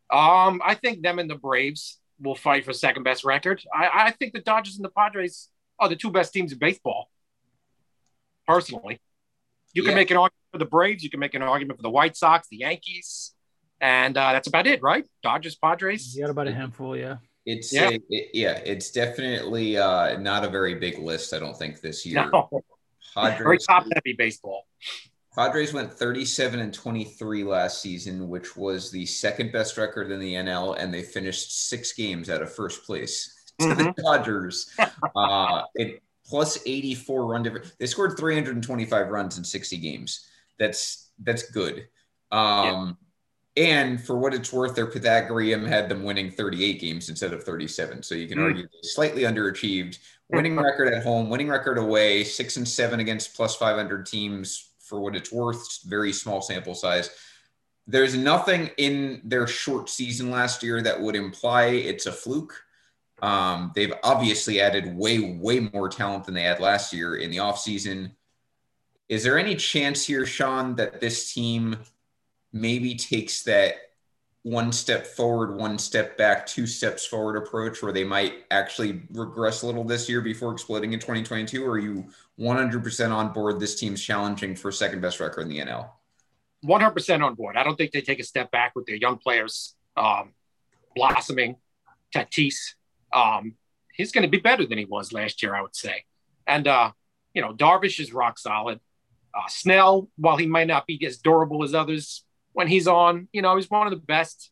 [0.09, 3.61] Um, I think them and the Braves will fight for second best record.
[3.73, 5.49] I, I think the Dodgers and the Padres
[5.79, 7.09] are the two best teams in baseball.
[8.47, 9.01] Personally,
[9.73, 9.95] you can yeah.
[9.95, 11.03] make an argument for the Braves.
[11.03, 13.33] You can make an argument for the White Sox, the Yankees,
[13.81, 15.05] and uh, that's about it, right?
[15.21, 16.15] Dodgers, Padres.
[16.15, 17.17] You got about a handful, yeah.
[17.47, 21.33] It's yeah, a, it, yeah it's definitely uh, not a very big list.
[21.33, 22.29] I don't think this year.
[22.33, 22.49] No.
[23.15, 24.67] Padres, very top heavy baseball.
[25.33, 30.35] Padres went 37 and 23 last season, which was the second best record in the
[30.35, 33.83] NL, and they finished six games out of first place to mm-hmm.
[33.83, 34.69] the Dodgers.
[35.15, 37.73] uh, it plus 84 run difference.
[37.79, 40.27] They scored 325 runs in 60 games.
[40.59, 41.87] That's that's good.
[42.31, 42.97] Um,
[43.57, 48.03] and for what it's worth, their Pythagorean had them winning 38 games instead of 37.
[48.03, 48.43] So you can mm.
[48.43, 49.97] argue slightly underachieved.
[50.29, 54.99] Winning record at home, winning record away, six and seven against plus 500 teams for
[54.99, 55.81] what it's worth.
[55.85, 57.09] Very small sample size.
[57.87, 62.61] There's nothing in their short season last year that would imply it's a fluke.
[63.21, 67.37] Um, they've obviously added way, way more talent than they had last year in the
[67.37, 68.11] offseason.
[69.09, 71.77] Is there any chance here, Sean, that this team–
[72.59, 73.75] maybe takes that
[74.43, 79.61] one step forward, one step back, two steps forward approach where they might actually regress
[79.61, 81.65] a little this year before exploding in 2022?
[81.65, 82.05] Or are you
[82.39, 85.89] 100% on board this team's challenging for second best record in the NL?
[86.65, 87.57] 100% on board.
[87.57, 90.33] I don't think they take a step back with their young players um,
[90.95, 91.57] blossoming.
[92.15, 92.75] Tatis,
[93.13, 93.55] um,
[93.93, 96.05] he's going to be better than he was last year, I would say.
[96.47, 96.91] And, uh,
[97.33, 98.79] you know, Darvish is rock solid.
[99.33, 102.23] Uh, Snell, while he might not be as durable as others,
[102.57, 103.27] when he's on.
[103.31, 104.51] You know, he's one of the best.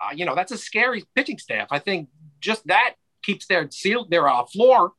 [0.00, 1.68] Uh, you know, that's a scary pitching staff.
[1.70, 2.10] I think
[2.40, 2.94] just that
[3.24, 4.92] keeps their seal their uh, floor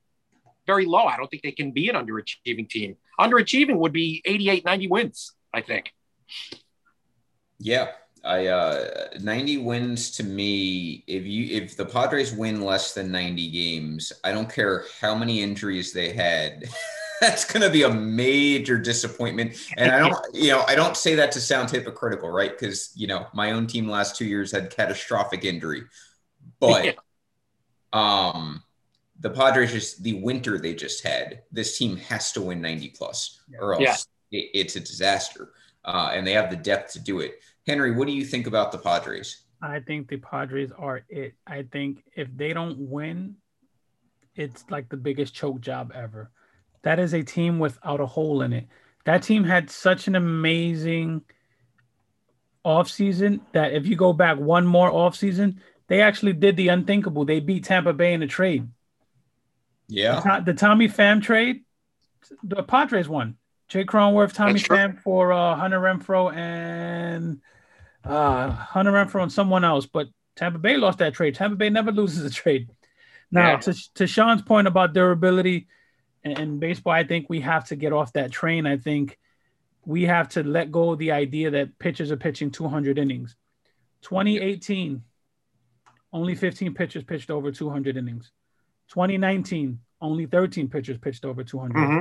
[0.66, 1.04] very low.
[1.04, 2.96] I don't think they can be an underachieving team.
[3.20, 5.92] Underachieving would be 88, 90 wins, I think.
[7.60, 7.92] Yeah.
[8.26, 13.52] I uh 90 wins to me if you if the Padres win less than 90
[13.52, 16.64] games, I don't care how many injuries they had.
[17.24, 19.56] that's going to be a major disappointment.
[19.78, 22.52] And I don't, you know, I don't say that to sound hypocritical, right?
[22.52, 25.84] Because you know, my own team last two years had catastrophic injury,
[26.60, 26.92] but yeah.
[27.94, 28.62] um,
[29.20, 31.44] the Padres just the winter they just had.
[31.52, 34.42] This team has to win ninety plus, or else yeah.
[34.42, 35.54] it, it's a disaster.
[35.86, 37.40] Uh, and they have the depth to do it.
[37.68, 39.44] Henry, what do you think about the Padres?
[39.62, 41.36] I think the Padres are it.
[41.48, 43.36] I think if they don't win,
[44.36, 46.32] it's like the biggest choke job ever
[46.84, 48.68] that is a team without a hole in it.
[49.06, 51.24] That team had such an amazing
[52.66, 55.58] offseason that if you go back one more offseason,
[55.88, 57.26] they actually did the unthinkable.
[57.26, 58.70] They beat Tampa Bay in a trade.
[59.88, 60.22] Yeah.
[60.22, 61.64] The, the Tommy Pham trade,
[62.44, 63.38] the Padres won.
[63.68, 67.42] Jay Cronenworth, Tommy Pham for uh, Hunter Renfroe and
[68.04, 69.86] uh, Hunter Renfroe and someone else.
[69.86, 71.36] But Tampa Bay lost that trade.
[71.36, 72.70] Tampa Bay never loses a trade.
[73.32, 73.58] Now, yeah.
[73.58, 75.68] to, to Sean's point about durability
[76.24, 78.66] and, and baseball, I think we have to get off that train.
[78.66, 79.18] I think
[79.86, 83.36] we have to let go of the idea that pitchers are pitching 200 innings.
[84.04, 85.04] 2018,
[86.12, 88.32] only 15 pitchers pitched over 200 innings.
[88.90, 91.76] 2019, only 13 pitchers pitched over 200.
[91.76, 92.00] Mm-hmm.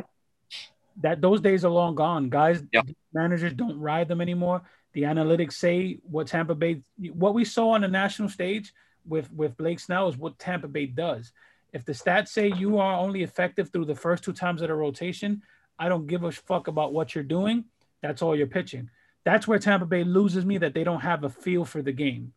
[1.00, 2.62] That those days are long gone, guys.
[2.72, 2.88] Yep.
[3.14, 4.62] Managers don't ride them anymore.
[4.92, 6.82] The analytics say what Tampa Bay,
[7.14, 8.74] what we saw on the national stage
[9.06, 11.32] with with Blake Snell is what Tampa Bay does.
[11.72, 14.74] If the stats say you are only effective through the first two times of the
[14.74, 15.42] rotation,
[15.78, 17.64] I don't give a fuck about what you're doing.
[18.02, 18.90] That's all you're pitching.
[19.24, 22.32] That's where Tampa Bay loses me that they don't have a feel for the game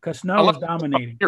[0.00, 1.18] because Snell was dominating.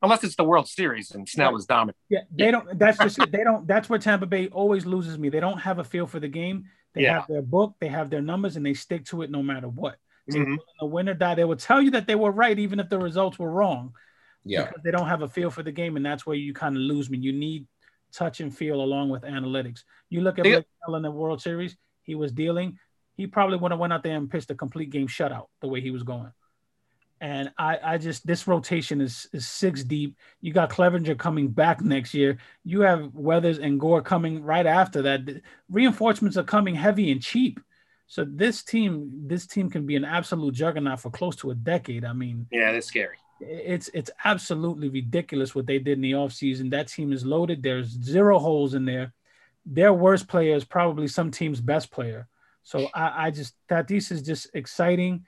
[0.00, 1.98] Unless it's the World Series and Snell was dominating.
[2.08, 2.78] Yeah, they don't.
[2.78, 3.66] That's just they don't.
[3.66, 5.28] That's where Tampa Bay always loses me.
[5.28, 6.66] They don't have a feel for the game.
[6.94, 7.14] They yeah.
[7.14, 9.96] have their book, they have their numbers, and they stick to it no matter what.
[10.30, 10.56] Mm-hmm.
[10.80, 11.34] The winner die.
[11.34, 13.94] They will tell you that they were right, even if the results were wrong.
[14.48, 16.76] Yeah, because they don't have a feel for the game, and that's where you kind
[16.76, 17.18] of lose me.
[17.18, 17.66] You need
[18.12, 19.82] touch and feel along with analytics.
[20.08, 20.60] You look at yeah.
[20.88, 22.78] in the World Series; he was dealing
[23.18, 25.80] he probably would have went out there and pitched a complete game shutout the way
[25.80, 26.32] he was going.
[27.20, 30.16] And I, I just this rotation is is six deep.
[30.40, 32.38] You got Clevinger coming back next year.
[32.64, 35.26] You have Weathers and Gore coming right after that.
[35.26, 37.58] The reinforcements are coming heavy and cheap.
[38.06, 42.04] So this team, this team can be an absolute juggernaut for close to a decade.
[42.04, 43.16] I mean, yeah, that's scary.
[43.40, 46.70] It's it's absolutely ridiculous what they did in the offseason.
[46.70, 47.62] That team is loaded.
[47.62, 49.12] There's zero holes in there.
[49.64, 52.28] Their worst player is probably some team's best player.
[52.62, 55.24] So I, I just Tatis is just exciting.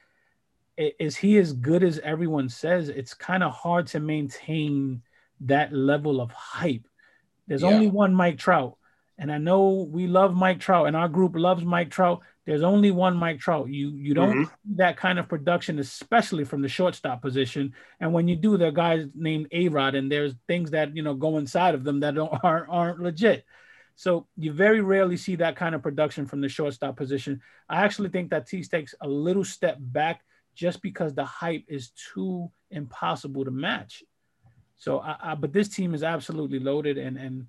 [0.77, 2.89] Is he as good as everyone says?
[2.89, 5.03] It's kind of hard to maintain
[5.41, 6.87] that level of hype.
[7.47, 7.69] There's yeah.
[7.69, 8.77] only one Mike Trout.
[9.21, 12.21] And I know we love Mike Trout and our group loves Mike Trout.
[12.47, 13.69] There's only one Mike Trout.
[13.69, 14.77] You you don't mm-hmm.
[14.77, 17.75] that kind of production, especially from the shortstop position.
[18.01, 21.03] And when you do, there are guys named A Rod, and there's things that you
[21.03, 23.45] know go inside of them that don't aren't, aren't legit.
[23.95, 27.43] So you very rarely see that kind of production from the shortstop position.
[27.69, 30.23] I actually think that T takes a little step back
[30.55, 34.03] just because the hype is too impossible to match.
[34.79, 37.47] So, I, I, but this team is absolutely loaded, and and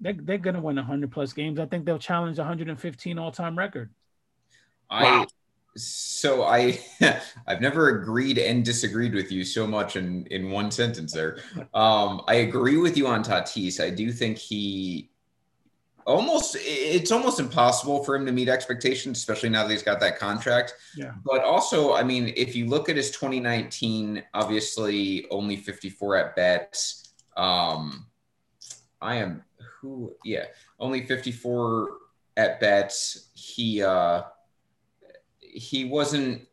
[0.00, 1.58] they're, they're going to win 100 plus games.
[1.58, 3.90] I think they'll challenge 115 all time record.
[4.90, 5.26] I wow.
[5.76, 6.78] so I
[7.46, 11.38] I've never agreed and disagreed with you so much in in one sentence there.
[11.72, 13.82] Um, I agree with you on Tatis.
[13.82, 15.10] I do think he
[16.06, 20.18] almost it's almost impossible for him to meet expectations, especially now that he's got that
[20.18, 20.74] contract.
[20.96, 21.12] Yeah.
[21.24, 27.14] But also, I mean, if you look at his 2019, obviously only 54 at bats.
[27.36, 28.06] Um,
[29.00, 29.42] I am
[29.84, 30.16] who?
[30.24, 30.46] Yeah,
[30.80, 31.90] only 54
[32.36, 33.28] at bats.
[33.34, 34.22] He uh,
[35.40, 36.48] he wasn't.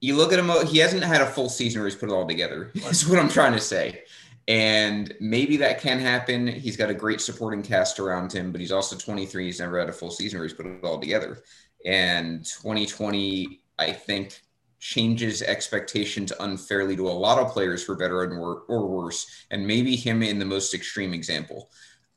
[0.00, 2.26] You look at him; he hasn't had a full season where he's put it all
[2.26, 2.70] together.
[2.74, 4.02] That's what I'm trying to say.
[4.48, 6.48] And maybe that can happen.
[6.48, 9.46] He's got a great supporting cast around him, but he's also 23.
[9.46, 11.42] He's never had a full season where he's put it all together.
[11.86, 14.42] And 2020, I think,
[14.82, 18.20] changes expectations unfairly to a lot of players for better
[18.66, 19.44] or worse.
[19.52, 21.70] And maybe him in the most extreme example.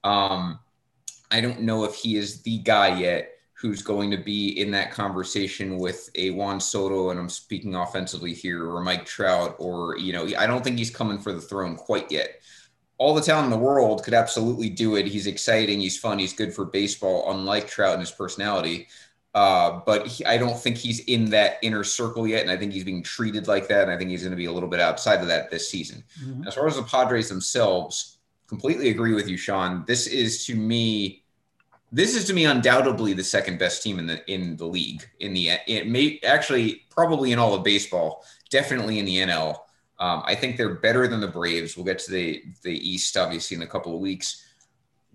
[0.03, 0.57] Um,
[1.29, 4.91] I don't know if he is the guy yet who's going to be in that
[4.91, 10.11] conversation with a Juan Soto, and I'm speaking offensively here, or Mike Trout, or, you
[10.11, 12.41] know, I don't think he's coming for the throne quite yet.
[12.97, 15.05] All the talent in the world could absolutely do it.
[15.05, 18.87] He's exciting, he's fun, he's good for baseball, unlike Trout and his personality.
[19.35, 22.71] Uh, but he, I don't think he's in that inner circle yet, and I think
[22.71, 23.83] he's being treated like that.
[23.83, 26.05] And I think he's going to be a little bit outside of that this season.
[26.23, 26.47] Mm-hmm.
[26.47, 28.17] As far as the Padres themselves,
[28.47, 29.83] completely agree with you, Sean.
[29.85, 31.25] This is to me
[31.91, 35.05] this is to me undoubtedly the second best team in the in the league.
[35.19, 39.57] In the it may actually probably in all of baseball, definitely in the NL.
[39.99, 41.75] Um, I think they're better than the Braves.
[41.75, 44.44] We'll get to the the East obviously in a couple of weeks.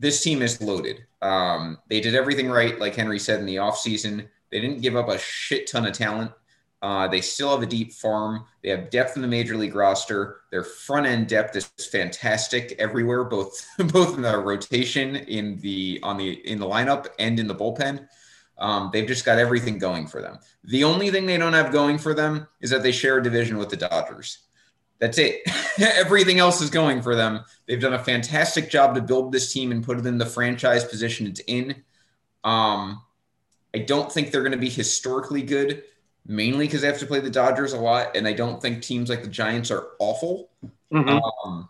[0.00, 1.04] This team is loaded.
[1.20, 4.26] Um, they did everything right, like Henry said in the offseason.
[4.50, 6.32] They didn't give up a shit ton of talent.
[6.82, 8.44] Uh, they still have a deep farm.
[8.62, 10.40] They have depth in the major league roster.
[10.50, 16.16] Their front end depth is fantastic everywhere, both both in the rotation, in the on
[16.16, 18.08] the in the lineup, and in the bullpen.
[18.56, 20.38] Um, they've just got everything going for them.
[20.64, 23.58] The only thing they don't have going for them is that they share a division
[23.58, 24.38] with the Dodgers.
[25.00, 25.40] That's it.
[25.78, 27.44] everything else is going for them.
[27.70, 30.84] They've done a fantastic job to build this team and put it in the franchise
[30.84, 31.84] position it's in.
[32.42, 33.00] Um,
[33.72, 35.84] I don't think they're going to be historically good
[36.26, 39.08] mainly because they have to play the Dodgers a lot, and I don't think teams
[39.08, 40.50] like the Giants are awful.
[40.92, 41.22] Mhm.
[41.44, 41.68] Um,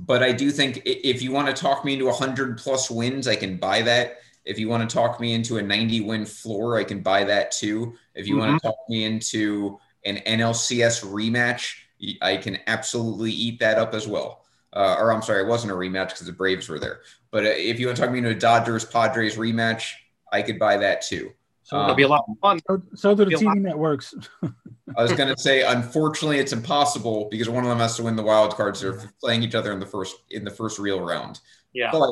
[0.00, 3.36] but I do think if you want to talk me into 100 plus wins, I
[3.36, 4.18] can buy that.
[4.44, 7.52] If you want to talk me into a 90 win floor, I can buy that
[7.52, 7.94] too.
[8.16, 11.74] If you want to talk me into an NLCS rematch,
[12.20, 14.44] I can absolutely eat that up as well.
[14.72, 17.00] Uh, or I'm sorry, it wasn't a rematch because the Braves were there.
[17.30, 19.92] But uh, if you want to talk me into a Dodgers Padres rematch,
[20.32, 21.32] I could buy that too.
[21.62, 22.60] So, It'll be a lot of fun.
[22.66, 24.14] so, so do the TV networks.
[24.96, 28.16] I was going to say, unfortunately, it's impossible because one of them has to win
[28.16, 28.80] the wild cards.
[28.80, 31.40] They're playing each other in the first in the first real round.
[31.72, 31.90] Yeah.
[31.92, 32.10] But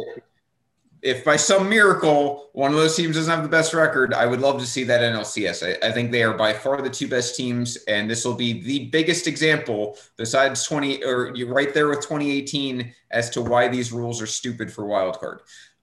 [1.02, 4.40] if by some miracle one of those teams doesn't have the best record, I would
[4.40, 5.78] love to see that NLCS.
[5.82, 8.60] I, I think they are by far the two best teams, and this will be
[8.60, 13.92] the biggest example besides 20 or you're right there with 2018 as to why these
[13.92, 15.40] rules are stupid for wild card.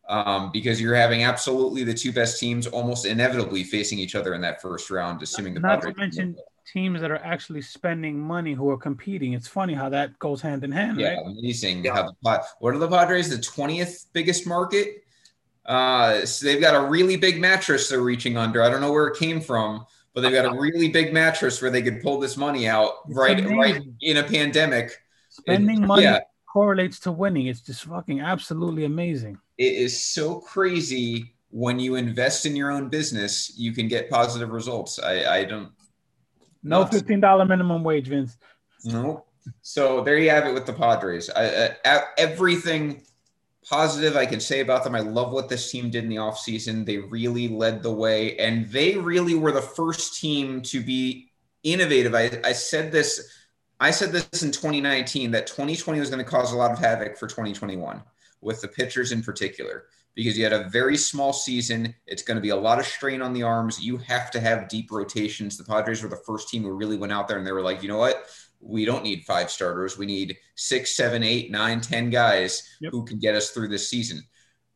[0.07, 4.41] Um, because you're having absolutely the two best teams almost inevitably facing each other in
[4.41, 6.35] that first round, assuming the Not to mention
[6.71, 9.33] teams that are actually spending money who are competing.
[9.33, 11.25] It's funny how that goes hand in hand, Yeah, right?
[11.25, 11.85] amazing.
[11.85, 11.93] Yeah.
[11.93, 13.29] How the what are the Padres?
[13.29, 15.04] The twentieth biggest market.
[15.65, 18.61] Uh, so they've got a really big mattress they're reaching under.
[18.61, 21.71] I don't know where it came from, but they've got a really big mattress where
[21.71, 24.91] they could pull this money out It's right, right in a pandemic.
[25.29, 26.19] Spending It- money yeah.
[26.51, 27.47] correlates to winning.
[27.47, 29.37] It's just fucking absolutely amazing.
[29.57, 34.49] It is so crazy when you invest in your own business, you can get positive
[34.51, 34.99] results.
[34.99, 35.71] I, I don't
[36.63, 38.37] No fifteen dollar minimum wage, Vince.
[38.83, 39.25] Nope.
[39.61, 41.29] So there you have it with the Padres.
[41.29, 43.03] I, uh, everything
[43.69, 44.95] positive I can say about them.
[44.95, 46.85] I love what this team did in the offseason.
[46.85, 51.31] They really led the way, and they really were the first team to be
[51.63, 52.15] innovative.
[52.15, 53.31] I, I said this.
[53.79, 57.17] I said this in 2019 that 2020 was going to cause a lot of havoc
[57.17, 58.01] for 2021
[58.39, 59.85] with the pitchers in particular
[60.15, 61.93] because you had a very small season.
[62.07, 63.83] It's going to be a lot of strain on the arms.
[63.83, 65.57] You have to have deep rotations.
[65.57, 67.83] The Padres were the first team who really went out there and they were like,
[67.83, 68.25] you know what?
[68.65, 69.97] We don't need five starters.
[69.97, 72.91] We need six, seven, eight, nine, ten guys Yep.
[72.91, 74.23] who can get us through this season.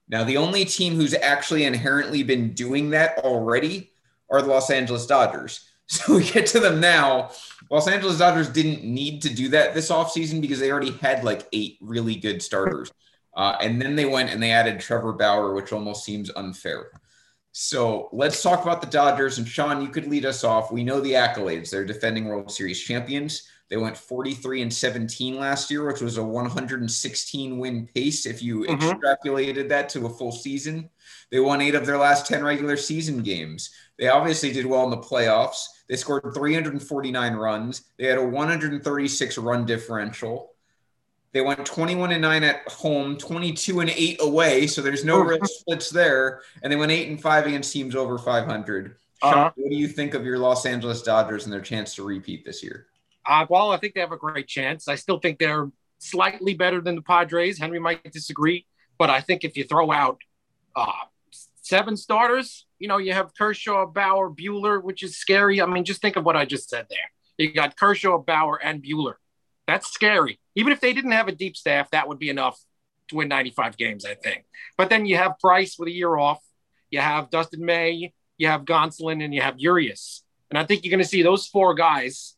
[0.07, 3.91] Now, the only team who's actually inherently been doing that already
[4.29, 5.65] are the Los Angeles Dodgers.
[5.91, 7.31] So we get to them now.
[7.71, 11.47] Los Angeles Dodgers didn't need to do that this offseason because they already had like
[11.51, 12.91] eight really good starters.
[13.35, 16.91] Uh, and then they went and they added Trevor Bauer, which almost seems unfair.
[17.53, 19.39] So let's talk about the Dodgers.
[19.39, 20.71] And Sean, you could lead us off.
[20.71, 21.71] We know the accolades.
[21.71, 23.47] They're defending World Series champions.
[23.69, 28.61] They went 43 and 17 last year, which was a 116 win pace if you
[28.63, 28.79] Mhm.
[28.99, 30.89] extrapolated that to a full season.
[31.31, 33.69] They won eight of their last 10 regular season games.
[33.99, 35.65] They obviously did well in the playoffs.
[35.87, 37.83] They scored 349 runs.
[37.97, 40.53] They had a 136 run differential.
[41.31, 44.65] They went 21 and 9 at home, 22 and 8 away.
[44.65, 46.41] So there's no real splits there.
[46.63, 48.95] And they went 8 and 5 against teams over 500.
[49.21, 49.51] Uh-huh.
[49.53, 52.63] what do you think of your Los Angeles Dodgers and their chance to repeat this
[52.63, 52.87] year?
[53.29, 54.87] Uh, well, I think they have a great chance.
[54.87, 55.69] I still think they're
[55.99, 57.59] slightly better than the Padres.
[57.59, 58.65] Henry might disagree,
[58.97, 60.19] but I think if you throw out
[60.75, 60.91] uh,
[61.61, 65.61] seven starters, you know, you have Kershaw, Bauer, Buehler, which is scary.
[65.61, 66.97] I mean, just think of what I just said there.
[67.37, 69.13] You got Kershaw, Bauer, and Buehler.
[69.67, 70.39] That's scary.
[70.55, 72.59] Even if they didn't have a deep staff, that would be enough
[73.09, 74.43] to win 95 games, I think.
[74.75, 76.39] But then you have Price with a year off.
[76.89, 80.23] You have Dustin May, you have Gonsolin, and you have Urias.
[80.49, 82.35] And I think you're going to see those four guys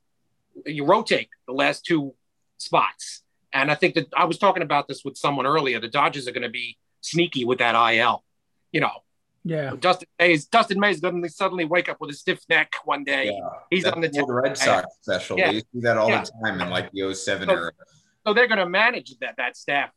[0.66, 2.14] you rotate the last two
[2.58, 3.24] spots.
[3.54, 5.80] And I think that I was talking about this with someone earlier.
[5.80, 8.24] The Dodgers are going to be sneaky with that IL.
[8.72, 9.04] You know,
[9.44, 9.74] Yeah.
[9.78, 10.46] Dustin Mays.
[10.46, 13.38] Dustin Mays going to suddenly wake up with a stiff neck one day.
[13.70, 15.38] He's That's on the the Red Sox special.
[15.38, 15.48] Yeah.
[15.50, 16.24] They used to do that all Yeah.
[16.24, 17.72] the time in like the 07 So- era.
[18.26, 19.90] so they're going to manage that that staff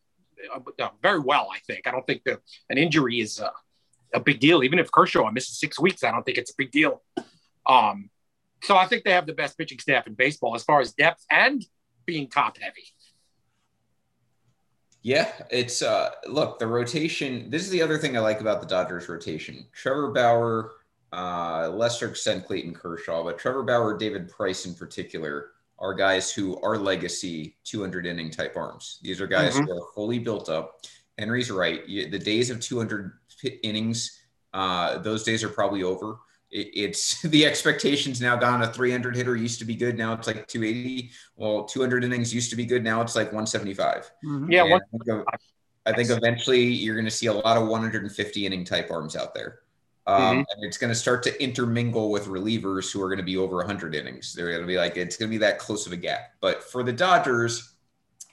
[0.52, 1.48] uh, uh, very well.
[1.54, 1.86] I think.
[1.86, 2.40] I don't think that
[2.70, 3.50] an injury is uh,
[4.12, 4.64] a big deal.
[4.64, 7.02] Even if Kershaw misses six weeks, I don't think it's a big deal.
[7.66, 8.10] Um,
[8.64, 11.24] so I think they have the best pitching staff in baseball as far as depth
[11.30, 11.64] and
[12.06, 12.84] being top heavy.
[15.02, 17.50] Yeah, it's uh look, the rotation.
[17.50, 19.66] This is the other thing I like about the Dodgers rotation.
[19.72, 20.72] Trevor Bauer,
[21.12, 26.58] uh, lesser extent Clayton Kershaw, but Trevor Bauer, David Price in particular are guys who
[26.62, 28.98] are legacy 200 inning type arms.
[29.02, 30.80] These are guys who are fully built up.
[31.18, 31.86] Henry's right.
[31.86, 33.12] The days of 200
[33.62, 34.20] innings,
[34.54, 36.18] uh, those days are probably over.
[36.54, 38.62] It, it's the expectations now gone.
[38.62, 39.98] A 300 hitter used to be good.
[39.98, 41.10] Now it's like 280.
[41.36, 42.82] Well, 200 innings used to be good.
[42.84, 44.10] Now it's like 175.
[44.24, 44.50] Mhm.
[44.50, 45.26] Yeah, I think, of-
[45.84, 49.34] I think eventually you're going to see a lot of 150 inning type arms out
[49.34, 49.58] there.
[50.06, 50.38] Um, Mm-hmm.
[50.38, 53.56] And it's going to start to intermingle with relievers who are going to be over
[53.56, 54.32] 100 innings.
[54.34, 56.32] They're going to be like, it's going to be that close of a gap.
[56.40, 57.72] But for the Dodgers,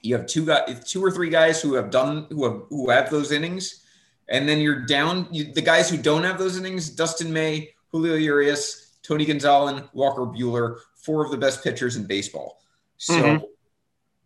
[0.02, 3.10] you have two guys, two or three guys who have done, who have, who have
[3.10, 3.86] those innings.
[4.28, 8.16] And then you're down, you, the guys who don't have those innings, Dustin May, Julio
[8.16, 12.62] Urias, Tony Gonzalez, Walker Buehler, four of the best pitchers in baseball.
[12.98, 13.46] So mm-hmm.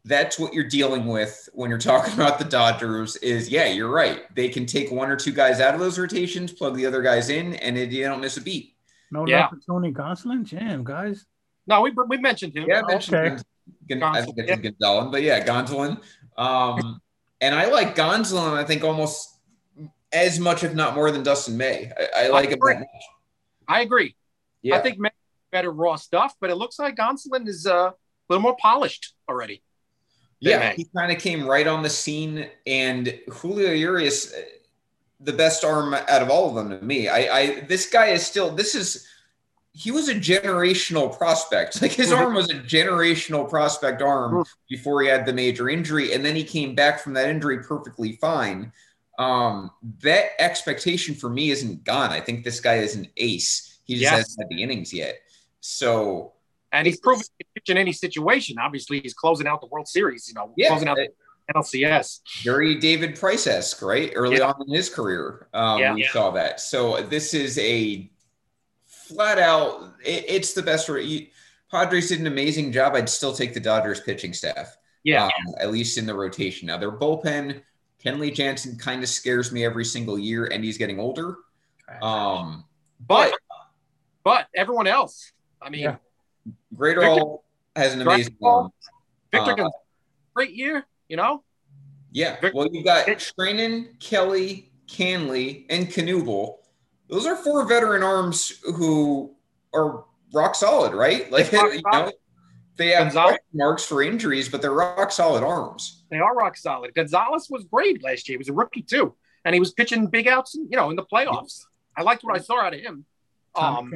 [0.04, 3.16] that's what you're dealing with when you're talking about the Dodgers.
[3.18, 4.24] Is yeah, you're right.
[4.36, 7.30] They can take one or two guys out of those rotations, plug the other guys
[7.30, 8.76] in, and it, you don't miss a beat.
[9.12, 9.42] No yeah.
[9.42, 11.26] love for Tony Gonsolin, jam guys.
[11.68, 12.66] No, we we mentioned him.
[12.68, 13.44] Yeah, I mentioned okay.
[13.90, 14.56] Gon- I think it's yeah.
[14.58, 16.02] Gonzalez, but yeah, Gonsolin.
[16.38, 17.02] Um,
[17.42, 18.54] and I like Gonsolin.
[18.54, 19.40] I think almost
[20.12, 21.92] as much, if not more, than Dustin May.
[22.16, 22.88] I, I like I him that much.
[23.68, 24.16] I agree.
[24.62, 24.76] Yeah.
[24.76, 25.00] I think
[25.52, 27.94] better raw stuff, but it looks like Gonsolin is uh, a
[28.30, 29.62] little more polished already.
[30.40, 30.76] Yeah, May.
[30.76, 34.34] he kind of came right on the scene, and Julio Urias,
[35.20, 37.08] the best arm out of all of them to me.
[37.08, 38.52] I, I this guy is still.
[38.52, 39.08] This is
[39.72, 41.82] he was a generational prospect.
[41.82, 42.24] Like his mm-hmm.
[42.24, 44.52] arm was a generational prospect arm mm-hmm.
[44.70, 48.14] before he had the major injury, and then he came back from that injury perfectly
[48.14, 48.72] fine.
[49.18, 49.72] Um,
[50.02, 52.12] that expectation for me isn't gone.
[52.12, 53.80] I think this guy is an ace.
[53.86, 54.12] He just yes.
[54.14, 55.20] hasn't had the innings yet.
[55.62, 56.34] So,
[56.72, 57.24] and he's proven
[57.68, 58.58] in any situation.
[58.60, 60.28] Obviously, he's closing out the World Series.
[60.28, 60.98] You know, yeah, closing out.
[60.98, 61.16] It,
[61.54, 62.22] NLCS.
[62.44, 64.12] Very David Price esque, right?
[64.16, 64.48] Early yeah.
[64.48, 66.12] on in his career, um, yeah, we yeah.
[66.12, 66.60] saw that.
[66.60, 68.10] So this is a
[68.86, 70.88] flat out, it, it's the best.
[70.90, 71.28] You,
[71.70, 72.96] Padres did an amazing job.
[72.96, 74.78] I'd still take the Dodgers pitching staff.
[75.04, 75.26] Yeah.
[75.26, 76.68] Um, at least in the rotation.
[76.68, 77.62] Now, their bullpen,
[78.06, 81.38] Kenley Jansen kind of scares me every single year, and he's getting older.
[82.02, 82.66] Um,
[83.06, 83.34] but,
[84.24, 85.96] but everyone else, I mean, yeah.
[86.76, 87.40] Graterol
[87.76, 88.70] has an amazing one.
[89.32, 89.70] Victor, uh,
[90.34, 91.44] great year, you know?
[92.12, 92.34] Yeah.
[92.40, 96.58] Victor, well, you've got Treinen, Kelly, Kahnle, and Knebel
[97.10, 99.36] those are four veteran arms who
[99.74, 101.32] are rock solid, right?
[101.32, 102.12] Like you know,
[102.78, 106.04] they have Gonzalez, marks for injuries, but they're rock solid arms.
[106.10, 106.94] They are rock solid.
[106.94, 108.36] Gonzalez was great last year.
[108.36, 111.06] He was a rookie too, and he was pitching big outs, you know, in the
[111.06, 111.66] playoffs.
[111.96, 113.06] I liked what I saw out of him.
[113.56, 113.90] Um,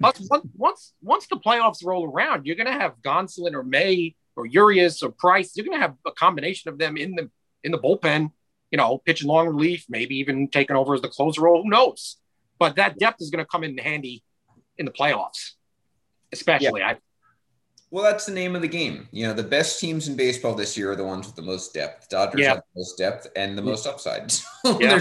[0.00, 4.46] once, once once the playoffs roll around, you're going to have Gonsolin or May or
[4.46, 5.56] Urias or Price.
[5.56, 7.30] You're going to have a combination of them in the
[7.62, 8.32] in the bullpen.
[8.72, 11.62] You know, pitching long relief, maybe even taking over as the closer role.
[11.62, 12.16] Who knows?
[12.58, 14.24] But that depth is going to come in handy
[14.78, 15.52] in the playoffs,
[16.32, 16.80] especially.
[16.80, 16.88] Yeah.
[16.88, 16.96] I,
[17.94, 19.06] well, that's the name of the game.
[19.12, 21.72] You know, the best teams in baseball this year are the ones with the most
[21.72, 22.08] depth.
[22.08, 22.48] Dodgers yeah.
[22.48, 24.34] have the most depth and the most upside.
[24.64, 24.98] So yeah.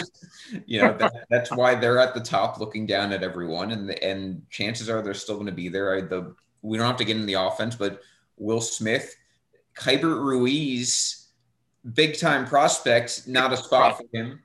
[0.67, 4.47] you know, that, that's why they're at the top, looking down at everyone, and and
[4.51, 5.95] chances are they're still going to be there.
[5.95, 8.01] I, the we don't have to get in the offense, but
[8.37, 9.15] Will Smith,
[9.75, 11.29] Keibert Ruiz,
[11.93, 14.43] big time prospect, not a spot for him.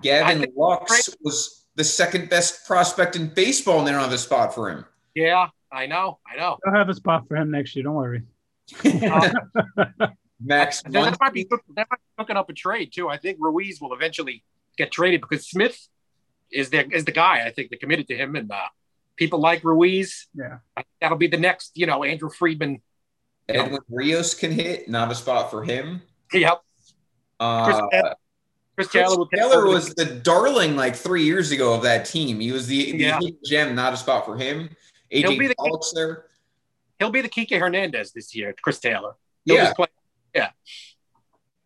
[0.00, 4.54] Gavin Lux was the second best prospect in baseball, and they don't have a spot
[4.54, 4.86] for him.
[5.14, 6.18] Yeah, I know.
[6.26, 6.58] I know.
[6.66, 7.84] I'll have a spot for him next year.
[7.84, 8.22] Don't worry.
[10.40, 13.08] Max, that, that, might be that might be hooking up a trade too.
[13.08, 14.44] I think Ruiz will eventually
[14.76, 15.88] get traded because Smith
[16.52, 17.44] is the is the guy.
[17.44, 18.68] I think they committed to him, and uh,
[19.16, 20.28] people like Ruiz.
[20.34, 20.58] Yeah,
[21.00, 21.72] that'll be the next.
[21.74, 22.80] You know, Andrew Friedman.
[23.48, 23.78] Edwin know.
[23.88, 24.88] Rios can hit.
[24.88, 26.02] Not a spot for him.
[26.32, 26.60] Yep.
[27.40, 28.14] Uh, Chris Taylor,
[28.76, 28.88] Chris
[29.34, 32.38] Taylor was the darling like three years ago of that team.
[32.38, 33.18] He was the, the yeah.
[33.44, 34.70] gem, not a spot for him.
[35.12, 36.26] AJ he'll be the Pollock's there.
[36.98, 39.14] He'll be the Kike Hernandez this year, Chris Taylor.
[39.44, 39.72] He'll yeah.
[40.34, 40.50] Yeah.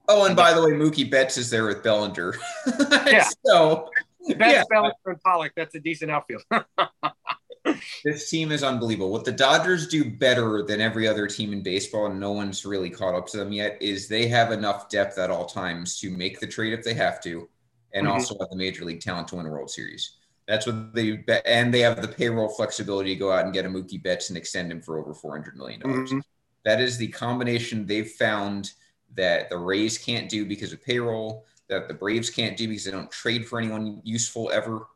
[0.08, 2.34] Oh, and by the way, Mookie Betts is there with Bellinger.
[3.06, 3.28] yeah.
[3.44, 3.88] so
[4.36, 4.62] Betts, yeah.
[4.68, 5.52] Bellinger, and Pollock.
[5.56, 6.42] That's a decent outfield.
[8.04, 9.10] this team is unbelievable.
[9.10, 12.90] What the Dodgers do better than every other team in baseball, and no one's really
[12.90, 16.40] caught up to them yet, is they have enough depth at all times to make
[16.40, 17.48] the trade if they have to,
[17.94, 18.14] and mm-hmm.
[18.14, 20.16] also have the major league talent to win a World Series.
[20.48, 23.64] That's what they bet, and they have the payroll flexibility to go out and get
[23.64, 26.10] a Mookie Betts and extend him for over four hundred million dollars.
[26.10, 26.20] Mm-hmm.
[26.64, 28.72] That is the combination they've found
[29.14, 32.90] that the Rays can't do because of payroll, that the Braves can't do because they
[32.90, 34.86] don't trade for anyone useful ever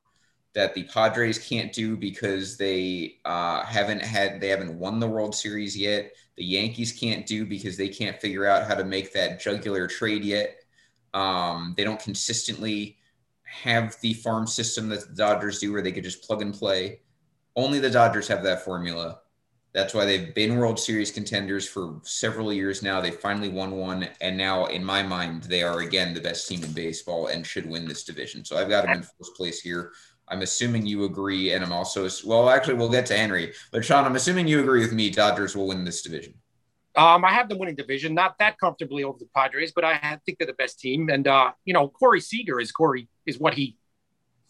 [0.56, 5.34] that the Padres can't do because they uh, haven't had they haven't won the World
[5.34, 6.12] Series yet.
[6.36, 10.24] The Yankees can't do because they can't figure out how to make that jugular trade
[10.24, 10.56] yet.
[11.12, 12.96] Um, they don't consistently
[13.46, 17.00] have the farm system that the Dodgers do, where they could just plug and play.
[17.54, 19.20] Only the Dodgers have that formula.
[19.72, 23.00] That's why they've been World Series contenders for several years now.
[23.00, 26.64] They finally won one, and now, in my mind, they are again the best team
[26.64, 28.44] in baseball and should win this division.
[28.44, 29.92] So I've got them in first place here.
[30.28, 32.48] I'm assuming you agree, and I'm also well.
[32.48, 35.10] Actually, we'll get to Henry, but Sean, I'm assuming you agree with me.
[35.10, 36.34] Dodgers will win this division.
[36.96, 40.38] Um, I have them winning division, not that comfortably over the Padres, but I think
[40.38, 41.10] they're the best team.
[41.10, 43.76] And uh, you know, Corey Seager is Corey is what he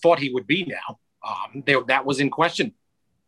[0.01, 0.98] thought he would be now.
[1.27, 2.73] Um, they, that was in question.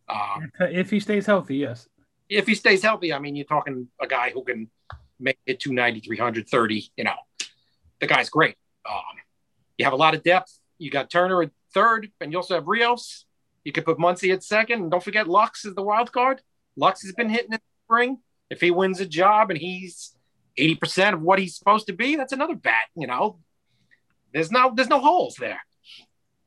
[0.09, 1.89] Um, if he stays healthy, yes.
[2.28, 4.70] If he stays healthy, I mean, you're talking a guy who can
[5.19, 6.93] make it 290, 330.
[6.97, 7.15] You know,
[8.01, 8.57] the guy's great.
[8.89, 9.03] Um,
[9.77, 10.59] you have a lot of depth.
[10.78, 13.24] You got Turner at third, and you also have Rios.
[13.65, 16.40] You could put Muncy at second, and don't forget Lux is the wild card.
[16.77, 18.19] Lux has been hitting in the spring.
[18.51, 20.15] If he wins a job and he's
[20.59, 23.39] 80% of what he's supposed to be, that's another bat, you know.
[24.33, 25.61] There's no there's no holes there.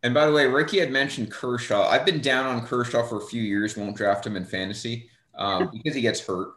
[0.04, 1.88] And by the way, Ricky had mentioned Kershaw.
[1.88, 5.70] I've been down on Kershaw for a few years, won't draft him in fantasy um,
[5.74, 6.54] because he gets hurt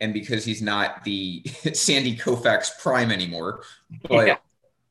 [0.00, 1.42] and because he's not the
[1.72, 3.62] Sandy Koufax prime anymore.
[4.08, 4.36] But yeah.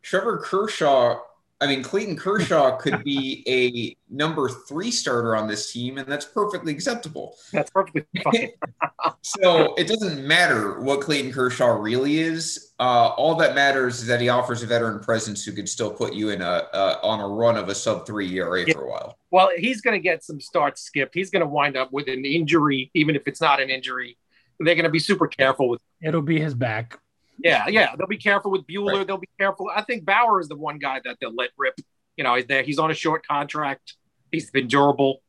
[0.02, 1.20] Trevor Kershaw
[1.64, 6.26] I mean, Clayton Kershaw could be a number three starter on this team, and that's
[6.26, 7.38] perfectly acceptable.
[7.54, 8.50] That's perfectly fine.
[9.22, 12.74] so it doesn't matter what Clayton Kershaw really is.
[12.82, 16.14] Uh, all that matters is that he offers a veteran presence who could still put
[16.14, 18.74] you in a uh, on a run of a sub three ERA yeah.
[18.74, 19.18] for a while.
[19.32, 21.16] Well, he's going to get some starts skipped.
[21.16, 24.18] He's going to wind up with an injury, even if it's not an injury.
[24.60, 25.82] They're going to be super careful with.
[26.02, 27.00] It'll be his back.
[27.40, 27.96] Yeah, yeah.
[27.96, 28.98] They'll be careful with Buehler.
[28.98, 29.08] Right.
[29.08, 29.70] They'll be careful.
[29.74, 31.76] I think Bauer is the one guy that they'll let rip.
[32.18, 32.64] You know, he's there.
[32.64, 33.96] He's on a short contract.
[34.32, 35.22] He's been durable.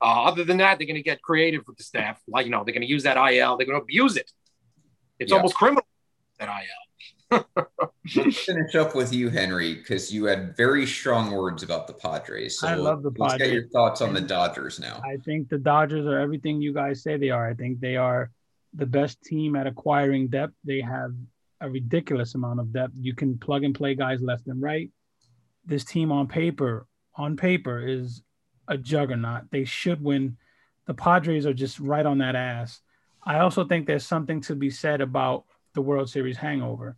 [0.00, 2.20] Uh, other than that, they're going to get creative with the staff.
[2.28, 3.56] Like, you know, they're going to use that IL.
[3.56, 4.30] They're going to abuse it.
[5.18, 5.36] It's yeah.
[5.36, 5.86] almost criminal,
[6.38, 6.84] that IL.
[8.16, 12.58] Let's finish up with you, Henry, because you had very strong words about the Padres.
[12.58, 13.20] So I love the Padres.
[13.20, 13.48] let's Padres.
[13.48, 15.00] get your thoughts on the Dodgers now.
[15.04, 17.48] I think the Dodgers are everything you guys say they are.
[17.48, 18.30] I think they are
[18.74, 20.54] the best team at acquiring depth.
[20.64, 21.14] They have
[21.60, 22.94] a ridiculous amount of depth.
[22.98, 24.90] You can plug and play guys left and right.
[25.64, 28.22] This team on paper, on paper, is
[28.68, 29.50] a juggernaut.
[29.50, 30.36] They should win.
[30.86, 32.80] The Padres are just right on that ass.
[33.22, 36.96] I also think there's something to be said about the World Series hangover.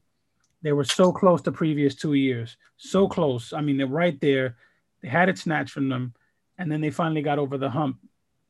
[0.62, 3.52] They were so close the previous two years, so close.
[3.52, 4.56] I mean, they're right there.
[5.00, 6.14] They had it snatched from them,
[6.58, 7.98] and then they finally got over the hump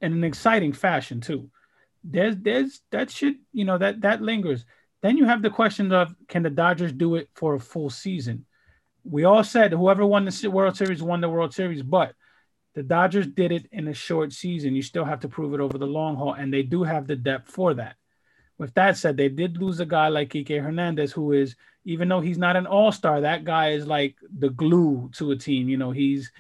[0.01, 1.51] in an exciting fashion too.
[2.03, 4.65] There's, there's that should you know, that that lingers.
[5.03, 8.47] Then you have the question of can the Dodgers do it for a full season?
[9.05, 12.15] We all said whoever won the World Series won the World Series, but
[12.75, 14.75] the Dodgers did it in a short season.
[14.75, 17.17] You still have to prove it over the long haul, and they do have the
[17.17, 17.97] depth for that.
[18.59, 22.21] With that said, they did lose a guy like Kike Hernandez, who is, even though
[22.21, 25.69] he's not an all star, that guy is like the glue to a team.
[25.69, 26.31] You know, he's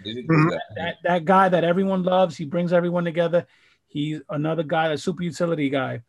[0.77, 2.37] that, that guy that everyone loves.
[2.37, 3.47] He brings everyone together.
[3.87, 6.03] He's another guy, a super utility guy.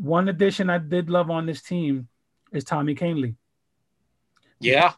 [0.00, 2.08] One addition I did love on this team
[2.52, 3.34] is Tommy Kahnle.
[4.60, 4.92] Yeah.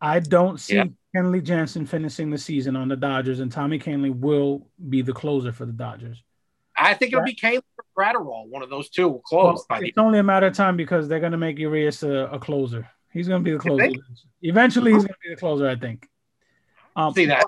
[0.00, 0.84] I don't see yeah.
[1.14, 5.52] Kenley Jansen finishing the season on the Dodgers, and Tommy Kahnle will be the closer
[5.52, 6.22] for the Dodgers.
[6.76, 8.48] I think it'll be Kahnle or Graterol.
[8.48, 9.64] One of those two will close.
[9.68, 12.28] Well, it's the- only a matter of time because they're going to make Urias a,
[12.32, 12.88] a, closer.
[13.12, 13.88] He's going to be the closer.
[14.42, 16.06] Eventually, he's going to be the closer, I think.
[16.94, 17.46] Um, see that?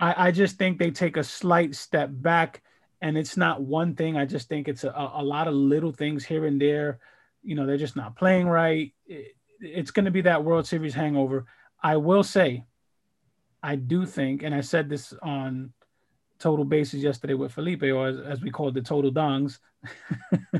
[0.00, 2.62] I, I just think they take a slight step back
[3.02, 4.16] and it's not one thing.
[4.16, 7.00] I just think it's a, a lot of little things here and there.
[7.42, 8.92] You know, they're just not playing right.
[9.06, 11.46] It, it's going to be that World Series hangover.
[11.82, 12.64] I will say,
[13.60, 15.72] I do think, and I said this on
[16.38, 19.58] Total Bases yesterday with Felipe, or as, as we call it, the Total Dongs.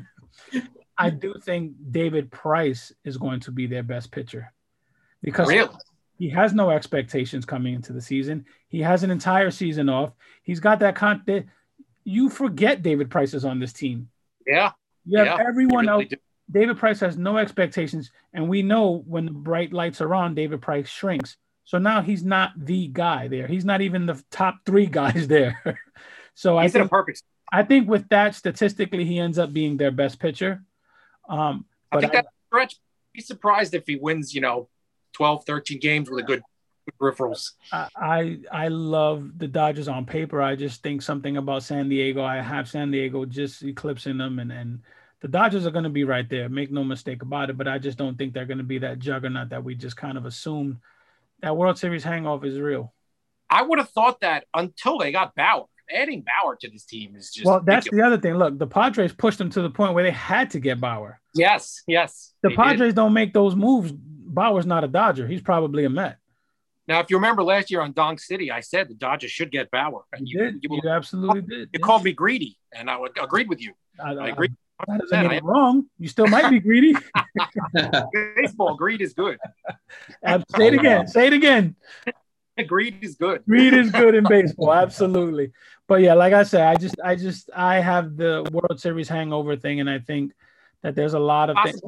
[0.98, 4.52] I do think David Price is going to be their best pitcher
[5.23, 5.69] because really?
[6.19, 8.47] he has no expectations coming into the season.
[8.69, 10.12] He has an entire season off.
[10.43, 11.23] He's got that con
[12.04, 14.08] you forget David Price is on this team.
[14.46, 14.72] Yeah.
[15.04, 16.10] You have yeah, everyone really else.
[16.10, 16.16] Do.
[16.50, 18.10] David Price has no expectations.
[18.32, 21.36] And we know when the bright lights are on, David Price shrinks.
[21.64, 23.46] So now he's not the guy there.
[23.46, 25.60] He's not even the top three guys there.
[26.34, 27.22] so he's I think, a perfect.
[27.50, 30.62] I think with that, statistically, he ends up being their best pitcher.
[31.28, 32.76] Um, but I think that stretch.
[33.12, 34.70] Be surprised if he wins, you know,
[35.12, 36.42] 12, 13 games with a good
[37.00, 37.52] peripherals.
[37.72, 40.42] I I love the Dodgers on paper.
[40.42, 42.24] I just think something about San Diego.
[42.24, 44.80] I have San Diego just eclipsing them, and and
[45.20, 46.48] the Dodgers are going to be right there.
[46.48, 47.56] Make no mistake about it.
[47.56, 50.18] But I just don't think they're going to be that juggernaut that we just kind
[50.18, 50.78] of assumed.
[51.40, 52.92] That World Series hangover is real.
[53.50, 55.66] I would have thought that until they got Bauer.
[55.92, 57.60] Adding Bauer to this team is just well.
[57.60, 58.00] That's ridiculous.
[58.00, 58.34] the other thing.
[58.34, 61.20] Look, the Padres pushed them to the point where they had to get Bauer.
[61.34, 62.32] Yes, yes.
[62.42, 62.96] The Padres did.
[62.96, 63.92] don't make those moves.
[63.92, 65.26] Bauer's not a Dodger.
[65.26, 66.16] He's probably a Met.
[66.88, 69.70] Now, if you remember last year on Dong City, I said the Dodgers should get
[69.70, 70.64] Bauer, and you, did.
[70.64, 71.50] you, you absolutely did.
[71.60, 71.82] You yes.
[71.82, 73.72] called me greedy, and I would, agreed with you.
[74.02, 74.54] I, I agreed.
[74.88, 75.86] That doesn't mean wrong.
[75.98, 76.94] You still might be greedy.
[78.36, 79.38] Baseball greed is good.
[80.26, 81.06] say it again.
[81.06, 81.76] Say it again.
[82.66, 83.42] Greed is good.
[83.48, 84.74] Greed is good in baseball.
[84.74, 85.52] Absolutely.
[85.88, 89.56] But yeah, like I said, I just, I just, I have the World Series hangover
[89.56, 90.32] thing, and I think
[90.82, 91.80] that there's a lot of things.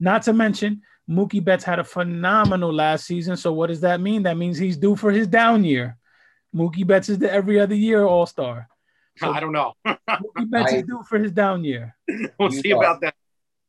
[0.00, 3.36] Not to mention, Mookie Betts had a phenomenal last season.
[3.36, 4.24] So what does that mean?
[4.24, 5.96] That means he's due for his down year.
[6.54, 8.68] Mookie Betts is the every other year All Star.
[9.16, 9.72] So I don't know.
[9.86, 11.96] Mookie Betts I, is due for his down year.
[12.38, 12.78] We'll see thought.
[12.78, 13.14] about that.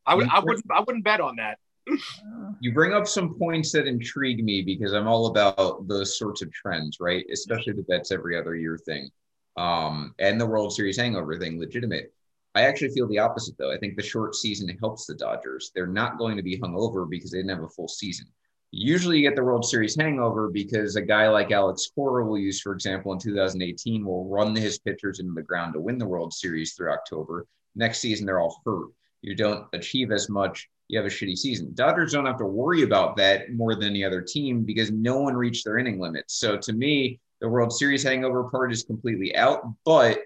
[0.05, 0.27] I would.
[0.27, 0.65] I wouldn't.
[0.71, 1.59] I wouldn't bet on that.
[2.59, 6.51] you bring up some points that intrigue me because I'm all about those sorts of
[6.51, 7.25] trends, right?
[7.31, 9.09] Especially the bets every other year thing.
[9.57, 12.13] um, and the World Series hangover thing legitimate.
[12.55, 13.71] I actually feel the opposite, though.
[13.71, 15.71] I think the short season helps the Dodgers.
[15.73, 18.27] They're not going to be hung over because they didn't have a full season.
[18.71, 22.61] Usually, you get the World Series hangover because a guy like Alex Cora will use,
[22.61, 26.33] for example, in 2018, will run his pitchers into the ground to win the World
[26.33, 27.47] Series through October.
[27.75, 28.89] Next season, they're all hurt.
[29.21, 30.69] You don't achieve as much.
[30.87, 31.71] You have a shitty season.
[31.73, 35.35] Dodgers don't have to worry about that more than the other team because no one
[35.35, 36.25] reached their inning limit.
[36.27, 40.19] So to me, the World Series hangover part is completely out, but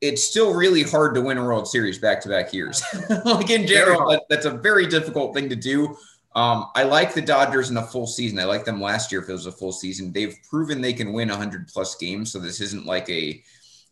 [0.00, 2.82] it's still really hard to win a World Series back to back years.
[3.24, 5.96] like in general, that's a very difficult thing to do.
[6.34, 8.38] Um, I like the Dodgers in a full season.
[8.38, 10.12] I like them last year if it was a full season.
[10.12, 12.30] They've proven they can win 100 plus games.
[12.30, 13.42] So this isn't like a,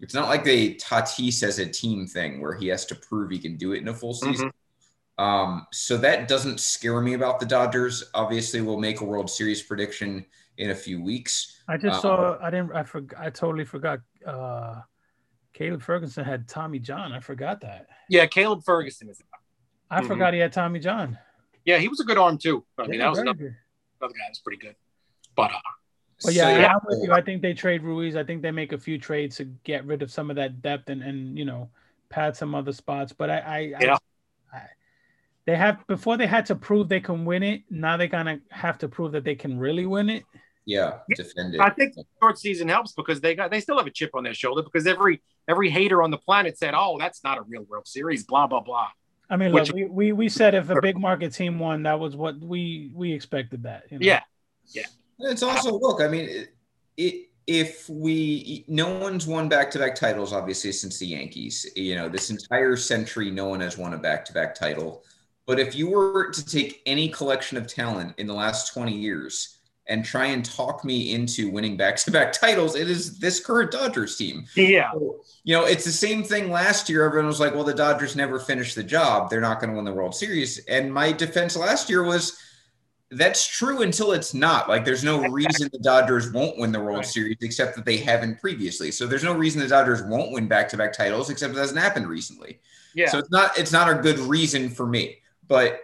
[0.01, 3.39] it's not like a Tatis as a team thing where he has to prove he
[3.39, 4.49] can do it in a full season.
[4.49, 5.25] Mm-hmm.
[5.25, 8.05] Um, so that doesn't scare me about the Dodgers.
[8.13, 10.27] Obviously, we'll make a World Series prediction
[10.59, 11.63] in a few weeks.
[11.69, 12.39] I just um, saw.
[12.43, 12.73] I didn't.
[12.73, 13.21] I forgot.
[13.21, 14.01] I totally forgot.
[14.27, 14.81] Uh,
[15.55, 17.13] Caleb Ferguson had Tommy John.
[17.13, 17.87] I forgot that.
[18.11, 19.23] Yeah, Caleb Ferguson is.
[19.91, 20.09] I mm-hmm.
[20.09, 21.17] forgot he had Tommy John.
[21.65, 22.65] Yeah, he was a good arm too.
[22.77, 23.57] I mean, yeah, that was another,
[24.01, 24.75] another guy that's pretty good.
[25.37, 25.59] But uh,
[26.23, 27.13] but yeah, so, yeah, I'm with you.
[27.13, 28.17] I think they trade Ruiz.
[28.17, 30.91] I think they make a few trades to get rid of some of that depth
[30.91, 31.71] and and you know
[32.09, 33.13] pad some other spots.
[33.13, 33.97] But I, I yeah.
[34.53, 34.63] I, I,
[35.47, 37.63] they have before they had to prove they can win it.
[37.71, 40.25] Now they're gonna have to prove that they can really win it.
[40.67, 41.61] Yeah, defend it.
[41.61, 44.25] I think the short season helps because they got they still have a chip on
[44.25, 47.63] their shoulder because every every hater on the planet said, "Oh, that's not a real
[47.63, 48.89] World Series." Blah blah blah.
[49.31, 51.99] I mean, Which, look, we, we we said if a big market team won, that
[51.99, 53.63] was what we we expected.
[53.63, 54.07] That you know?
[54.07, 54.21] yeah,
[54.69, 54.85] yeah.
[55.21, 56.01] It's also look.
[56.01, 56.55] I mean, it,
[56.97, 62.31] it if we no one's won back-to-back titles obviously since the yankees you know this
[62.31, 65.05] entire century no one has won a back-to-back title
[65.47, 69.59] but if you were to take any collection of talent in the last 20 years
[69.87, 74.45] and try and talk me into winning back-to-back titles it is this current dodgers team
[74.57, 77.75] yeah so, you know it's the same thing last year everyone was like well the
[77.75, 81.13] dodgers never finished the job they're not going to win the world series and my
[81.13, 82.39] defense last year was
[83.11, 84.69] that's true until it's not.
[84.69, 87.07] Like, there's no reason the Dodgers won't win the World right.
[87.07, 88.91] Series except that they haven't previously.
[88.91, 92.61] So there's no reason the Dodgers won't win back-to-back titles except it hasn't happened recently.
[92.95, 93.09] Yeah.
[93.09, 95.19] So it's not it's not a good reason for me.
[95.47, 95.81] But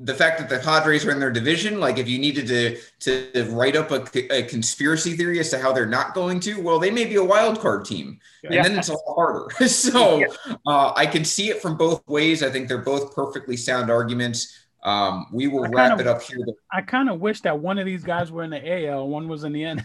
[0.00, 3.44] the fact that the Padres are in their division, like if you needed to to
[3.50, 6.90] write up a, a conspiracy theory as to how they're not going to, well, they
[6.90, 8.62] may be a wild card team, and yeah.
[8.62, 9.66] then it's a lot harder.
[9.66, 10.26] so yeah.
[10.66, 12.42] uh, I can see it from both ways.
[12.42, 14.66] I think they're both perfectly sound arguments.
[14.84, 16.38] Um, we will wrap kinda, it up here.
[16.72, 19.42] I kind of wish that one of these guys were in the AL, one was
[19.42, 19.84] in the N.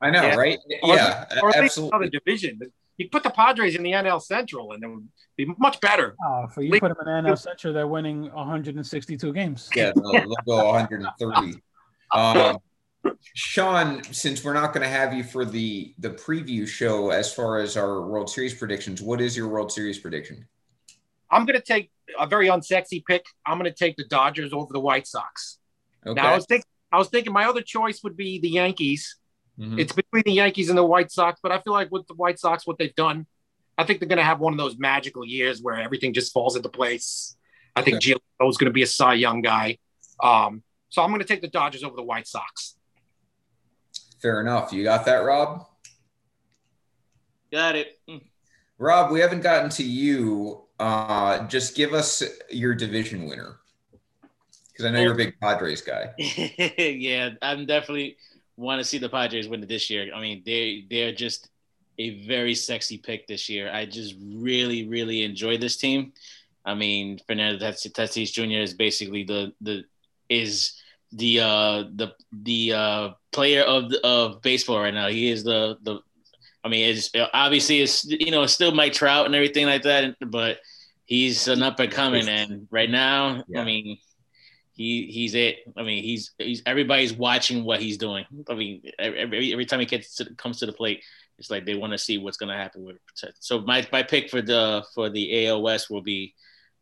[0.00, 0.34] I know, yeah.
[0.36, 0.58] right?
[0.68, 2.06] Yeah, or, or absolutely.
[2.06, 2.60] The division.
[3.00, 6.14] You put the Padres in the NL Central, and it would be much better.
[6.22, 9.70] Oh, for you put them in the NL Central, they're winning 162 games.
[9.74, 11.62] Yeah, they'll, they'll go 130.
[12.12, 12.58] Um,
[13.34, 17.56] Sean, since we're not going to have you for the the preview show as far
[17.56, 20.46] as our World Series predictions, what is your World Series prediction?
[21.30, 23.24] I'm going to take a very unsexy pick.
[23.46, 25.58] I'm going to take the Dodgers over the White Sox.
[26.06, 26.20] Okay.
[26.20, 29.16] Now I was thinking, I was thinking my other choice would be the Yankees.
[29.60, 29.78] Mm-hmm.
[29.78, 32.38] It's between the Yankees and the White Sox, but I feel like with the White
[32.38, 33.26] Sox, what they've done,
[33.76, 36.56] I think they're going to have one of those magical years where everything just falls
[36.56, 37.36] into place.
[37.76, 38.14] I think okay.
[38.14, 39.78] Gio is going to be a Cy Young guy.
[40.22, 42.76] Um, so I'm going to take the Dodgers over the White Sox.
[44.20, 44.72] Fair enough.
[44.72, 45.66] You got that, Rob?
[47.52, 47.98] Got it.
[48.78, 53.58] Rob, we haven't gotten to you uh, just give us your division winner
[54.72, 56.14] because I know you're a big Padres guy.
[56.18, 58.16] yeah, I'm definitely
[58.60, 60.12] want to see the Padres win it this year.
[60.14, 61.48] I mean, they they're just
[61.98, 63.70] a very sexy pick this year.
[63.72, 66.12] I just really really enjoy this team.
[66.64, 68.62] I mean, Fernando Tatis Jr.
[68.62, 69.84] is basically the the
[70.28, 70.80] is
[71.12, 75.08] the uh the the uh player of of baseball right now.
[75.08, 76.00] He is the the
[76.62, 80.16] I mean, it's obviously it's you know it's still Mike Trout and everything like that,
[80.20, 80.58] but
[81.06, 83.62] he's an up and coming, and right now, yeah.
[83.62, 83.98] I mean,
[84.80, 85.58] he he's it.
[85.76, 88.24] I mean, he's he's everybody's watching what he's doing.
[88.48, 91.04] I mean, every every time he gets to, comes to the plate,
[91.38, 93.34] it's like they want to see what's going to happen with it.
[93.40, 96.34] So my my pick for the for the West will be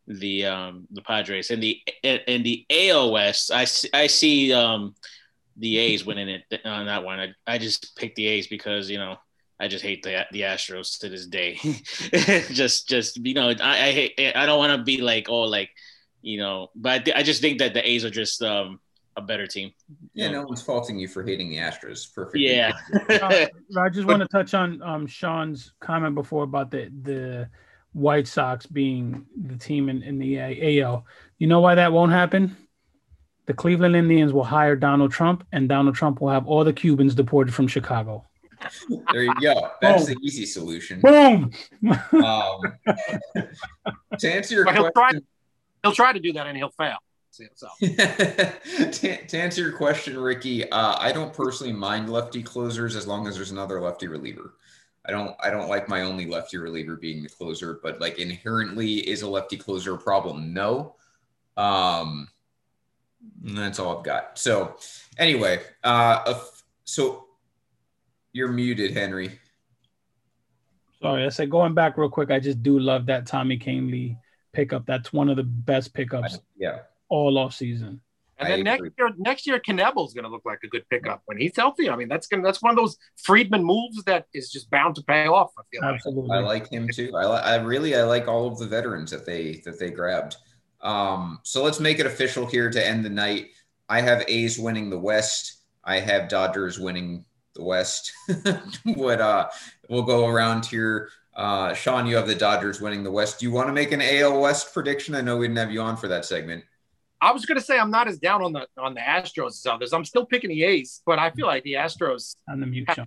[0.07, 2.65] the um the Padres and the and the
[3.11, 3.51] West.
[3.53, 4.95] I I see um
[5.57, 7.19] the A's winning it on that one.
[7.19, 9.17] I I just picked the A's because you know
[9.59, 11.55] I just hate the the Astros to this day.
[12.53, 14.37] just just you know, I, I hate.
[14.37, 15.71] I don't want to be like oh like
[16.23, 18.81] you know, but I, I just think that the A's are just um
[19.17, 19.73] a better team.
[20.15, 22.13] Yeah, no one's faulting you for hating the Astros.
[22.15, 22.39] Perfect.
[22.39, 22.73] Yeah.
[23.11, 23.47] uh,
[23.79, 27.49] I just want to touch on um Sean's comment before about the the
[27.93, 30.39] White Sox being the team in, in the
[30.81, 31.05] AL.
[31.39, 32.57] You know why that won't happen?
[33.47, 37.15] The Cleveland Indians will hire Donald Trump, and Donald Trump will have all the Cubans
[37.15, 38.25] deported from Chicago.
[39.13, 39.71] there you go.
[39.81, 41.01] That's the easy solution.
[41.01, 41.51] Boom.
[42.13, 42.61] Um,
[44.19, 45.27] to answer your But question,
[45.83, 46.99] he'll try to do that and he'll fail.
[47.55, 53.07] So to, to answer your question, Ricky, uh, I don't personally mind lefty closers as
[53.07, 54.55] long as there's another lefty reliever.
[55.07, 58.97] I don't I don't like my only lefty reliever being the closer, but like inherently
[59.09, 60.53] is a lefty closer a problem?
[60.53, 60.97] No.
[61.57, 62.29] Um
[63.43, 64.39] that's all I've got.
[64.39, 64.77] So
[65.17, 67.27] anyway, uh if- so
[68.33, 69.39] you're muted, Henry.
[71.01, 72.31] Sorry, I said going back real quick.
[72.31, 74.17] I just do love that Tommy Kahnle
[74.53, 74.87] pickup.
[74.87, 76.81] That's one of the best pickups Yeah.
[77.09, 78.01] all off season.
[78.39, 81.39] and then next year, next year Knebel's going to look like a good pickup when
[81.39, 81.91] he's healthy.
[81.91, 85.03] I mean, that's gonna that's one of those Friedman moves that is just bound to
[85.03, 85.51] pay off.
[85.59, 85.95] I feel like.
[85.97, 86.37] Absolutely.
[86.37, 87.11] I like him too.
[87.17, 90.37] I, li- I really I like all of the veterans that they that they grabbed.
[90.81, 93.49] Um, so let's make it official here to end the night.
[93.89, 95.65] I have A's winning the West.
[95.83, 97.25] I have Dodgers winning
[97.57, 98.13] the West.
[98.85, 99.49] what uh
[99.89, 101.09] we'll go around here.
[101.39, 103.39] Uh Sean, you have the Dodgers winning the West.
[103.39, 105.15] Do you want to make an AL West prediction?
[105.15, 106.65] I know we didn't have you on for that segment.
[107.21, 109.67] I was going to say I'm not as down on the on the Astros as
[109.67, 109.93] others.
[109.93, 112.35] I'm still picking the A's, but I feel like the Astros.
[112.51, 113.05] on the mute show.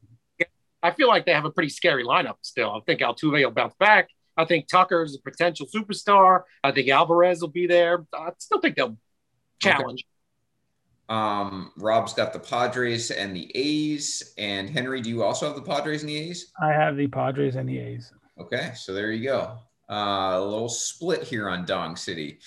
[0.83, 2.71] I feel like they have a pretty scary lineup still.
[2.71, 4.09] I think Altuve will bounce back.
[4.35, 6.41] I think Tucker's a potential superstar.
[6.63, 8.05] I think Alvarez will be there.
[8.13, 8.97] I still think they'll
[9.59, 10.05] challenge.
[11.09, 14.33] Um, Rob's got the Padres and the A's.
[14.37, 16.51] And Henry, do you also have the Padres and the A's?
[16.61, 18.11] I have the Padres and the A's.
[18.41, 19.57] Okay, so there you go.
[19.89, 22.39] Uh, a little split here on Dong City.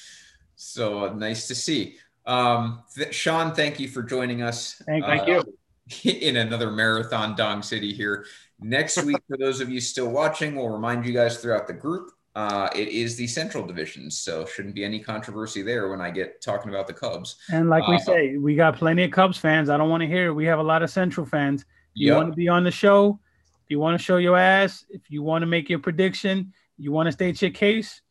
[0.56, 1.96] So uh, nice to see.
[2.26, 4.82] Um, th- Sean, thank you for joining us.
[4.86, 5.42] Thank Thank uh,
[6.04, 6.10] you.
[6.10, 8.24] In another marathon Dong City here.
[8.60, 12.10] Next week, for those of you still watching, we'll remind you guys throughout the group.
[12.34, 16.40] Uh, it is the Central Division, so shouldn't be any controversy there when I get
[16.42, 17.36] talking about the Cubs.
[17.52, 19.70] And like we Uh, say, we got plenty of Cubs fans.
[19.70, 20.32] I don't want to hear it.
[20.32, 21.64] We have a lot of Central fans.
[21.92, 22.16] You Yep.
[22.16, 23.20] want to be on the show,
[23.64, 26.92] if you want to show your ass, if you want to make your prediction, you
[26.92, 28.02] want to state your case,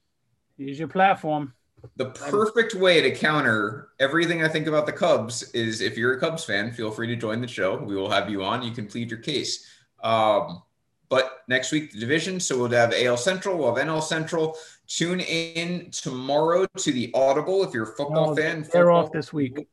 [0.58, 1.54] here's your platform.
[1.98, 6.20] The perfect way to counter everything I think about the Cubs is if you're a
[6.20, 7.78] Cubs fan, feel free to join the show.
[7.78, 8.64] We will have you on.
[8.64, 9.68] You can plead your case.
[10.02, 10.64] Um,
[11.10, 12.40] but next week, the division.
[12.40, 14.56] So we'll have AL Central, we'll have NL Central.
[14.88, 18.62] Tune in tomorrow to the Audible if you're a football No, fan.
[18.62, 19.68] They're football- off this week.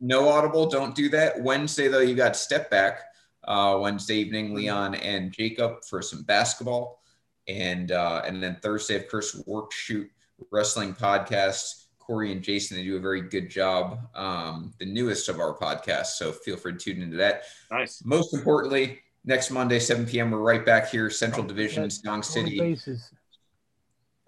[0.00, 0.66] No Audible.
[0.66, 1.42] Don't do that.
[1.42, 3.00] Wednesday, though, you got Step Back.
[3.44, 7.00] Uh, Wednesday evening, Leon and Jacob for some basketball.
[7.48, 10.10] And uh, and then Thursday, of course, Work Shoot
[10.50, 11.86] Wrestling Podcast.
[11.98, 14.00] Corey and Jason, they do a very good job.
[14.16, 16.16] Um, the newest of our podcasts.
[16.16, 17.44] So feel free to tune into that.
[17.70, 18.02] Nice.
[18.04, 22.58] Most importantly, next Monday, 7 p.m., we're right back here, Central Division, Dong Total City.
[22.58, 23.12] bases.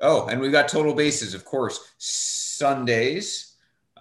[0.01, 1.93] Oh, and we've got total bases, of course.
[1.99, 3.52] Sundays.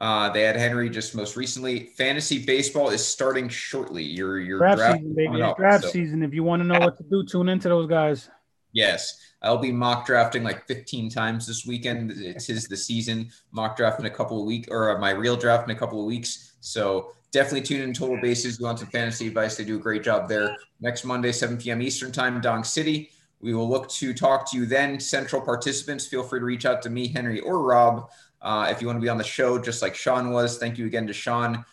[0.01, 1.91] Uh, they had Henry just most recently.
[1.95, 4.01] Fantasy baseball is starting shortly.
[4.03, 5.41] Your your Draft, draft, season, baby.
[5.43, 6.23] up, Draft so- season.
[6.23, 8.27] If you want to know what to do, tune into those guys.
[8.73, 12.13] Yes, I'll be mock drafting like 15 times this weekend.
[12.15, 13.29] It's his the season.
[13.51, 15.99] Mock draft in a couple of weeks, or uh, my real draft in a couple
[15.99, 16.53] of weeks.
[16.61, 17.93] So definitely tune in.
[17.93, 18.57] Total bases.
[18.57, 19.55] go on to fantasy advice?
[19.55, 20.55] They do a great job there.
[20.79, 21.79] Next Monday, 7 p.m.
[21.79, 23.11] Eastern time, Dong City.
[23.39, 24.99] We will look to talk to you then.
[24.99, 28.09] Central participants, feel free to reach out to me, Henry, or Rob
[28.41, 30.57] uh, if you want to be on the show, just like Sean was.
[30.57, 31.63] Thank you again to Sean.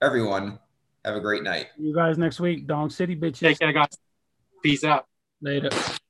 [0.00, 0.58] Everyone,
[1.04, 1.68] have a great night.
[1.78, 2.66] You guys next week.
[2.66, 3.40] Dong City bitches.
[3.40, 3.98] Take care, guys.
[4.62, 5.06] Peace out.
[5.40, 5.70] Later.